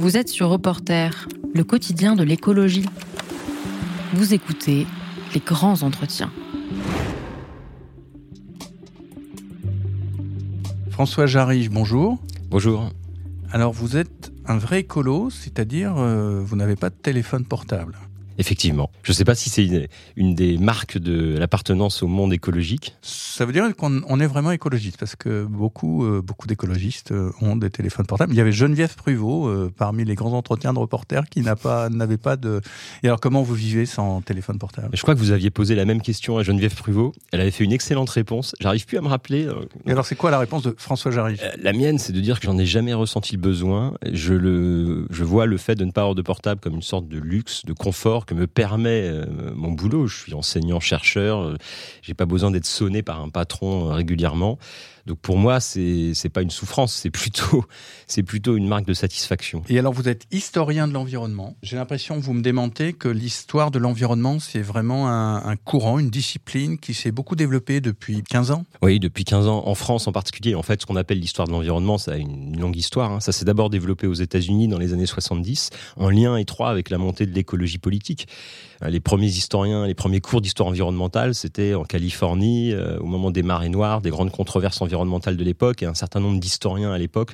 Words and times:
Vous 0.00 0.16
êtes 0.16 0.30
sur 0.30 0.48
Reporter, 0.48 1.28
le 1.54 1.62
quotidien 1.62 2.16
de 2.16 2.22
l'écologie. 2.22 2.86
Vous 4.14 4.32
écoutez 4.32 4.86
les 5.34 5.40
grands 5.40 5.82
entretiens. 5.82 6.32
François 10.88 11.26
Jarige, 11.26 11.68
bonjour. 11.68 12.18
Bonjour. 12.48 12.88
Alors 13.52 13.74
vous 13.74 13.98
êtes 13.98 14.32
un 14.46 14.56
vrai 14.56 14.80
écolo, 14.80 15.28
c'est-à-dire 15.28 15.98
euh, 15.98 16.40
vous 16.42 16.56
n'avez 16.56 16.76
pas 16.76 16.88
de 16.88 16.94
téléphone 16.94 17.44
portable. 17.44 17.98
Effectivement. 18.40 18.90
Je 19.02 19.12
ne 19.12 19.14
sais 19.14 19.26
pas 19.26 19.34
si 19.34 19.50
c'est 19.50 19.86
une, 20.16 20.34
des 20.34 20.56
marques 20.56 20.96
de 20.96 21.36
l'appartenance 21.36 22.02
au 22.02 22.06
monde 22.06 22.32
écologique. 22.32 22.96
Ça 23.02 23.44
veut 23.44 23.52
dire 23.52 23.64
qu'on 23.76 24.18
est 24.18 24.26
vraiment 24.26 24.50
écologiste, 24.50 24.96
parce 24.96 25.14
que 25.14 25.44
beaucoup, 25.44 26.06
euh, 26.06 26.22
beaucoup 26.22 26.46
d'écologistes 26.46 27.12
euh, 27.12 27.32
ont 27.42 27.54
des 27.54 27.68
téléphones 27.68 28.06
portables. 28.06 28.32
Il 28.32 28.36
y 28.36 28.40
avait 28.40 28.50
Geneviève 28.50 28.94
Pruvot, 28.94 29.46
euh, 29.46 29.70
parmi 29.76 30.06
les 30.06 30.14
grands 30.14 30.32
entretiens 30.32 30.72
de 30.72 30.78
reporters, 30.78 31.28
qui 31.28 31.42
pas, 31.62 31.90
n'avait 31.90 32.16
pas 32.16 32.36
de... 32.36 32.62
Et 33.02 33.08
alors 33.08 33.20
comment 33.20 33.42
vous 33.42 33.54
vivez 33.54 33.84
sans 33.84 34.22
téléphone 34.22 34.58
portable? 34.58 34.88
Je 34.94 35.02
crois 35.02 35.14
que 35.14 35.20
vous 35.20 35.32
aviez 35.32 35.50
posé 35.50 35.74
la 35.74 35.84
même 35.84 36.00
question 36.00 36.38
à 36.38 36.42
Geneviève 36.42 36.74
Pruvot. 36.74 37.12
Elle 37.32 37.42
avait 37.42 37.50
fait 37.50 37.64
une 37.64 37.72
excellente 37.72 38.08
réponse. 38.08 38.54
J'arrive 38.58 38.86
plus 38.86 38.96
à 38.96 39.02
me 39.02 39.08
rappeler. 39.08 39.48
Et 39.86 39.90
alors 39.90 40.06
c'est 40.06 40.16
quoi 40.16 40.30
la 40.30 40.38
réponse 40.38 40.62
de 40.62 40.74
François 40.78 41.10
Jarry? 41.10 41.36
La 41.62 41.74
mienne, 41.74 41.98
c'est 41.98 42.14
de 42.14 42.20
dire 42.20 42.40
que 42.40 42.46
j'en 42.46 42.56
ai 42.56 42.64
jamais 42.64 42.94
ressenti 42.94 43.34
le 43.34 43.40
besoin. 43.42 43.92
Je, 44.10 44.32
le, 44.32 45.06
je 45.10 45.24
vois 45.24 45.44
le 45.44 45.58
fait 45.58 45.74
de 45.74 45.84
ne 45.84 45.90
pas 45.90 46.00
avoir 46.00 46.14
de 46.14 46.22
portable 46.22 46.62
comme 46.62 46.76
une 46.76 46.82
sorte 46.82 47.06
de 47.06 47.18
luxe, 47.18 47.66
de 47.66 47.74
confort 47.74 48.24
me 48.34 48.46
permet 48.46 49.02
euh, 49.04 49.26
mon 49.54 49.72
boulot. 49.72 50.06
Je 50.06 50.16
suis 50.16 50.34
enseignant 50.34 50.80
chercheur, 50.80 51.42
euh, 51.42 51.56
j'ai 52.02 52.14
pas 52.14 52.26
besoin 52.26 52.50
d'être 52.50 52.66
sonné 52.66 53.02
par 53.02 53.20
un 53.20 53.28
patron 53.28 53.88
euh, 53.88 53.92
régulièrement. 53.92 54.58
Donc 55.06 55.18
pour 55.18 55.36
moi, 55.36 55.60
c'est 55.60 56.12
c'est 56.14 56.28
pas 56.28 56.42
une 56.42 56.50
souffrance, 56.50 56.94
c'est 56.94 57.10
plutôt 57.10 57.64
c'est 58.06 58.22
plutôt 58.22 58.56
une 58.56 58.68
marque 58.68 58.86
de 58.86 58.94
satisfaction. 58.94 59.62
Et 59.68 59.78
alors 59.78 59.92
vous 59.92 60.08
êtes 60.08 60.26
historien 60.30 60.88
de 60.88 60.92
l'environnement. 60.92 61.56
J'ai 61.62 61.76
l'impression 61.76 62.18
vous 62.18 62.34
me 62.34 62.42
démentez 62.42 62.92
que 62.92 63.08
l'histoire 63.08 63.70
de 63.70 63.78
l'environnement 63.78 64.38
c'est 64.38 64.62
vraiment 64.62 65.08
un, 65.08 65.44
un, 65.44 65.56
courant, 65.56 65.98
une 65.98 66.10
discipline 66.10 66.78
qui 66.78 66.94
s'est 66.94 67.12
beaucoup 67.12 67.36
développée 67.36 67.80
depuis 67.80 68.22
15 68.22 68.50
ans. 68.50 68.64
Oui, 68.82 69.00
depuis 69.00 69.24
15 69.24 69.46
ans 69.46 69.62
en 69.66 69.74
France 69.74 70.06
en 70.06 70.12
particulier. 70.12 70.54
En 70.54 70.62
fait, 70.62 70.80
ce 70.80 70.86
qu'on 70.86 70.96
appelle 70.96 71.20
l'histoire 71.20 71.46
de 71.46 71.52
l'environnement, 71.52 71.98
ça 71.98 72.12
a 72.12 72.16
une 72.16 72.58
longue 72.58 72.76
histoire. 72.76 73.12
Hein. 73.12 73.20
Ça 73.20 73.32
s'est 73.32 73.44
d'abord 73.44 73.70
développé 73.70 74.06
aux 74.06 74.14
États-Unis 74.14 74.68
dans 74.68 74.78
les 74.78 74.92
années 74.92 75.06
70, 75.06 75.70
en 75.96 76.10
lien 76.10 76.36
étroit 76.36 76.70
avec 76.70 76.90
la 76.90 76.98
montée 76.98 77.26
de 77.26 77.32
l'écologie 77.32 77.78
politique. 77.78 78.28
Les 78.88 79.00
premiers 79.00 79.26
historiens, 79.26 79.86
les 79.86 79.94
premiers 79.94 80.20
cours 80.20 80.40
d'histoire 80.40 80.68
environnementale, 80.68 81.34
c'était 81.34 81.74
en 81.74 81.84
Californie, 81.84 82.72
euh, 82.72 82.98
au 82.98 83.04
moment 83.04 83.30
des 83.30 83.42
marées 83.42 83.68
noires, 83.68 84.00
des 84.00 84.08
grandes 84.08 84.30
controverses 84.30 84.80
environnementales 84.80 84.90
environnementale 84.90 85.36
de 85.36 85.44
l'époque 85.44 85.82
et 85.82 85.86
un 85.86 85.94
certain 85.94 86.20
nombre 86.20 86.40
d'historiens 86.40 86.92
à 86.92 86.98
l'époque 86.98 87.32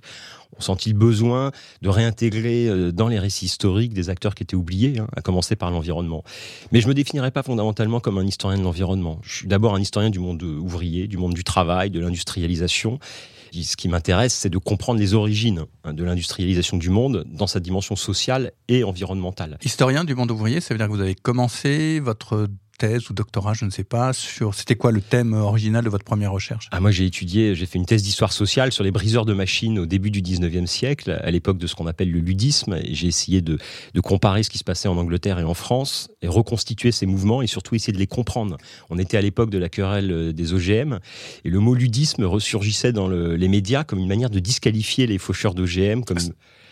ont 0.56 0.60
senti 0.60 0.90
le 0.90 0.98
besoin 0.98 1.52
de 1.82 1.88
réintégrer 1.88 2.68
euh, 2.68 2.92
dans 2.92 3.08
les 3.08 3.18
récits 3.18 3.46
historiques 3.46 3.94
des 3.94 4.10
acteurs 4.10 4.34
qui 4.34 4.42
étaient 4.42 4.56
oubliés, 4.56 4.98
hein, 4.98 5.06
à 5.16 5.20
commencer 5.22 5.56
par 5.56 5.70
l'environnement. 5.70 6.24
Mais 6.72 6.80
je 6.80 6.88
me 6.88 6.94
définirais 6.94 7.30
pas 7.30 7.42
fondamentalement 7.42 8.00
comme 8.00 8.18
un 8.18 8.26
historien 8.26 8.58
de 8.58 8.64
l'environnement. 8.64 9.20
Je 9.22 9.36
suis 9.36 9.48
d'abord 9.48 9.74
un 9.74 9.80
historien 9.80 10.10
du 10.10 10.18
monde 10.18 10.42
ouvrier, 10.42 11.06
du 11.06 11.16
monde 11.16 11.34
du 11.34 11.44
travail, 11.44 11.90
de 11.90 12.00
l'industrialisation. 12.00 12.98
Ce 13.52 13.76
qui 13.76 13.88
m'intéresse, 13.88 14.34
c'est 14.34 14.50
de 14.50 14.58
comprendre 14.58 15.00
les 15.00 15.14
origines 15.14 15.64
hein, 15.84 15.94
de 15.94 16.04
l'industrialisation 16.04 16.76
du 16.76 16.90
monde 16.90 17.24
dans 17.26 17.46
sa 17.46 17.60
dimension 17.60 17.96
sociale 17.96 18.52
et 18.68 18.84
environnementale. 18.84 19.58
Historien 19.64 20.04
du 20.04 20.14
monde 20.14 20.30
ouvrier, 20.30 20.60
ça 20.60 20.74
veut 20.74 20.78
dire 20.78 20.88
que 20.88 20.92
vous 20.92 21.00
avez 21.00 21.14
commencé 21.14 22.00
votre 22.00 22.48
thèse 22.76 23.10
ou 23.10 23.14
doctorat, 23.14 23.54
je 23.54 23.64
ne 23.64 23.70
sais 23.70 23.84
pas, 23.84 24.12
sur 24.12 24.54
c'était 24.54 24.76
quoi 24.76 24.92
le 24.92 25.00
thème 25.00 25.32
original 25.32 25.84
de 25.84 25.90
votre 25.90 26.04
première 26.04 26.32
recherche? 26.32 26.68
Ah, 26.70 26.80
Moi, 26.80 26.90
j'ai 26.90 27.06
étudié, 27.06 27.54
j'ai 27.54 27.66
fait 27.66 27.78
une 27.78 27.86
thèse 27.86 28.02
d'histoire 28.02 28.32
sociale 28.32 28.72
sur 28.72 28.84
les 28.84 28.90
briseurs 28.90 29.24
de 29.24 29.32
machines 29.32 29.78
au 29.78 29.86
début 29.86 30.10
du 30.10 30.22
19e 30.22 30.66
siècle, 30.66 31.18
à 31.22 31.30
l'époque 31.30 31.58
de 31.58 31.66
ce 31.66 31.74
qu'on 31.74 31.86
appelle 31.86 32.10
le 32.10 32.20
ludisme. 32.20 32.78
J'ai 32.84 33.08
essayé 33.08 33.40
de, 33.40 33.58
de, 33.94 34.00
comparer 34.00 34.42
ce 34.42 34.50
qui 34.50 34.58
se 34.58 34.64
passait 34.64 34.88
en 34.88 34.96
Angleterre 34.96 35.38
et 35.38 35.44
en 35.44 35.54
France, 35.54 36.08
et 36.22 36.28
reconstituer 36.28 36.92
ces 36.92 37.06
mouvements, 37.06 37.42
et 37.42 37.46
surtout 37.46 37.74
essayer 37.74 37.92
de 37.92 37.98
les 37.98 38.06
comprendre. 38.06 38.56
On 38.90 38.98
était 38.98 39.16
à 39.16 39.22
l'époque 39.22 39.50
de 39.50 39.58
la 39.58 39.68
querelle 39.68 40.32
des 40.32 40.52
OGM, 40.52 40.98
et 41.44 41.50
le 41.50 41.58
mot 41.60 41.74
ludisme 41.74 42.24
ressurgissait 42.24 42.92
dans 42.92 43.08
le, 43.08 43.36
les 43.36 43.48
médias 43.48 43.84
comme 43.84 43.98
une 43.98 44.08
manière 44.08 44.30
de 44.30 44.38
disqualifier 44.38 45.06
les 45.06 45.18
faucheurs 45.18 45.54
d'OGM, 45.54 46.04
comme... 46.04 46.18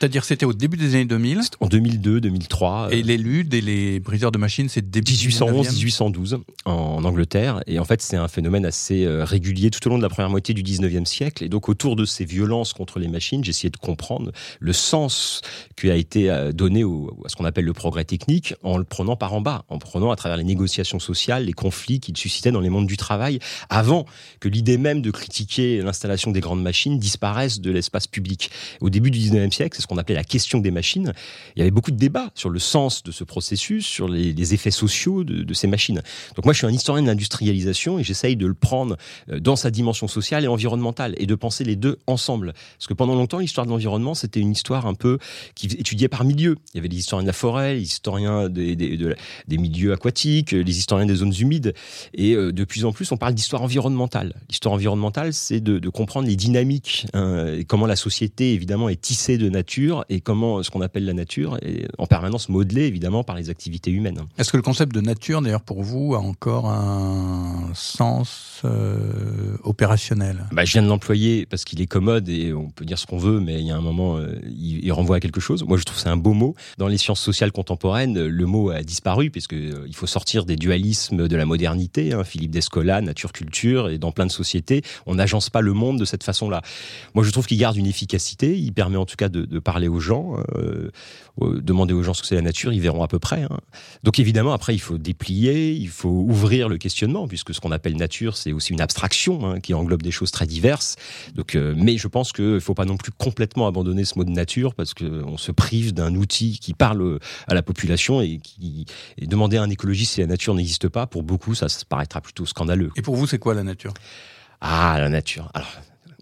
C'est-à-dire 0.05 0.25
c'était 0.27 0.45
au 0.45 0.53
début 0.53 0.77
des 0.77 0.97
années 0.97 1.07
2000 1.07 1.41
En 1.61 1.67
2002, 1.67 2.21
2003. 2.21 2.89
Et 2.91 3.03
les 3.03 3.17
LUD 3.17 3.55
et 3.55 3.63
les 3.63 4.01
briseurs 4.01 4.33
de 4.33 4.37
machines, 4.37 4.69
c'est 4.69 4.91
début 4.91 5.13
1811, 5.13 5.75
1812 5.77 6.41
en 6.67 7.03
Angleterre. 7.05 7.63
Et 7.67 7.79
en 7.79 7.87
fait, 7.87 8.03
c'est 8.03 8.19
un 8.19 8.29
phénomène 8.29 8.67
assez 8.67 9.07
euh, 9.07 9.25
régulier 9.25 9.71
tout 9.71 9.87
au 9.87 9.89
long 9.89 9.97
de 9.97 10.03
la 10.03 10.11
première 10.11 10.29
moitié 10.29 10.53
du 10.53 10.63
19e 10.63 11.07
siècle. 11.07 11.43
Et 11.43 11.49
donc, 11.49 11.71
autour 11.71 11.97
de 11.97 12.05
ces 12.05 12.27
violences 12.27 12.75
contre 12.75 12.99
les 12.99 13.09
machines, 13.09 13.43
j'ai 13.43 13.49
essayé 13.49 13.71
de 13.71 13.79
comprendre 13.79 14.31
le 14.61 14.73
sens 14.75 15.41
qui 15.75 15.91
a 15.91 15.97
été 15.97 16.29
euh, 16.29 16.53
donné 16.53 16.83
à 16.83 17.29
ce 17.31 17.37
qu'on 17.37 17.47
appelle 17.47 17.65
le 17.65 17.73
progrès 17.73 18.05
technique 18.05 18.55
en 18.63 18.77
le 18.77 18.85
prenant 18.85 19.17
par 19.17 19.33
en 19.33 19.41
bas, 19.41 19.65
en 19.71 19.79
prenant 19.79 20.11
à 20.11 20.17
travers 20.17 20.37
les 20.37 20.45
négociations 20.45 20.99
sociales, 20.99 21.47
les 21.47 21.55
conflits 21.55 22.01
qu'il 22.01 22.19
suscitait 22.19 22.53
dans 22.53 22.61
les 22.61 22.69
mondes 22.69 22.87
du 22.87 22.99
travail, 22.99 23.39
avant 23.71 24.05
que 24.41 24.51
l'idée 24.51 24.77
même 24.77 25.01
de 25.01 25.11
critiquer 25.11 25.81
l'installation 25.81 26.31
des 26.31 26.41
grandes 26.41 26.63
machines 26.63 26.99
disparaisse 26.99 27.63
de 27.63 27.71
l'espace 27.71 28.07
public. 28.07 28.51
Au 28.83 28.91
début 28.91 29.11
du 29.11 29.19
19e 29.19 29.51
siècle, 29.51 29.81
ce 29.81 29.87
qu'on 29.87 29.94
appelait 29.97 30.15
la 30.15 30.25
question 30.25 30.59
des 30.59 30.71
machines. 30.71 31.12
Il 31.56 31.60
y 31.60 31.62
avait 31.62 31.71
beaucoup 31.71 31.91
de 31.91 31.97
débats 31.97 32.31
sur 32.34 32.50
le 32.50 32.59
sens 32.59 33.03
de 33.03 33.12
ce 33.12 33.25
processus, 33.25 33.87
sur 33.87 34.09
les, 34.09 34.55
effets 34.55 34.71
sociaux 34.71 35.25
de, 35.25 35.55
ces 35.55 35.66
machines. 35.66 36.03
Donc 36.37 36.44
moi, 36.44 36.53
je 36.53 36.59
suis 36.59 36.66
un 36.66 36.72
historien 36.72 37.03
de 37.03 37.09
l'industrialisation 37.09 37.99
et 37.99 38.05
j'essaye 38.05 38.37
de 38.37 38.47
le 38.47 38.55
prendre 38.55 38.97
euh, 39.31 39.41
dans 39.41 39.56
sa 39.56 39.71
dimension 39.71 40.09
sociale 40.09 40.44
et 40.44 40.49
environnementale 40.49 41.15
et 41.19 41.27
de 41.27 41.34
penser 41.34 41.65
les 41.65 41.77
deux 41.77 41.99
ensemble. 42.06 42.53
Parce 42.78 42.87
que 42.87 42.94
pendant 42.94 43.15
longtemps, 43.15 43.38
l'histoire 43.38 43.66
de 43.66 43.71
l'environnement, 43.71 44.15
c'était 44.15 44.41
une 44.41 44.53
histoire 44.53 44.87
un 44.87 44.94
peu 44.94 45.19
qui 45.55 45.66
étudiait 45.66 46.09
par 46.09 46.25
milieu. 46.25 46.56
Il 46.72 46.78
y 46.78 46.81
avait 46.81 46.88
les 46.88 46.99
historiens 46.99 47.22
de 47.22 47.28
la 47.28 47.32
forêt, 47.32 47.75
les 47.75 47.82
historiens 47.82 48.49
des, 48.49 49.09
milieux 49.49 49.93
aquatiques, 49.93 50.53
les 50.53 50.78
historiens 50.78 51.06
des 51.06 51.16
zones 51.16 51.34
humides. 51.38 51.75
Et 52.12 52.34
euh, 52.34 52.53
de 52.53 52.65
plus 52.65 52.84
en 52.84 52.93
plus, 52.93 53.11
on 53.12 53.16
parle 53.16 53.34
d'histoire 53.34 53.62
environnementale. 53.62 54.34
L'histoire 54.49 54.75
environnementale, 54.75 55.32
c'est 55.32 55.61
de, 55.61 55.88
comprendre 55.88 56.26
les 56.26 56.37
dynamiques, 56.37 57.06
hein, 57.15 57.59
comment 57.69 57.87
la 57.87 57.97
société, 57.97 58.53
évidemment, 58.53 58.88
est 58.88 59.00
tissée 59.00 59.38
de 59.38 59.49
nature 59.49 59.74
et 60.09 60.21
comment 60.21 60.62
ce 60.62 60.71
qu'on 60.71 60.81
appelle 60.81 61.05
la 61.05 61.12
nature 61.12 61.59
est 61.62 61.89
en 61.99 62.07
permanence 62.07 62.49
modelé 62.49 62.83
évidemment 62.83 63.25
par 63.25 63.37
les 63.37 63.51
activités 63.51 63.91
humaines. 63.91 64.21
Est-ce 64.39 64.53
que 64.53 64.57
le 64.57 64.62
concept 64.62 64.95
de 64.95 65.01
nature, 65.01 65.43
d'ailleurs 65.43 65.62
pour 65.62 65.83
vous, 65.83 66.15
a 66.15 66.19
encore 66.19 66.67
un 66.69 67.71
sens 67.75 68.62
euh, 68.65 69.57
opérationnel? 69.62 70.47
Bah, 70.53 70.65
Je 70.65 70.73
viens 70.73 70.83
de 70.83 70.89
l'employer 70.89 71.47
parce 71.47 71.65
qu'il 71.65 71.81
est 71.81 71.87
commode 71.87 72.29
et 72.29 72.53
on 72.53 72.71
peut 72.71 72.85
dire 72.85 72.99
ce 72.99 73.07
qu'on 73.07 73.19
veut, 73.19 73.41
mais 73.41 73.61
il 73.61 73.67
y 73.67 73.71
a 73.71 73.77
un 73.77 73.81
moment, 73.81 74.17
euh, 74.19 74.41
il, 74.47 74.93
renvoie 74.93 75.17
à 75.17 75.21
quelque 75.21 75.41
chose. 75.41 75.65
Moi, 75.65 75.77
je 75.77 75.85
trouve 75.85 75.99
c'est 75.99 76.09
un 76.09 76.17
beau 76.17 76.35
mot. 76.35 76.55
Dans 76.79 76.89
les 76.89 76.99
sciences 76.99 77.21
sociales 77.21 77.53
contemporaines, 77.53 78.27
le 78.27 78.47
mot 78.47 78.71
a 78.71 78.83
disparu 78.83 79.31
puisque 79.31 79.55
euh, 79.55 79.85
il 79.87 79.97
faut 79.97 80.06
sortir 80.06 80.45
des 80.45 80.56
dualismes 80.56 81.27
de 81.29 81.37
la 81.37 81.47
modernité. 81.47 82.12
Hein, 82.12 82.25
Philippe 82.25 82.53
Descola, 82.53 83.01
nature-culture, 83.01 83.89
et 83.89 83.99
dans 83.99 84.12
plein 84.12 84.27
de 84.27 84.33
sociétés, 84.33 84.83
on 85.06 85.17
n'agence 85.17 85.51
pas 85.51 85.61
le 85.61 85.73
monde 85.73 85.99
de 85.99 86.05
cette 86.05 86.23
façon-là. 86.23 86.62
Moi, 87.15 87.25
je 87.25 87.31
trouve 87.31 87.47
qu'il 87.47 87.59
garde 87.59 87.77
une 87.77 87.87
efficacité. 87.87 88.56
Il 88.59 88.73
permet 88.73 88.97
en 88.97 89.06
tout 89.06 89.17
cas 89.17 89.29
de, 89.29 89.45
de 89.45 89.59
parler 89.65 89.89
aux 89.89 90.01
gens, 90.01 90.37
euh, 90.57 90.91
demander 91.41 91.95
aux 91.95 92.03
gens 92.03 92.15
ce 92.15 92.23
que 92.23 92.29
c'est 92.29 92.35
la 92.35 92.43
nature, 92.43 92.73
ils 92.73 92.81
verront 92.81 93.03
à 93.03 93.09
peu 93.09 93.19
près. 93.19 93.43
Hein. 93.43 93.59
Donc 94.05 94.19
évidemment, 94.19 94.53
après, 94.53 94.75
il 94.75 94.79
faut 94.79 94.99
déplier, 94.99 95.73
il 95.73 95.89
faut 95.89 96.09
ouvrir 96.09 96.69
le 96.69 96.79
questionnement, 96.79 97.27
puisque 97.27 97.53
ce 97.55 97.61
qu'on 97.61 97.73
appelle 97.73 97.97
nature, 97.97 98.37
c'est 98.37 98.53
aussi 98.53 98.73
une 98.73 98.81
abstraction 98.81 99.47
hein, 99.47 99.61
qui 99.61 99.75
englobe 99.75 100.03
des 100.03 100.11
choses 100.13 100.31
très 100.31 100.47
diverses. 100.47 100.97
Donc, 101.35 101.55
euh, 101.55 101.75
mais 101.77 101.97
je 101.97 102.07
pense 102.07 102.33
qu'il 102.33 102.45
ne 102.45 102.61
faut 102.61 102.75
pas 102.75 102.85
non 102.85 102.97
plus 102.97 103.13
complètement 103.13 103.67
abandonner 103.67 104.05
ce 104.05 104.17
mot 104.19 104.25
de 104.25 104.31
nature, 104.31 104.75
parce 104.75 104.95
qu'on 104.95 105.37
se 105.37 105.51
prive 105.51 105.93
d'un 105.93 106.15
outil 106.15 106.59
qui 106.61 106.75
parle 106.75 107.19
à 107.49 107.55
la 107.55 107.63
population 107.63 108.21
et 108.21 108.39
qui 108.39 108.85
et 109.19 109.27
demander 109.27 109.57
à 109.57 109.63
un 109.63 109.71
écologiste 109.71 110.15
si 110.15 110.21
la 110.21 110.27
nature 110.27 110.55
n'existe 110.55 110.89
pas, 110.89 111.07
pour 111.07 111.23
beaucoup, 111.23 111.55
ça, 111.55 111.69
ça 111.69 111.85
paraîtra 111.89 112.21
plutôt 112.21 112.47
scandaleux. 112.47 112.91
Et 112.97 113.03
pour 113.03 113.17
vous, 113.17 113.27
c'est 113.27 113.39
quoi 113.39 113.55
la 113.55 113.63
nature? 113.63 113.95
Ah, 114.61 114.97
la 114.99 115.09
nature. 115.09 115.51
Alors, 115.55 115.69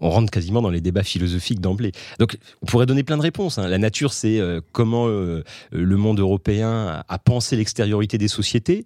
on 0.01 0.09
rentre 0.09 0.31
quasiment 0.31 0.61
dans 0.61 0.69
les 0.69 0.81
débats 0.81 1.03
philosophiques 1.03 1.59
d'emblée. 1.59 1.91
Donc, 2.19 2.37
on 2.61 2.65
pourrait 2.65 2.85
donner 2.85 3.03
plein 3.03 3.17
de 3.17 3.21
réponses. 3.21 3.57
Hein. 3.57 3.67
La 3.67 3.77
nature, 3.77 4.13
c'est 4.13 4.39
euh, 4.39 4.61
comment 4.71 5.07
euh, 5.07 5.43
le 5.71 5.97
monde 5.97 6.19
européen 6.19 7.03
a 7.07 7.19
pensé 7.19 7.55
l'extériorité 7.55 8.17
des 8.17 8.27
sociétés. 8.27 8.85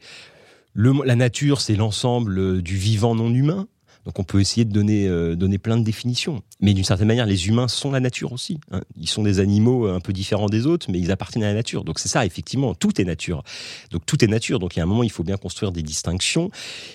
la 0.75 1.15
nature, 1.15 1.61
c'est 1.61 1.75
l'ensemble 1.75 2.61
du 2.61 2.75
vivant 2.77 3.15
non 3.15 3.33
humain. 3.33 3.67
Donc 4.07 4.19
on 4.19 4.23
peut 4.23 4.39
essayer 4.39 4.63
de 4.63 4.71
donner, 4.71 5.05
euh, 5.05 5.35
donner 5.35 5.57
plein 5.57 5.75
de 5.75 5.83
définitions. 5.83 6.41
Mais 6.61 6.73
d'une 6.73 6.85
certaine 6.85 7.09
manière, 7.09 7.25
les 7.25 7.49
humains 7.49 7.67
sont 7.67 7.91
la 7.91 7.99
nature 7.99 8.31
aussi. 8.31 8.57
Hein. 8.71 8.79
Ils 8.95 9.09
sont 9.09 9.21
des 9.21 9.41
animaux 9.41 9.85
un 9.87 9.99
peu 9.99 10.13
différents 10.13 10.47
des 10.47 10.65
autres, 10.65 10.89
mais 10.89 10.97
ils 10.97 11.11
appartiennent 11.11 11.43
à 11.43 11.49
la 11.49 11.53
nature. 11.53 11.83
Donc 11.83 11.99
c'est 11.99 12.07
ça, 12.07 12.25
effectivement, 12.25 12.73
tout 12.73 13.01
est 13.01 13.03
nature. 13.03 13.43
Donc 13.91 14.05
tout 14.05 14.23
est 14.23 14.29
nature. 14.29 14.59
Donc 14.59 14.77
il 14.77 14.79
y 14.79 14.81
a 14.81 14.83
un 14.83 14.87
moment, 14.87 15.03
il 15.03 15.11
faut 15.11 15.25
bien 15.25 15.35
construire 15.35 15.73
des 15.73 15.81
distinctions. 15.81 16.49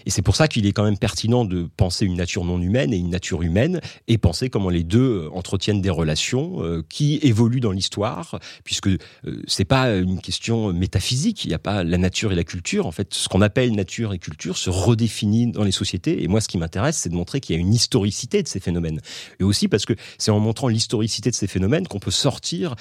Et 0.07 0.11
c'est 0.11 0.23
pour 0.23 0.37
ça 0.37 0.49
qu'il 0.49 0.65
est 0.65 0.73
quand 0.73 0.85
même 0.85 0.97
pertinent 0.97 1.45
de 1.45 1.69
penser 1.77 2.07
une 2.07 2.17
nature 2.17 2.47
non 2.47 2.63
humaine 2.63 2.95
et 2.95 2.97
une 2.97 3.11
nature 3.11 3.43
humaine, 3.43 3.83
et 4.09 4.17
penser 4.17 4.49
comment 4.49 4.71
les 4.71 4.83
deux 4.83 5.29
entretiennent 5.35 5.83
des 5.83 5.91
relations 5.91 6.65
euh, 6.65 6.83
qui 6.89 7.19
évoluent 7.23 7.61
dans 7.61 7.73
l'histoire, 7.73 8.41
puisque 8.65 8.87
euh, 8.89 8.99
c'est 9.47 9.67
pas 9.67 9.95
une 9.97 10.23
question 10.23 10.73
métaphysique. 10.73 11.45
Il 11.45 11.49
n'y 11.49 11.55
a 11.55 11.59
pas 11.59 11.85
la 11.85 11.99
nature 11.99 12.33
et 12.33 12.37
la 12.37 12.45
culture. 12.45 12.87
En 12.87 12.91
fait, 12.91 13.13
ce 13.13 13.29
qu'on 13.29 13.43
appelle 13.43 13.75
nature 13.75 14.15
et 14.15 14.19
culture 14.19 14.57
se 14.57 14.71
redéfinit 14.71 15.53
dans 15.53 15.63
les 15.63 15.73
sociétés. 15.73 16.23
Et 16.23 16.29
moi, 16.29 16.41
ce 16.41 16.49
qui 16.49 16.57
m'intéresse, 16.57 17.02
c'est 17.03 17.09
de 17.09 17.15
montrer 17.15 17.41
qu'il 17.41 17.55
y 17.55 17.59
a 17.59 17.61
une 17.61 17.75
historicité 17.75 18.43
de 18.43 18.49
ces 18.49 18.61
phénomènes. 18.61 19.01
Et 19.41 19.45
aussi 19.45 19.69
parce 19.69 19.85
que 19.85 19.95
c'est 20.19 20.31
en 20.31 20.41
montrant 20.41 20.69
l'historicité 20.69 21.31
de 21.31 21.35
ces 21.35 21.47
phénomènes 21.47 21.87
qu'on 21.87 21.99
peut 21.99 22.11
sortir 22.11 22.75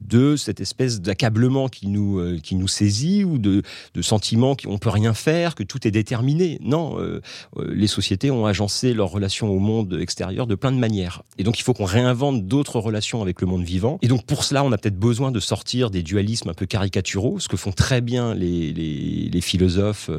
de 0.00 0.36
cette 0.36 0.60
espèce 0.60 1.00
d'accablement 1.00 1.68
qui 1.68 1.88
nous 1.88 2.18
euh, 2.18 2.38
qui 2.42 2.56
nous 2.56 2.68
saisit 2.68 3.24
ou 3.24 3.38
de, 3.38 3.62
de 3.94 4.02
sentiment 4.02 4.56
qu'on 4.56 4.78
peut 4.78 4.90
rien 4.90 5.14
faire, 5.14 5.54
que 5.54 5.62
tout 5.62 5.86
est 5.86 5.90
déterminé. 5.90 6.58
Non, 6.62 6.98
euh, 6.98 7.20
euh, 7.56 7.72
les 7.74 7.86
sociétés 7.86 8.30
ont 8.30 8.46
agencé 8.46 8.92
leurs 8.92 9.10
relations 9.10 9.48
au 9.48 9.58
monde 9.58 9.98
extérieur 10.00 10.46
de 10.46 10.54
plein 10.54 10.72
de 10.72 10.78
manières. 10.78 11.22
Et 11.38 11.44
donc 11.44 11.58
il 11.58 11.62
faut 11.62 11.74
qu'on 11.74 11.84
réinvente 11.84 12.46
d'autres 12.46 12.80
relations 12.80 13.22
avec 13.22 13.40
le 13.40 13.46
monde 13.46 13.64
vivant. 13.64 13.98
Et 14.02 14.08
donc 14.08 14.24
pour 14.26 14.44
cela, 14.44 14.64
on 14.64 14.72
a 14.72 14.78
peut-être 14.78 14.98
besoin 14.98 15.30
de 15.30 15.40
sortir 15.40 15.90
des 15.90 16.02
dualismes 16.02 16.50
un 16.50 16.54
peu 16.54 16.66
caricaturaux, 16.66 17.38
ce 17.38 17.48
que 17.48 17.56
font 17.56 17.72
très 17.72 18.00
bien 18.00 18.34
les, 18.34 18.72
les, 18.72 19.40
philosophes 19.40 20.10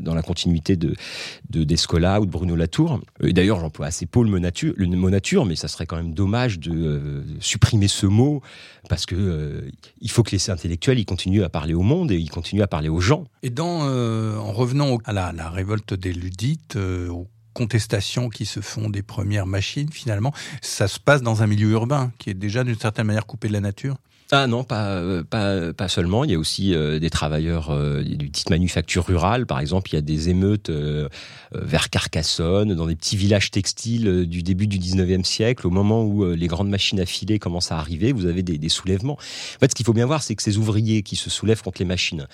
dans 0.00 0.14
la 0.14 0.22
continuité 0.22 0.76
de 0.76 0.94
Descola 1.50 2.20
ou 2.20 2.26
de 2.26 2.30
Bruno 2.30 2.56
Latour. 2.56 2.83
D'ailleurs, 3.20 3.60
j'emploie 3.60 3.86
assez 3.86 4.06
peu 4.06 4.22
le 4.22 4.30
mot 4.96 5.10
nature, 5.10 5.46
mais 5.46 5.56
ça 5.56 5.68
serait 5.68 5.86
quand 5.86 5.96
même 5.96 6.14
dommage 6.14 6.58
de 6.58 7.22
supprimer 7.40 7.88
ce 7.88 8.06
mot 8.06 8.42
parce 8.88 9.06
que 9.06 9.14
euh, 9.14 9.70
il 10.00 10.10
faut 10.10 10.22
que 10.22 10.30
les 10.32 10.50
intellectuels 10.50 10.98
ils 10.98 11.06
continuent 11.06 11.42
à 11.42 11.48
parler 11.48 11.74
au 11.74 11.82
monde 11.82 12.10
et 12.10 12.16
ils 12.16 12.30
continuent 12.30 12.62
à 12.62 12.66
parler 12.66 12.88
aux 12.88 13.00
gens. 13.00 13.24
Et 13.42 13.52
euh, 13.58 14.36
en 14.36 14.52
revenant 14.52 14.98
à 15.04 15.12
la, 15.12 15.32
la, 15.32 15.50
révolte 15.50 15.94
des 15.94 16.12
ludites, 16.12 16.76
euh, 16.76 17.08
aux 17.08 17.28
contestations 17.54 18.28
qui 18.28 18.46
se 18.46 18.60
font 18.60 18.90
des 18.90 19.02
premières 19.02 19.46
machines, 19.46 19.90
finalement, 19.90 20.32
ça 20.60 20.88
se 20.88 20.98
passe 20.98 21.22
dans 21.22 21.42
un 21.42 21.46
milieu 21.46 21.70
urbain 21.70 22.12
qui 22.18 22.30
est 22.30 22.34
déjà 22.34 22.64
d'une 22.64 22.78
certaine 22.78 23.06
manière 23.06 23.26
coupé 23.26 23.48
de 23.48 23.52
la 23.52 23.60
nature. 23.60 23.96
Ah 24.36 24.48
non, 24.48 24.64
pas, 24.64 24.88
euh, 24.88 25.22
pas, 25.22 25.72
pas 25.72 25.86
seulement. 25.86 26.24
Il 26.24 26.32
y 26.32 26.34
a 26.34 26.38
aussi 26.38 26.74
euh, 26.74 26.98
des 26.98 27.08
travailleurs 27.08 27.70
euh, 27.70 28.02
du 28.02 28.28
petite 28.28 28.50
manufacture 28.50 29.06
rurale. 29.06 29.46
Par 29.46 29.60
exemple, 29.60 29.90
il 29.92 29.94
y 29.94 29.98
a 29.98 30.00
des 30.00 30.28
émeutes 30.28 30.72
vers 31.52 31.88
Carcassonne, 31.88 32.74
dans 32.74 32.86
des 32.86 32.96
petits 32.96 33.16
villages 33.16 33.52
textiles 33.52 34.26
du 34.26 34.42
début 34.42 34.66
du 34.66 34.78
19e 34.80 35.22
siècle, 35.22 35.68
au 35.68 35.70
moment 35.70 36.04
où 36.04 36.24
les 36.24 36.48
grandes 36.48 36.68
machines 36.68 36.98
à 36.98 37.06
filer 37.06 37.38
commencent 37.38 37.70
à 37.70 37.78
arriver. 37.78 38.10
Vous 38.10 38.26
avez 38.26 38.42
des, 38.42 38.58
des 38.58 38.68
soulèvements. 38.68 39.14
En 39.14 39.58
fait, 39.60 39.70
ce 39.70 39.74
qu'il 39.76 39.86
faut 39.86 39.92
bien 39.92 40.06
voir, 40.06 40.22
c'est 40.22 40.34
que 40.34 40.42
ces 40.42 40.58
ouvriers 40.58 41.02
qui 41.02 41.14
se 41.14 41.30
soulèvent 41.30 41.62
contre 41.62 41.78
les 41.78 41.86
machines, 41.86 42.26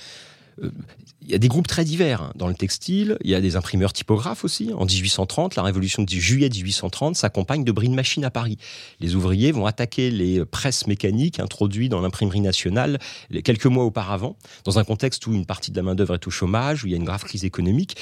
il 1.31 1.35
y 1.35 1.37
a 1.37 1.38
des 1.38 1.47
groupes 1.47 1.69
très 1.69 1.85
divers 1.85 2.23
hein. 2.23 2.32
dans 2.35 2.49
le 2.49 2.55
textile. 2.55 3.17
Il 3.23 3.31
y 3.31 3.37
a 3.37 3.41
des 3.41 3.55
imprimeurs 3.55 3.93
typographes 3.93 4.44
aussi. 4.44 4.73
En 4.77 4.85
1830, 4.85 5.55
la 5.55 5.62
révolution 5.62 6.03
de 6.03 6.11
juillet 6.11 6.49
1830 6.49 7.15
s'accompagne 7.15 7.62
de 7.62 7.71
bris 7.71 7.88
de 7.88 7.94
machines 7.94 8.25
à 8.25 8.32
Paris. 8.32 8.59
Les 8.99 9.15
ouvriers 9.15 9.53
vont 9.53 9.65
attaquer 9.65 10.11
les 10.11 10.44
presses 10.44 10.88
mécaniques 10.88 11.38
introduites 11.38 11.93
dans 11.93 12.00
l'imprimerie 12.00 12.41
nationale 12.41 12.99
quelques 13.44 13.67
mois 13.67 13.85
auparavant, 13.85 14.37
dans 14.65 14.81
un 14.81 14.85
contexte 14.85 15.25
où 15.29 15.32
une 15.32 15.47
partie 15.47 15.71
de 15.71 15.77
la 15.77 15.85
main-d'œuvre 15.85 16.15
est 16.15 16.27
au 16.27 16.31
chômage, 16.31 16.82
où 16.82 16.88
il 16.88 16.91
y 16.91 16.94
a 16.94 16.97
une 16.97 17.05
grave 17.05 17.23
crise 17.23 17.44
économique. 17.44 17.97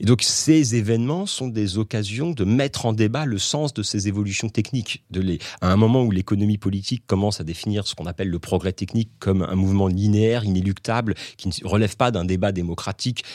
Et 0.00 0.06
donc, 0.06 0.22
ces 0.22 0.74
événements 0.74 1.26
sont 1.26 1.48
des 1.48 1.76
occasions 1.76 2.30
de 2.30 2.44
mettre 2.44 2.86
en 2.86 2.94
débat 2.94 3.26
le 3.26 3.36
sens 3.36 3.74
de 3.74 3.82
ces 3.82 4.08
évolutions 4.08 4.48
techniques. 4.48 5.04
De 5.10 5.20
les, 5.20 5.38
à 5.60 5.70
un 5.70 5.76
moment 5.76 6.02
où 6.02 6.10
l'économie 6.10 6.56
politique 6.56 7.02
commence 7.06 7.42
à 7.42 7.44
définir 7.44 7.86
ce 7.86 7.94
qu'on 7.94 8.06
appelle 8.06 8.28
le 8.28 8.38
progrès 8.38 8.72
technique 8.72 9.10
comme 9.18 9.42
un 9.42 9.54
mouvement 9.54 9.88
linéaire, 9.88 10.44
inéluctable, 10.44 11.14
qui 11.36 11.48
ne 11.48 11.68
relève 11.68 11.96
pas 11.98 12.10
d'un 12.10 12.24
débat 12.24 12.52
démocratique, 12.52 12.69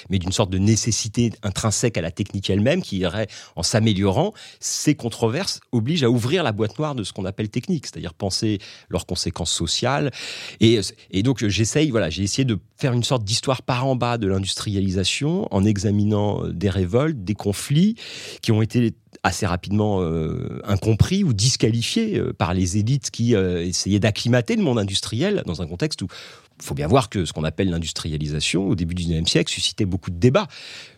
mais 0.09 0.19
d'une 0.19 0.31
sorte 0.31 0.49
de 0.49 0.57
nécessité 0.57 1.31
intrinsèque 1.43 1.97
à 1.97 2.01
la 2.01 2.11
technique 2.11 2.49
elle-même 2.49 2.81
qui 2.81 2.97
irait 2.97 3.27
en 3.55 3.63
s'améliorant, 3.63 4.33
ces 4.59 4.95
controverses 4.95 5.59
obligent 5.71 6.03
à 6.03 6.09
ouvrir 6.09 6.43
la 6.43 6.51
boîte 6.51 6.77
noire 6.79 6.95
de 6.95 7.03
ce 7.03 7.13
qu'on 7.13 7.25
appelle 7.25 7.49
technique, 7.49 7.85
c'est-à-dire 7.87 8.13
penser 8.13 8.59
leurs 8.89 9.05
conséquences 9.05 9.51
sociales. 9.51 10.11
Et, 10.59 10.79
donc 11.23 11.45
j'essaye, 11.45 11.89
voilà, 11.89 12.09
j'ai 12.09 12.23
essayé 12.23 12.45
de 12.45 12.59
faire 12.77 12.93
une 12.93 13.03
sorte 13.03 13.23
d'histoire 13.23 13.61
par 13.61 13.85
en 13.85 13.95
bas 13.95 14.17
de 14.17 14.27
l'industrialisation 14.27 15.47
en 15.51 15.63
examinant 15.63 16.43
euh, 16.43 16.51
des 16.51 16.69
révoltes, 16.69 17.23
des 17.23 17.35
conflits 17.35 17.95
qui 18.41 18.51
ont 18.51 18.61
été 18.61 18.93
assez 19.23 19.45
rapidement 19.45 20.01
euh, 20.01 20.61
incompris 20.65 21.23
ou 21.23 21.33
disqualifiés 21.33 22.19
euh, 22.19 22.33
par 22.33 22.53
les 22.53 22.77
élites 22.77 23.11
qui 23.11 23.33
essayaient 23.33 23.99
d'acclimater 23.99 24.55
le 24.55 24.63
monde 24.63 24.79
industriel 24.79 25.43
dans 25.45 25.61
un 25.61 25.67
contexte 25.67 26.01
où 26.01 26.07
faut 26.61 26.75
bien 26.75 26.87
voir 26.87 27.09
que 27.09 27.25
ce 27.25 27.33
qu'on 27.33 27.43
appelle 27.43 27.69
l'industrialisation 27.69 28.67
au 28.67 28.75
début 28.75 28.95
du 28.95 29.03
XIXe 29.03 29.29
siècle 29.29 29.51
suscitait 29.51 29.85
beaucoup 29.85 30.09
de 30.09 30.17
débats, 30.17 30.47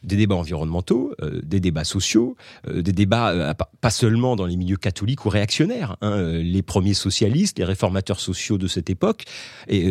des 0.03 0.15
débats 0.15 0.35
environnementaux, 0.35 1.13
euh, 1.21 1.41
des 1.43 1.59
débats 1.59 1.83
sociaux, 1.83 2.35
euh, 2.67 2.81
des 2.81 2.91
débats 2.91 3.31
euh, 3.31 3.53
pas 3.81 3.89
seulement 3.89 4.35
dans 4.35 4.45
les 4.45 4.55
milieux 4.55 4.77
catholiques 4.77 5.25
ou 5.25 5.29
réactionnaires. 5.29 5.97
Hein, 6.01 6.21
les 6.39 6.61
premiers 6.61 6.93
socialistes, 6.93 7.57
les 7.57 7.65
réformateurs 7.65 8.19
sociaux 8.19 8.57
de 8.57 8.67
cette 8.67 8.89
époque, 8.89 9.25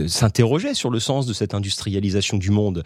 s'interrogeaient 0.06 0.74
sur 0.74 0.90
le 0.90 1.00
sens 1.00 1.26
de 1.26 1.32
cette 1.32 1.54
industrialisation 1.54 2.38
du 2.38 2.50
monde 2.50 2.82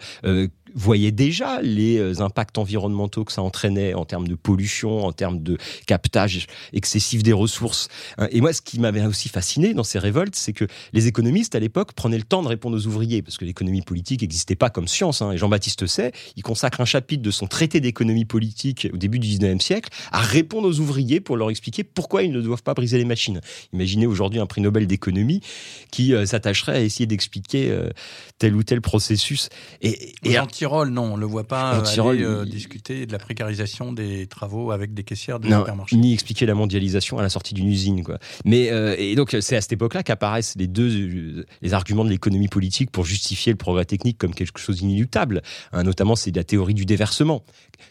voyait 0.75 1.11
déjà 1.11 1.61
les 1.61 1.97
euh, 1.97 2.21
impacts 2.21 2.57
environnementaux 2.57 3.23
que 3.23 3.31
ça 3.31 3.41
entraînait 3.41 3.93
en 3.93 4.05
termes 4.05 4.27
de 4.27 4.35
pollution, 4.35 5.05
en 5.05 5.11
termes 5.11 5.41
de 5.41 5.57
captage 5.87 6.47
excessif 6.73 7.23
des 7.23 7.33
ressources. 7.33 7.87
Hein, 8.17 8.27
et 8.31 8.41
moi, 8.41 8.53
ce 8.53 8.61
qui 8.61 8.79
m'avait 8.79 9.05
aussi 9.05 9.29
fasciné 9.29 9.73
dans 9.73 9.83
ces 9.83 9.99
révoltes, 9.99 10.35
c'est 10.35 10.53
que 10.53 10.65
les 10.93 11.07
économistes 11.07 11.55
à 11.55 11.59
l'époque 11.59 11.93
prenaient 11.93 12.17
le 12.17 12.23
temps 12.23 12.43
de 12.43 12.47
répondre 12.47 12.77
aux 12.77 12.87
ouvriers, 12.87 13.21
parce 13.21 13.37
que 13.37 13.45
l'économie 13.45 13.81
politique 13.81 14.21
n'existait 14.21 14.55
pas 14.55 14.69
comme 14.69 14.87
science. 14.87 15.21
Hein. 15.21 15.31
Et 15.31 15.37
Jean-Baptiste 15.37 15.85
Say, 15.87 16.11
il 16.35 16.43
consacre 16.43 16.81
un 16.81 16.85
chapitre 16.85 17.23
de 17.23 17.31
son 17.31 17.47
traité 17.47 17.79
d'économie 17.79 18.25
politique 18.25 18.87
au 18.93 18.97
début 18.97 19.19
du 19.19 19.27
19e 19.27 19.59
siècle 19.59 19.89
à 20.11 20.19
répondre 20.19 20.67
aux 20.67 20.79
ouvriers 20.79 21.19
pour 21.19 21.37
leur 21.37 21.49
expliquer 21.49 21.83
pourquoi 21.83 22.23
ils 22.23 22.31
ne 22.31 22.41
doivent 22.41 22.63
pas 22.63 22.73
briser 22.73 22.97
les 22.97 23.05
machines. 23.05 23.41
Imaginez 23.73 24.05
aujourd'hui 24.05 24.39
un 24.39 24.45
prix 24.45 24.61
Nobel 24.61 24.87
d'économie 24.87 25.41
qui 25.91 26.13
euh, 26.13 26.25
s'attacherait 26.25 26.75
à 26.77 26.81
essayer 26.81 27.05
d'expliquer 27.05 27.71
euh, 27.71 27.89
tel 28.37 28.55
ou 28.55 28.63
tel 28.63 28.81
processus. 28.81 29.49
Et, 29.81 30.13
et 30.23 30.37
Non, 30.69 31.03
on 31.03 31.15
ne 31.15 31.21
le 31.21 31.25
voit 31.25 31.43
pas 31.43 31.81
aller, 31.81 32.23
euh, 32.23 32.45
discuter 32.45 33.05
de 33.05 33.11
la 33.11 33.19
précarisation 33.19 33.93
des 33.93 34.27
travaux 34.27 34.71
avec 34.71 34.93
des 34.93 35.03
caissières 35.03 35.39
de 35.39 35.47
supermarchés. 35.47 35.95
Ni 35.95 36.13
expliquer 36.13 36.45
la 36.45 36.55
mondialisation 36.55 37.17
à 37.17 37.21
la 37.21 37.29
sortie 37.29 37.53
d'une 37.53 37.67
usine. 37.67 38.03
Quoi. 38.03 38.19
Mais, 38.45 38.71
euh, 38.71 38.95
et 38.97 39.15
donc, 39.15 39.35
c'est 39.39 39.55
à 39.55 39.61
cette 39.61 39.73
époque-là 39.73 40.03
qu'apparaissent 40.03 40.55
les 40.57 40.67
deux 40.67 41.45
les 41.61 41.73
arguments 41.73 42.05
de 42.05 42.09
l'économie 42.09 42.47
politique 42.47 42.91
pour 42.91 43.05
justifier 43.05 43.51
le 43.51 43.57
progrès 43.57 43.85
technique 43.85 44.17
comme 44.17 44.33
quelque 44.33 44.59
chose 44.59 44.77
d'inéluctable. 44.77 45.41
Hein, 45.71 45.83
notamment, 45.83 46.15
c'est 46.15 46.35
la 46.35 46.43
théorie 46.43 46.73
du 46.73 46.85
déversement. 46.85 47.43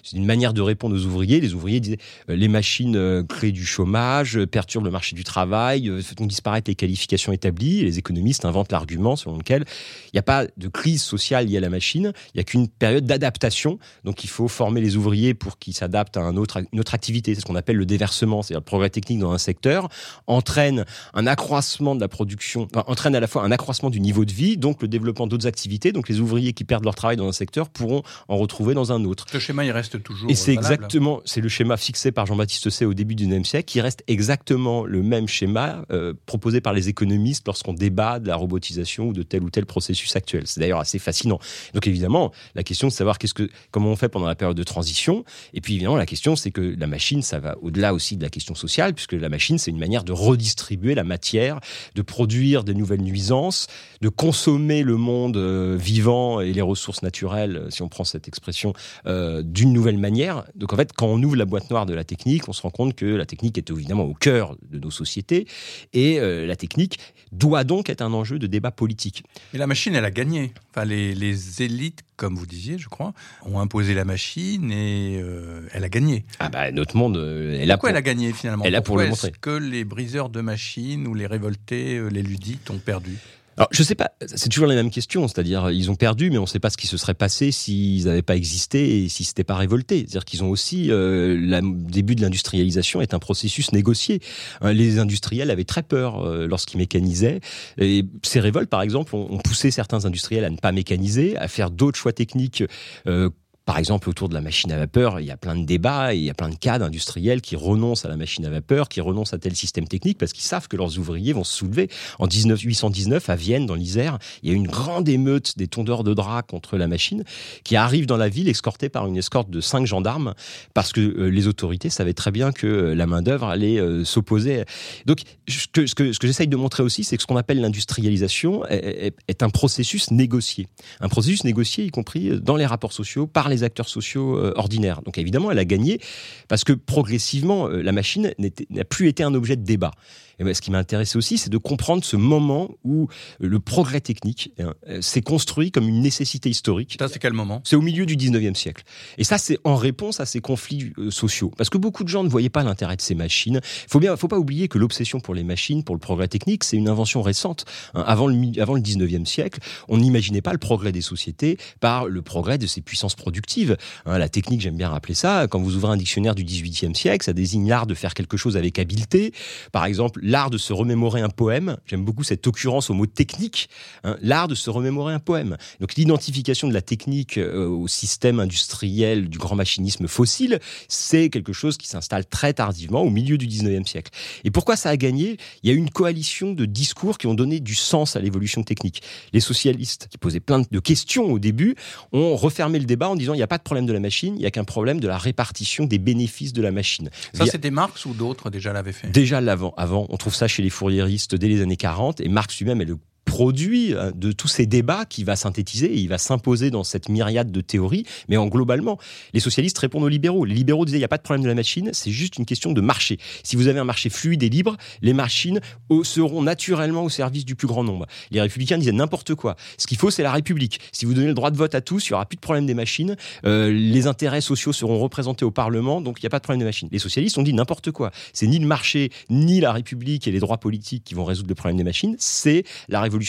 C'est 0.03 0.17
une 0.17 0.27
manière 0.27 0.53
de 0.53 0.61
répondre 0.61 0.95
aux 0.95 1.05
ouvriers. 1.05 1.41
Les 1.41 1.55
ouvriers 1.55 1.81
disaient 1.81 1.99
euh, 2.29 2.37
les 2.37 2.49
machines 2.49 3.25
créent 3.29 3.53
du 3.53 3.65
chômage, 3.65 4.39
perturbent 4.47 4.85
le 4.85 4.91
marché 4.91 5.17
du 5.17 5.25
travail, 5.25 5.91
font 6.03 6.27
disparaître 6.27 6.71
les 6.71 6.75
qualifications 6.75 7.33
établies. 7.33 7.83
les 7.83 7.99
économistes 7.99 8.45
inventent 8.45 8.73
l'argument 8.73 9.17
selon 9.17 9.39
lequel 9.39 9.65
il 10.07 10.11
n'y 10.15 10.19
a 10.19 10.23
pas 10.23 10.47
de 10.57 10.69
crise 10.69 11.03
sociale 11.03 11.47
liée 11.47 11.57
à 11.57 11.61
la 11.61 11.71
machine, 11.71 12.13
il 12.35 12.37
n'y 12.37 12.41
a 12.41 12.45
qu'une 12.45 12.60
une 12.61 12.69
période 12.69 13.05
d'adaptation. 13.05 13.79
Donc 14.05 14.25
il 14.25 14.31
faut 14.31 14.49
former 14.49 14.81
les 14.81 14.97
ouvriers 14.97 15.35
pour 15.35 15.59
qu'ils 15.59 15.75
s'adaptent 15.75 16.17
à 16.17 16.23
un 16.23 16.37
autre, 16.37 16.63
une 16.73 16.81
autre 16.81 16.95
activité. 16.95 17.35
C'est 17.35 17.41
ce 17.41 17.47
qu'on 17.47 17.57
appelle 17.57 17.77
le 17.77 17.87
déversement, 17.87 18.43
c'est-à-dire 18.43 18.61
le 18.61 18.65
progrès 18.65 18.91
technique 18.91 19.19
dans 19.19 19.33
un 19.33 19.39
secteur 19.39 19.89
entraîne 20.27 20.85
un 21.15 21.27
accroissement 21.27 21.95
de 21.95 22.01
la 22.01 22.09
production, 22.09 22.69
entraîne 22.75 23.15
à 23.15 23.21
la 23.21 23.27
fois 23.27 23.43
un 23.43 23.51
accroissement 23.51 23.91
du 23.91 24.01
niveau 24.01 24.25
de 24.25 24.33
vie, 24.33 24.57
donc 24.57 24.83
le 24.83 24.89
développement 24.89 25.27
d'autres 25.27 25.47
activités. 25.47 25.93
Donc 25.93 26.09
les 26.09 26.21
ouvriers 26.21 26.53
qui 26.53 26.65
perdent 26.65 26.85
leur 26.85 26.95
travail 26.95 27.17
dans 27.17 27.29
un 27.29 27.33
secteur 27.33 27.69
pourront 27.69 28.03
en 28.29 28.37
retrouver 28.37 28.75
dans 28.75 28.93
un 28.93 29.05
autre. 29.05 29.27
Ce 29.31 29.39
schéma, 29.39 29.65
il 29.65 29.73
reste 29.73 30.03
toujours. 30.03 30.31
Et 30.31 30.35
c'est 30.35 30.53
exactement, 30.53 31.21
c'est 31.25 31.41
le 31.41 31.49
schéma 31.49 31.77
fixé 31.77 32.13
par 32.13 32.27
Jean-Baptiste 32.27 32.71
Say 32.71 32.85
au 32.85 32.95
début 32.95 33.15
du 33.15 33.27
XIXe 33.27 33.49
siècle, 33.49 33.67
qui 33.67 33.81
reste 33.81 34.03
exactement 34.07 34.85
le 34.85 35.03
même 35.03 35.29
schéma 35.29 35.85
euh, 35.91 36.15
proposé 36.27 36.61
par 36.61 36.73
les 36.73 36.89
économistes 36.89 37.47
lorsqu'on 37.47 37.73
débat 37.73 38.19
de 38.19 38.29
la 38.29 38.37
robotisation 38.37 39.09
ou 39.09 39.13
de 39.13 39.23
tel 39.23 39.43
ou 39.43 39.51
tel 39.51 39.67
processus 39.67 40.15
actuel. 40.17 40.43
C'est 40.47 40.61
d'ailleurs 40.61 40.81
assez 40.81 40.99
fascinant. 40.99 41.39
Donc 41.75 41.87
évidemment, 41.87 42.33
la 42.55 42.63
question 42.63 42.89
de 42.89 42.93
savoir 42.93 43.19
qu'est-ce 43.19 43.35
que, 43.35 43.49
comment 43.71 43.91
on 43.91 43.97
fait 43.97 44.09
pendant 44.09 44.27
la 44.27 44.35
période 44.35 44.57
de 44.57 44.65
transition. 44.65 45.25
Et 45.55 45.61
puis 45.61 45.75
évidemment, 45.75 45.97
la 45.97 46.07
question, 46.07 46.37
c'est 46.37 46.51
que 46.51 46.75
la 46.79 46.87
machine, 46.87 47.23
ça 47.23 47.39
va 47.39 47.57
au-delà 47.63 47.95
aussi 47.95 48.17
de 48.17 48.23
la 48.23 48.31
question 48.31 48.55
sociale, 48.55 48.95
puisque 48.95 49.13
la 49.13 49.29
machine, 49.29 49.59
c'est 49.59 49.71
une 49.71 49.79
manière 49.79 50.05
de 50.05 50.13
redistribuer 50.13 50.95
la 50.95 51.05
matière, 51.05 51.61
de 51.95 52.03
produire 52.03 52.65
des 52.65 52.75
nouvelles 52.75 53.03
nuisances, 53.03 53.67
de 54.01 54.09
consommer 54.09 54.83
le 54.83 54.97
monde 54.97 55.37
euh, 55.37 55.77
vivant 55.79 56.41
et 56.41 56.53
les 56.53 56.63
ressources 56.63 57.03
naturelles, 57.03 57.67
si 57.71 57.83
on 57.83 57.89
prend 57.89 58.05
cette 58.05 58.29
expression, 58.29 58.73
euh, 59.07 59.43
d'une 59.43 59.73
nouvelle 59.73 59.99
manière. 59.99 60.45
Donc 60.55 60.73
en 60.73 60.77
fait, 60.77 60.93
quand 60.93 61.07
on 61.07 61.23
ouvre 61.23 61.37
la 61.37 61.45
boîte 61.45 61.71
noire 61.71 61.87
de 61.87 61.95
la 61.95 62.05
technique, 62.05 62.49
on 62.49 62.53
se 62.53 62.63
rend 62.63 62.71
compte 62.71 62.95
que 62.95 63.07
la 63.07 63.27
technique 63.27 63.59
est 63.59 63.71
évidemment 63.71 64.05
au 64.05 64.15
cœur 64.15 64.57
de 64.71 64.79
nos 64.79 64.91
sociétés 64.91 65.47
et 65.93 66.19
euh, 66.19 66.47
la 66.47 66.57
technique 66.57 66.99
doit 67.33 67.65
donc 67.65 67.91
être 67.91 68.03
un 68.03 68.13
enjeu 68.13 68.39
de 68.39 68.47
débat 68.47 68.71
politique. 68.71 69.25
Mais 69.53 69.59
la 69.59 69.67
machine, 69.67 69.95
elle 69.95 70.05
a 70.05 70.11
gagné. 70.11 70.53
Enfin, 70.71 70.85
les, 70.85 71.15
les 71.15 71.63
élites 71.63 72.03
comme 72.21 72.37
vous 72.37 72.45
disiez, 72.45 72.77
je 72.77 72.91
crois, 72.91 73.15
ont 73.47 73.61
imposé 73.61 73.95
la 73.95 74.05
machine 74.05 74.71
et 74.71 75.19
euh, 75.23 75.63
elle 75.73 75.85
a 75.85 75.89
gagné. 75.89 76.27
Ah 76.39 76.51
bah 76.51 76.71
notre 76.71 76.99
monde, 76.99 77.17
euh, 77.17 77.59
elle 77.59 77.71
a 77.71 77.75
Pourquoi 77.75 77.91
elle 77.91 77.97
a 77.97 78.03
gagné 78.03 78.35
finalement? 78.35 78.63
Elle 78.67 78.75
a 78.75 78.83
pour 78.83 78.99
le 78.99 79.09
montrer? 79.09 79.33
que 79.41 79.49
les 79.49 79.85
briseurs 79.85 80.29
de 80.29 80.43
machines 80.43 81.07
ou 81.07 81.15
les 81.15 81.27
révoltés, 81.27 81.97
euh, 81.97 82.09
les 82.09 82.21
ludites 82.21 82.69
ont 82.69 82.79
perdu? 82.79 83.17
Alors, 83.57 83.69
je 83.73 83.83
sais 83.83 83.95
pas, 83.95 84.13
c'est 84.27 84.49
toujours 84.49 84.69
la 84.69 84.75
même 84.75 84.91
question, 84.91 85.27
c'est-à-dire 85.29 85.71
ils 85.71 85.91
ont 85.91 85.97
perdu, 85.97 86.31
mais 86.31 86.39
on 86.39 86.43
ne 86.43 86.47
sait 86.47 86.61
pas 86.61 86.71
ce 86.71 86.77
qui 86.77 86.87
se 86.87 86.97
serait 86.97 87.15
passé 87.15 87.51
s'ils 87.51 88.07
n'avaient 88.07 88.23
pas 88.23 88.37
existé 88.37 89.05
et 89.05 89.09
si 89.09 89.25
c'était 89.25 89.45
pas 89.45 89.57
révolté. 89.57 89.99
C'est-à-dire 89.99 90.25
qu'ils 90.25 90.45
ont 90.45 90.49
aussi 90.49 90.91
euh, 90.91 91.37
le 91.37 91.61
début 91.91 92.15
de 92.15 92.23
l'industrialisation 92.23 93.01
est 93.01 93.13
un 93.13 93.19
processus 93.19 93.73
négocié. 93.73 94.21
Hein, 94.61 94.73
les 94.73 94.99
industriels 94.99 95.51
avaient 95.51 95.65
très 95.65 95.83
peur 95.83 96.25
euh, 96.25 96.47
lorsqu'ils 96.47 96.79
mécanisaient. 96.79 97.41
Et 97.77 98.05
ces 98.23 98.41
révoltes, 98.41 98.71
par 98.71 98.83
exemple, 98.83 99.15
ont, 99.15 99.39
poussé 99.39 99.71
certains 99.71 100.05
industriels 100.05 100.45
à 100.45 100.51
ne 100.51 100.57
pas 100.57 100.73
mécaniser, 100.73 101.37
à 101.37 101.49
faire 101.49 101.71
d'autres 101.71 101.99
choix 101.99 102.13
techniques. 102.13 102.65
Euh, 103.07 103.31
Par 103.71 103.79
exemple, 103.79 104.11
autour 104.11 104.29
de 104.29 104.35
la 104.35 104.41
machine 104.41 104.73
à 104.73 104.77
vapeur, 104.77 105.21
il 105.21 105.27
y 105.27 105.31
a 105.31 105.37
plein 105.37 105.55
de 105.55 105.65
débats 105.65 106.13
il 106.13 106.25
y 106.25 106.29
a 106.29 106.35
plein 106.35 106.49
de 106.49 106.57
cas 106.57 106.81
d'industriels 106.81 107.41
qui 107.41 107.55
renoncent 107.55 108.05
à 108.05 108.09
la 108.09 108.17
machine 108.17 108.45
à 108.45 108.51
vapeur, 108.51 108.89
qui 108.89 109.01
renoncent 109.01 109.33
à 109.33 109.39
tel 109.39 109.55
système 109.55 109.87
technique 109.87 110.19
parce 110.19 110.33
qu'ils 110.33 110.43
savent 110.43 110.67
que 110.67 110.77
leurs 110.77 110.99
ouvriers 110.99 111.33
vont 111.33 111.45
se 111.45 111.55
soulever. 111.55 111.89
En 112.19 112.27
1819, 112.27 113.31
à 113.31 113.37
Vienne, 113.37 113.67
dans 113.67 113.77
l'Isère, 113.77 114.19
il 114.43 114.51
y 114.51 114.53
a 114.53 114.57
une 114.57 114.67
grande 114.67 115.09
émeute 115.09 115.57
des 115.57 115.69
tondeurs 115.69 116.03
de 116.03 116.15
draps 116.15 116.51
contre 116.51 116.79
la 116.79 116.89
machine 116.89 117.23
qui 117.63 117.77
arrive 117.77 118.07
dans 118.07 118.17
la 118.17 118.29
ville 118.29 118.49
escortée 118.49 118.89
par 118.89 119.07
une 119.07 119.17
escorte 119.17 119.51
de 119.51 119.61
cinq 119.61 119.87
gendarmes 119.87 120.35
parce 120.75 120.93
que 120.93 121.01
euh, 121.01 121.29
les 121.29 121.47
autorités 121.47 121.91
savaient 121.91 122.13
très 122.13 122.33
bien 122.33 122.51
que 122.51 122.67
euh, 122.67 122.95
la 122.97 123.07
main-d'œuvre 123.07 123.47
allait 123.47 123.79
euh, 123.79 124.05
s'opposer. 124.05 124.65
Donc, 125.07 125.21
ce 125.47 125.95
que, 125.95 126.11
j'essaye 126.21 126.49
de 126.49 126.57
montrer 126.57 126.83
aussi, 126.83 127.05
c'est 127.05 127.17
que 127.17 127.23
ce 127.23 127.27
qu'on 127.29 127.37
appelle 127.37 127.61
l'industrialisation 127.61 128.67
est, 128.67 129.43
un 129.43 129.51
processus 129.51 130.11
négocié. 130.11 130.67
Un 131.01 131.09
processus 131.09 131.45
négocié, 131.45 131.85
y 131.85 131.91
compris 131.91 132.41
dans 132.41 132.57
les 132.57 132.67
rapports 132.67 132.93
sociaux, 132.93 133.29
par 133.29 133.49
les 133.49 133.60
acteurs 133.65 133.89
sociaux 133.89 134.39
ordinaires. 134.57 135.03
Donc, 135.03 135.19
évidemment, 135.19 135.51
elle 135.51 135.59
a 135.59 135.65
gagné 135.65 136.01
parce 136.49 136.65
que 136.65 136.73
progressivement, 136.73 137.69
la 137.69 137.93
machine 137.93 138.35
n'a 138.71 138.85
plus 138.85 139.09
été 139.09 139.23
un 139.23 139.35
objet 139.35 139.57
de 139.57 139.65
débat. 139.65 139.93
Et 140.41 140.45
ben, 140.45 140.55
ce 140.55 140.63
qui 140.63 140.71
m'intéressait 140.71 141.19
aussi, 141.19 141.37
c'est 141.37 141.51
de 141.51 141.59
comprendre 141.59 142.03
ce 142.03 142.17
moment 142.17 142.71
où 142.83 143.09
le 143.39 143.61
progrès 143.61 144.01
technique 144.01 144.53
hein, 144.59 144.75
s'est 145.03 145.21
construit 145.21 145.71
comme 145.71 145.87
une 145.87 146.01
nécessité 146.01 146.49
historique. 146.49 146.97
Ça, 146.99 147.09
c'est 147.09 147.19
quel 147.19 147.35
moment? 147.35 147.61
C'est 147.65 147.77
au 147.77 147.83
milieu 147.83 148.07
du 148.07 148.17
19e 148.17 148.55
siècle. 148.55 148.83
Et 149.19 149.25
ça, 149.25 149.37
c'est 149.37 149.59
en 149.65 149.77
réponse 149.77 150.19
à 150.19 150.25
ces 150.25 150.41
conflits 150.41 150.93
euh, 150.99 151.11
sociaux. 151.11 151.53
Parce 151.59 151.69
que 151.69 151.77
beaucoup 151.77 152.05
de 152.05 152.09
gens 152.09 152.25
ne 152.25 152.29
voyaient 152.31 152.49
pas 152.49 152.63
l'intérêt 152.63 152.97
de 152.97 153.03
ces 153.03 153.15
machines. 153.15 153.61
Il 153.63 153.91
faut 153.91 154.01
bien, 154.01 154.17
faut 154.17 154.29
pas 154.29 154.39
oublier 154.39 154.69
que 154.69 154.79
l'obsession 154.79 155.21
pour 155.21 155.35
les 155.35 155.45
machines, 155.45 155.85
pour 155.85 155.95
le 155.95 156.01
progrès 156.01 156.29
technique, 156.29 156.65
c'est 156.65 156.79
une 156.79 156.89
invention 156.89 157.21
récente. 157.21 157.67
Hein, 157.93 158.05
avant, 158.07 158.27
le, 158.27 158.61
avant 158.61 158.75
le 158.75 158.81
19e 158.81 159.27
siècle, 159.27 159.61
on 159.89 159.99
n'imaginait 159.99 160.41
pas 160.41 160.53
le 160.53 160.59
progrès 160.59 160.93
des 160.93 161.03
sociétés 161.03 161.59
par 161.81 162.07
le 162.07 162.23
progrès 162.23 162.57
de 162.57 162.67
ces 162.67 162.81
puissances 162.81 163.15
productives. 163.15 163.77
Hein, 164.07 164.17
la 164.17 164.31
technique, 164.31 164.63
j'aime 164.63 164.77
bien 164.77 164.89
rappeler 164.89 165.15
ça, 165.15 165.49
quand 165.49 165.61
vous 165.61 165.77
ouvrez 165.77 165.93
un 165.93 165.99
dictionnaire 165.99 166.35
du 166.35 166.45
18e 166.45 166.95
siècle, 166.95 167.27
ça 167.27 167.35
désigne 167.35 167.69
l'art 167.69 167.87
de 167.87 167.95
faire 167.95 168.15
quelque 168.15 168.39
chose 168.39 168.57
avec 168.57 168.79
habileté. 168.79 169.35
Par 169.71 169.85
exemple, 169.85 170.21
l'art 170.31 170.51
de 170.51 170.59
se 170.59 170.73
remémorer 170.73 171.21
un 171.21 171.29
poème. 171.29 171.77
J'aime 171.87 172.05
beaucoup 172.05 172.23
cette 172.23 172.47
occurrence 172.47 172.89
au 172.89 172.95
mot 172.95 173.07
technique. 173.07 173.69
Hein, 174.05 174.17
l'art 174.23 174.47
de 174.49 174.55
se 174.55 174.71
remémorer 174.71 175.13
un 175.13 175.19
poème. 175.19 175.57
Donc 175.81 175.95
l'identification 175.97 176.69
de 176.69 176.75
la 176.75 176.83
technique 176.83 177.37
euh, 177.37 177.67
au 177.67 177.89
système 177.89 178.39
industriel 178.39 179.29
du 179.29 179.39
grand 179.39 179.57
machinisme 179.57 180.07
fossile, 180.07 180.61
c'est 180.89 181.31
quelque 181.31 181.53
chose 181.53 181.77
qui 181.77 181.89
s'installe 181.89 182.27
très 182.27 182.55
tardivement 182.55 183.03
au 183.03 183.11
milieu 183.11 183.39
du 183.39 183.49
19e 183.49 183.87
siècle. 183.87 184.13
Et 184.45 184.51
pourquoi 184.51 184.77
ça 184.77 184.91
a 184.91 184.97
gagné? 184.97 185.37
Il 185.63 185.69
y 185.69 185.73
a 185.73 185.75
eu 185.75 185.79
une 185.79 185.91
coalition 185.91 186.53
de 186.53 186.65
discours 186.65 187.19
qui 187.19 187.27
ont 187.27 187.35
donné 187.35 187.59
du 187.59 187.75
sens 187.75 188.15
à 188.15 188.21
l'évolution 188.21 188.63
technique. 188.63 189.03
Les 189.33 189.41
socialistes, 189.41 190.07
qui 190.11 190.19
posaient 190.19 190.41
plein 190.41 190.61
de 190.71 190.79
questions 190.79 191.33
au 191.33 191.41
début, 191.41 191.75
ont 192.13 192.37
refermé 192.37 192.79
le 192.79 192.85
débat 192.85 193.09
en 193.09 193.17
disant 193.17 193.35
il 193.35 193.39
n'y 193.39 193.43
a 193.43 193.49
pas 193.49 193.59
de 193.59 193.63
problème 193.63 193.87
de 193.87 193.93
la 193.93 194.01
machine, 194.01 194.35
il 194.37 194.41
n'y 194.41 194.47
a 194.47 194.51
qu'un 194.51 194.65
problème 194.65 195.01
de 195.01 195.09
la 195.09 195.19
répartition 195.19 195.85
des 195.85 195.99
bénéfices 195.99 196.53
de 196.53 196.63
la 196.63 196.71
machine. 196.71 197.11
Ça, 197.35 197.47
c'était 197.47 197.71
Marx 197.71 198.07
ou 198.07 198.15
d'autres 198.15 198.51
déjà 198.51 198.73
l'avaient 198.73 198.93
fait? 198.93 199.09
Déjà 199.09 199.41
l'avant. 199.41 199.75
Avant, 199.77 200.07
trouve 200.21 200.35
ça 200.35 200.47
chez 200.47 200.63
les 200.63 200.71
fourriéristes 200.71 201.35
dès 201.35 201.49
les 201.49 201.61
années 201.63 201.77
40, 201.77 202.21
et 202.21 202.29
Marx 202.29 202.59
lui-même 202.59 202.81
est 202.81 202.87
le 202.87 202.99
produit 203.31 203.95
euh, 203.95 204.11
de 204.11 204.33
tous 204.33 204.49
ces 204.49 204.67
débats 204.67 205.05
qui 205.05 205.23
va 205.23 205.37
synthétiser 205.37 205.87
et 205.87 205.99
il 205.99 206.09
va 206.09 206.19
s'imposer 206.19 206.73
dans 206.73 206.83
cette 206.83 207.09
myriade 207.09 207.53
de 207.53 207.61
théories. 207.61 208.05
Mais 208.29 208.37
en 208.37 208.49
globalement, 208.49 208.99
les 209.35 209.41
socialistes 209.41 209.79
répondent 209.79 210.03
aux 210.03 210.09
libéraux. 210.09 210.45
Les 210.45 210.55
libéraux 210.55 210.85
disaient 210.85 210.99
il 210.99 211.01
n'y 211.01 211.05
a 211.05 211.09
pas 211.09 211.17
de 211.17 211.23
problème 211.23 211.45
de 211.45 211.49
la 211.49 211.55
machine, 211.55 211.91
c'est 211.93 212.11
juste 212.11 212.39
une 212.39 212.45
question 212.45 212.73
de 212.73 212.81
marché. 212.81 213.19
Si 213.45 213.55
vous 213.55 213.69
avez 213.69 213.79
un 213.79 213.85
marché 213.85 214.11
fluide 214.11 214.43
et 214.43 214.49
libre, 214.49 214.77
les 215.01 215.13
machines 215.13 215.61
seront 216.03 216.43
naturellement 216.43 217.05
au 217.05 217.09
service 217.09 217.45
du 217.45 217.55
plus 217.55 217.69
grand 217.69 217.85
nombre. 217.85 218.07
Les 218.33 218.41
républicains 218.41 218.79
disaient 218.79 218.91
n'importe 218.91 219.37
quoi. 219.37 219.55
Ce 219.79 219.87
qu'il 219.87 219.97
faut, 219.97 220.11
c'est 220.11 220.25
la 220.25 220.33
République. 220.33 220.81
Si 220.91 221.07
vous 221.07 221.15
donnez 221.15 221.29
le 221.29 221.35
droit 221.35 221.53
de 221.53 221.57
vote 221.57 221.77
à 221.77 221.81
tous, 221.81 222.09
il 222.09 222.13
n'y 222.13 222.15
aura 222.15 222.27
plus 222.27 222.37
de 222.37 222.41
problème 222.41 222.67
des 222.67 222.75
machines. 222.75 223.15
Euh, 223.45 223.71
les 223.71 224.09
intérêts 224.09 224.41
sociaux 224.41 224.73
seront 224.73 224.99
représentés 224.99 225.45
au 225.45 225.53
Parlement, 225.53 226.01
donc 226.01 226.19
il 226.19 226.25
n'y 226.25 226.27
a 226.27 226.31
pas 226.31 226.39
de 226.39 226.43
problème 226.43 226.61
des 226.61 226.65
machines. 226.65 226.89
Les 226.91 226.99
socialistes 226.99 227.39
ont 227.39 227.45
dit 227.45 227.55
n'importe 227.55 227.93
quoi. 227.93 228.11
C'est 228.33 228.49
ni 228.49 228.59
le 228.59 228.67
marché, 228.67 229.11
ni 229.29 229.61
la 229.61 229.73
République 229.73 230.27
et 230.27 230.33
les 230.33 230.41
droits 230.41 230.59
politiques 230.59 231.05
qui 231.05 231.15
vont 231.15 231.25
résoudre 231.25 231.49
le 231.49 231.55
problème 231.55 231.77
des 231.77 231.85
machines, 231.85 232.17
c'est 232.19 232.65
la 232.89 233.01
révolution 233.01 233.20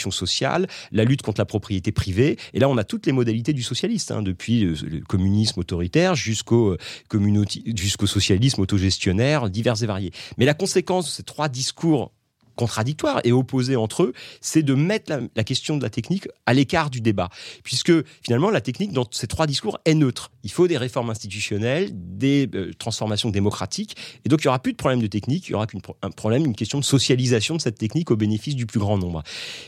la 0.91 1.03
lutte 1.03 1.21
contre 1.21 1.39
la 1.39 1.45
propriété 1.45 1.91
privée. 1.91 2.37
Et 2.53 2.59
là, 2.59 2.69
on 2.69 2.77
a 2.77 2.83
toutes 2.83 3.05
les 3.05 3.11
modalités 3.11 3.53
du 3.53 3.63
socialiste, 3.63 4.11
hein, 4.11 4.21
depuis 4.21 4.61
le 4.61 5.01
communisme 5.07 5.59
autoritaire 5.59 6.13
euh, 6.13 6.15
jusqu'au 6.15 8.07
socialisme 8.07 8.61
autogestionnaire, 8.61 9.49
divers 9.49 9.81
et 9.83 9.85
variés. 9.85 10.11
Mais 10.37 10.45
la 10.45 10.53
conséquence 10.53 11.05
de 11.05 11.11
ces 11.11 11.23
trois 11.23 11.49
discours 11.49 12.11
contradictoires 12.55 13.21
et 13.23 13.31
opposés 13.31 13.75
entre 13.75 14.03
eux, 14.03 14.13
c'est 14.41 14.63
de 14.63 14.73
mettre 14.73 15.11
la, 15.35 15.43
question 15.43 15.77
de 15.77 15.83
la 15.83 15.89
technique 15.89 16.27
à 16.45 16.53
l'écart 16.53 16.89
du 16.89 17.01
débat. 17.01 17.29
Puisque 17.63 17.91
finalement, 18.23 18.49
la 18.49 18.61
technique, 18.61 18.91
dans 18.91 19.05
ces 19.11 19.27
trois 19.27 19.47
discours, 19.47 19.79
est 19.85 19.95
neutre. 19.95 20.31
Il 20.43 20.51
faut 20.51 20.67
des 20.67 20.77
réformes 20.77 21.09
institutionnelles, 21.09 21.89
des 21.93 22.49
euh, 22.53 22.71
transformations 22.77 23.29
démocratiques. 23.29 23.95
Et 24.25 24.29
donc, 24.29 24.43
il 24.43 24.47
n'y 24.47 24.49
aura 24.49 24.59
plus 24.59 24.71
de 24.71 24.77
problème 24.77 25.01
de 25.01 25.07
technique, 25.07 25.47
il 25.47 25.51
y 25.51 25.55
aura 25.55 25.67
qu'un 25.67 26.11
problème, 26.11 26.45
une 26.45 26.55
question 26.55 26.79
de 26.79 26.85
socialisation 26.85 27.55
de 27.55 27.61
cette 27.61 27.77
technique 27.77 28.11
au 28.11 28.15
bénéfice 28.15 28.55
du 28.55 28.65
plus 28.65 28.79
grand 28.79 28.97
nombre. 28.97 29.23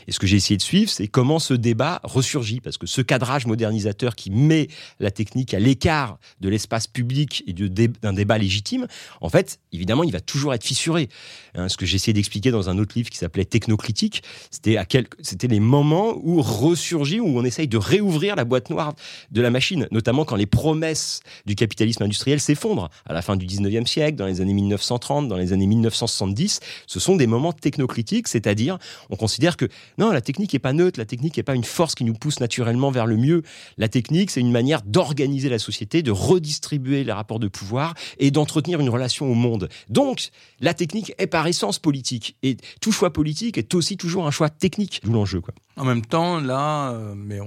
Et 0.06 0.12
ce 0.12 0.18
que 0.18 0.26
j'ai 0.26 0.36
essayé 0.36 0.56
de 0.56 0.62
suivre, 0.62 0.90
c'est 0.90 1.08
comment 1.08 1.38
ce 1.38 1.54
débat 1.54 2.00
ressurgit. 2.02 2.60
Parce 2.60 2.78
que 2.78 2.86
ce 2.86 3.00
cadrage 3.00 3.46
modernisateur 3.46 4.14
qui 4.14 4.30
met 4.30 4.68
la 5.00 5.10
technique 5.10 5.54
à 5.54 5.58
l'écart 5.58 6.18
de 6.40 6.48
l'espace 6.48 6.86
public 6.86 7.44
et 7.46 7.52
d'un 7.52 8.12
débat 8.12 8.38
légitime, 8.38 8.86
en 9.20 9.28
fait, 9.28 9.60
évidemment, 9.72 10.04
il 10.04 10.12
va 10.12 10.20
toujours 10.20 10.54
être 10.54 10.64
fissuré. 10.64 11.08
Hein, 11.54 11.68
ce 11.68 11.76
que 11.76 11.86
j'ai 11.86 11.96
essayé 11.96 12.12
d'expliquer 12.12 12.50
dans 12.50 12.68
un 12.68 12.78
autre 12.78 12.83
livre 12.94 13.10
qui 13.10 13.18
s'appelait 13.18 13.44
Technocritique. 13.44 14.22
C'était 14.50 14.76
à 14.76 14.84
quel... 14.84 15.06
c'était 15.20 15.48
les 15.48 15.60
moments 15.60 16.18
où 16.22 16.42
ressurgit, 16.42 17.20
où 17.20 17.38
on 17.38 17.44
essaye 17.44 17.68
de 17.68 17.78
réouvrir 17.78 18.36
la 18.36 18.44
boîte 18.44 18.70
noire 18.70 18.94
de 19.30 19.40
la 19.40 19.50
machine, 19.50 19.88
notamment 19.90 20.24
quand 20.24 20.36
les 20.36 20.46
promesses 20.46 21.20
du 21.46 21.54
capitalisme 21.54 22.02
industriel 22.02 22.40
s'effondrent 22.40 22.90
à 23.06 23.12
la 23.12 23.22
fin 23.22 23.36
du 23.36 23.46
19e 23.46 23.86
siècle, 23.86 24.16
dans 24.16 24.26
les 24.26 24.40
années 24.40 24.54
1930, 24.54 25.28
dans 25.28 25.36
les 25.36 25.52
années 25.52 25.66
1970. 25.66 26.60
Ce 26.86 27.00
sont 27.00 27.16
des 27.16 27.26
moments 27.26 27.52
technocritiques, 27.52 28.28
c'est-à-dire 28.28 28.78
on 29.10 29.16
considère 29.16 29.56
que 29.56 29.66
non, 29.98 30.10
la 30.10 30.20
technique 30.20 30.52
n'est 30.52 30.58
pas 30.58 30.72
neutre, 30.72 30.98
la 30.98 31.06
technique 31.06 31.36
n'est 31.36 31.42
pas 31.42 31.54
une 31.54 31.64
force 31.64 31.94
qui 31.94 32.04
nous 32.04 32.14
pousse 32.14 32.40
naturellement 32.40 32.90
vers 32.90 33.06
le 33.06 33.16
mieux. 33.16 33.42
La 33.78 33.88
technique, 33.88 34.30
c'est 34.30 34.40
une 34.40 34.52
manière 34.52 34.82
d'organiser 34.82 35.48
la 35.48 35.58
société, 35.58 36.02
de 36.02 36.10
redistribuer 36.10 37.04
les 37.04 37.12
rapports 37.12 37.38
de 37.38 37.48
pouvoir 37.48 37.94
et 38.18 38.30
d'entretenir 38.30 38.80
une 38.80 38.88
relation 38.88 39.30
au 39.30 39.34
monde. 39.34 39.68
Donc, 39.88 40.30
la 40.60 40.74
technique 40.74 41.12
est 41.18 41.26
par 41.26 41.46
essence 41.46 41.78
politique. 41.78 42.36
Et 42.42 42.56
tout 42.80 42.92
choix 42.92 43.12
politique 43.12 43.58
est 43.58 43.74
aussi 43.74 43.96
toujours 43.96 44.26
un 44.26 44.30
choix 44.30 44.48
technique, 44.50 45.00
d'où 45.04 45.12
l'enjeu. 45.12 45.40
Quoi. 45.40 45.54
En 45.76 45.84
même 45.84 46.04
temps, 46.04 46.40
là, 46.40 46.92
euh, 46.92 47.14
mais 47.16 47.40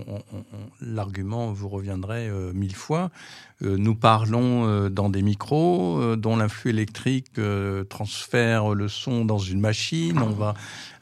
l'argument 0.82 1.54
vous 1.54 1.70
reviendrait 1.70 2.28
euh, 2.28 2.52
mille 2.54 2.76
fois. 2.76 3.10
Euh, 3.64 3.78
nous 3.78 3.96
parlons 3.96 4.90
dans 4.90 5.10
des 5.10 5.22
micros 5.22 6.16
dont 6.16 6.36
l'influx 6.36 6.72
électrique 6.72 7.40
transfère 7.90 8.74
le 8.74 8.88
son 8.88 9.26
dans 9.26 9.40
une 9.40 9.60
machine. 9.60 10.20
On 10.20 10.32
va 10.32 10.54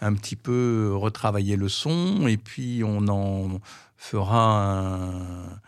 un 0.02 0.14
petit 0.14 0.36
peu 0.36 0.94
retravailler 0.96 1.56
le 1.56 1.68
son 1.68 2.28
et 2.28 2.38
puis 2.38 2.84
on 2.86 3.08
en 3.08 3.60
fera 3.98 4.62
un 4.62 5.60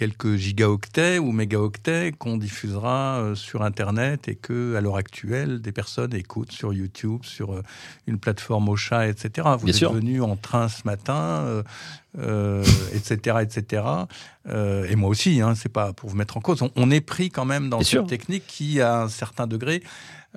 quelques 0.00 0.36
gigaoctets 0.36 1.18
ou 1.18 1.30
mégaoctets 1.30 2.12
qu'on 2.12 2.38
diffusera 2.38 3.18
euh, 3.18 3.34
sur 3.34 3.60
Internet 3.60 4.28
et 4.28 4.34
que, 4.34 4.74
à 4.74 4.80
l'heure 4.80 4.96
actuelle, 4.96 5.60
des 5.60 5.72
personnes 5.72 6.14
écoutent 6.14 6.52
sur 6.52 6.72
YouTube, 6.72 7.20
sur 7.22 7.52
euh, 7.52 7.62
une 8.06 8.18
plateforme 8.18 8.70
au 8.70 8.76
chat, 8.76 9.08
etc. 9.08 9.46
Vous 9.58 9.68
êtes 9.68 9.92
venu 9.92 10.22
en 10.22 10.36
train 10.36 10.70
ce 10.70 10.84
matin, 10.86 11.62
etc., 12.94 13.36
etc. 13.42 13.82
et 14.48 14.96
moi 14.96 15.10
aussi, 15.10 15.42
hein, 15.42 15.54
c'est 15.54 15.68
pas 15.68 15.92
pour 15.92 16.08
vous 16.08 16.16
mettre 16.16 16.38
en 16.38 16.40
cause. 16.40 16.62
On, 16.76 16.90
est 16.90 17.02
pris 17.02 17.28
quand 17.28 17.44
même 17.44 17.68
dans 17.68 17.82
cette 17.82 18.06
technique 18.06 18.46
qui, 18.46 18.80
à 18.80 19.02
un 19.02 19.08
certain 19.08 19.46
degré, 19.46 19.82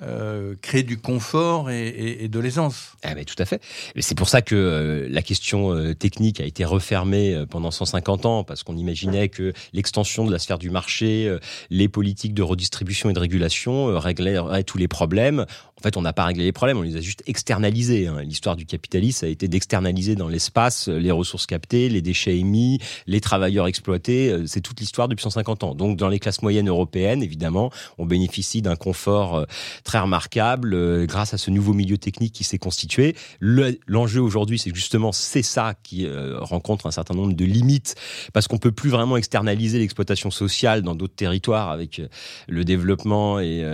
euh, 0.02 0.56
créer 0.60 0.82
du 0.82 0.98
confort 0.98 1.70
et, 1.70 2.26
de 2.26 2.40
l'aisance. 2.40 2.94
Ah 3.04 3.14
tout 3.24 3.40
à 3.40 3.44
fait. 3.44 3.62
C'est 4.00 4.16
pour 4.16 4.28
ça 4.28 4.42
que 4.42 4.56
euh, 4.56 5.06
la 5.08 5.22
question 5.22 5.72
euh, 5.72 5.94
technique 5.94 6.40
a 6.40 6.44
été 6.44 6.64
refermée 6.64 7.44
pendant 7.48 7.70
150 7.70 8.26
ans, 8.26 8.42
parce 8.42 8.64
qu'on 8.64 8.76
imaginait 8.76 9.28
que 9.28 9.52
l'extension 9.72 10.24
de 10.24 10.32
la 10.32 10.40
sphère 10.40 10.58
du 10.58 10.70
marché, 10.70 11.32
les 11.70 11.88
politiques 11.88 12.34
de 12.34 12.42
redistribution 12.42 13.08
et 13.08 13.12
de 13.12 13.20
régulation 13.20 13.96
régleraient 13.98 14.64
tous 14.64 14.78
les 14.78 14.88
problèmes. 14.88 15.46
En 15.84 15.88
fait, 15.88 15.96
on 15.98 16.02
n'a 16.02 16.12
pas 16.14 16.24
réglé 16.24 16.44
les 16.44 16.52
problèmes, 16.52 16.78
on 16.78 16.82
les 16.82 16.96
a 16.96 17.00
juste 17.00 17.22
externalisés. 17.26 18.06
Hein. 18.06 18.22
L'histoire 18.22 18.56
du 18.56 18.64
capitalisme 18.64 19.26
a 19.26 19.28
été 19.28 19.48
d'externaliser 19.48 20.14
dans 20.14 20.28
l'espace 20.28 20.88
les 20.88 21.10
ressources 21.10 21.46
captées, 21.46 21.88
les 21.88 22.00
déchets 22.00 22.38
émis, 22.38 22.80
les 23.06 23.20
travailleurs 23.20 23.66
exploités. 23.66 24.34
C'est 24.46 24.62
toute 24.62 24.80
l'histoire 24.80 25.08
depuis 25.08 25.22
150 25.22 25.62
ans. 25.64 25.74
Donc, 25.74 25.98
dans 25.98 26.08
les 26.08 26.18
classes 26.18 26.42
moyennes 26.42 26.68
européennes, 26.68 27.22
évidemment, 27.22 27.70
on 27.98 28.06
bénéficie 28.06 28.62
d'un 28.62 28.76
confort 28.76 29.46
très 29.82 29.98
remarquable 29.98 30.74
euh, 30.74 31.06
grâce 31.06 31.34
à 31.34 31.38
ce 31.38 31.50
nouveau 31.50 31.72
milieu 31.72 31.98
technique 31.98 32.32
qui 32.32 32.44
s'est 32.44 32.58
constitué. 32.58 33.14
L'enjeu 33.40 34.20
aujourd'hui, 34.20 34.58
c'est 34.58 34.74
justement 34.74 35.12
c'est 35.12 35.42
ça 35.42 35.74
qui 35.82 36.06
euh, 36.06 36.38
rencontre 36.40 36.86
un 36.86 36.90
certain 36.90 37.14
nombre 37.14 37.34
de 37.34 37.44
limites 37.44 37.94
parce 38.32 38.48
qu'on 38.48 38.58
peut 38.58 38.72
plus 38.72 38.90
vraiment 38.90 39.16
externaliser 39.16 39.78
l'exploitation 39.78 40.30
sociale 40.30 40.82
dans 40.82 40.94
d'autres 40.94 41.14
territoires 41.14 41.70
avec 41.70 41.98
euh, 41.98 42.08
le 42.48 42.64
développement 42.64 43.40
et 43.40 43.64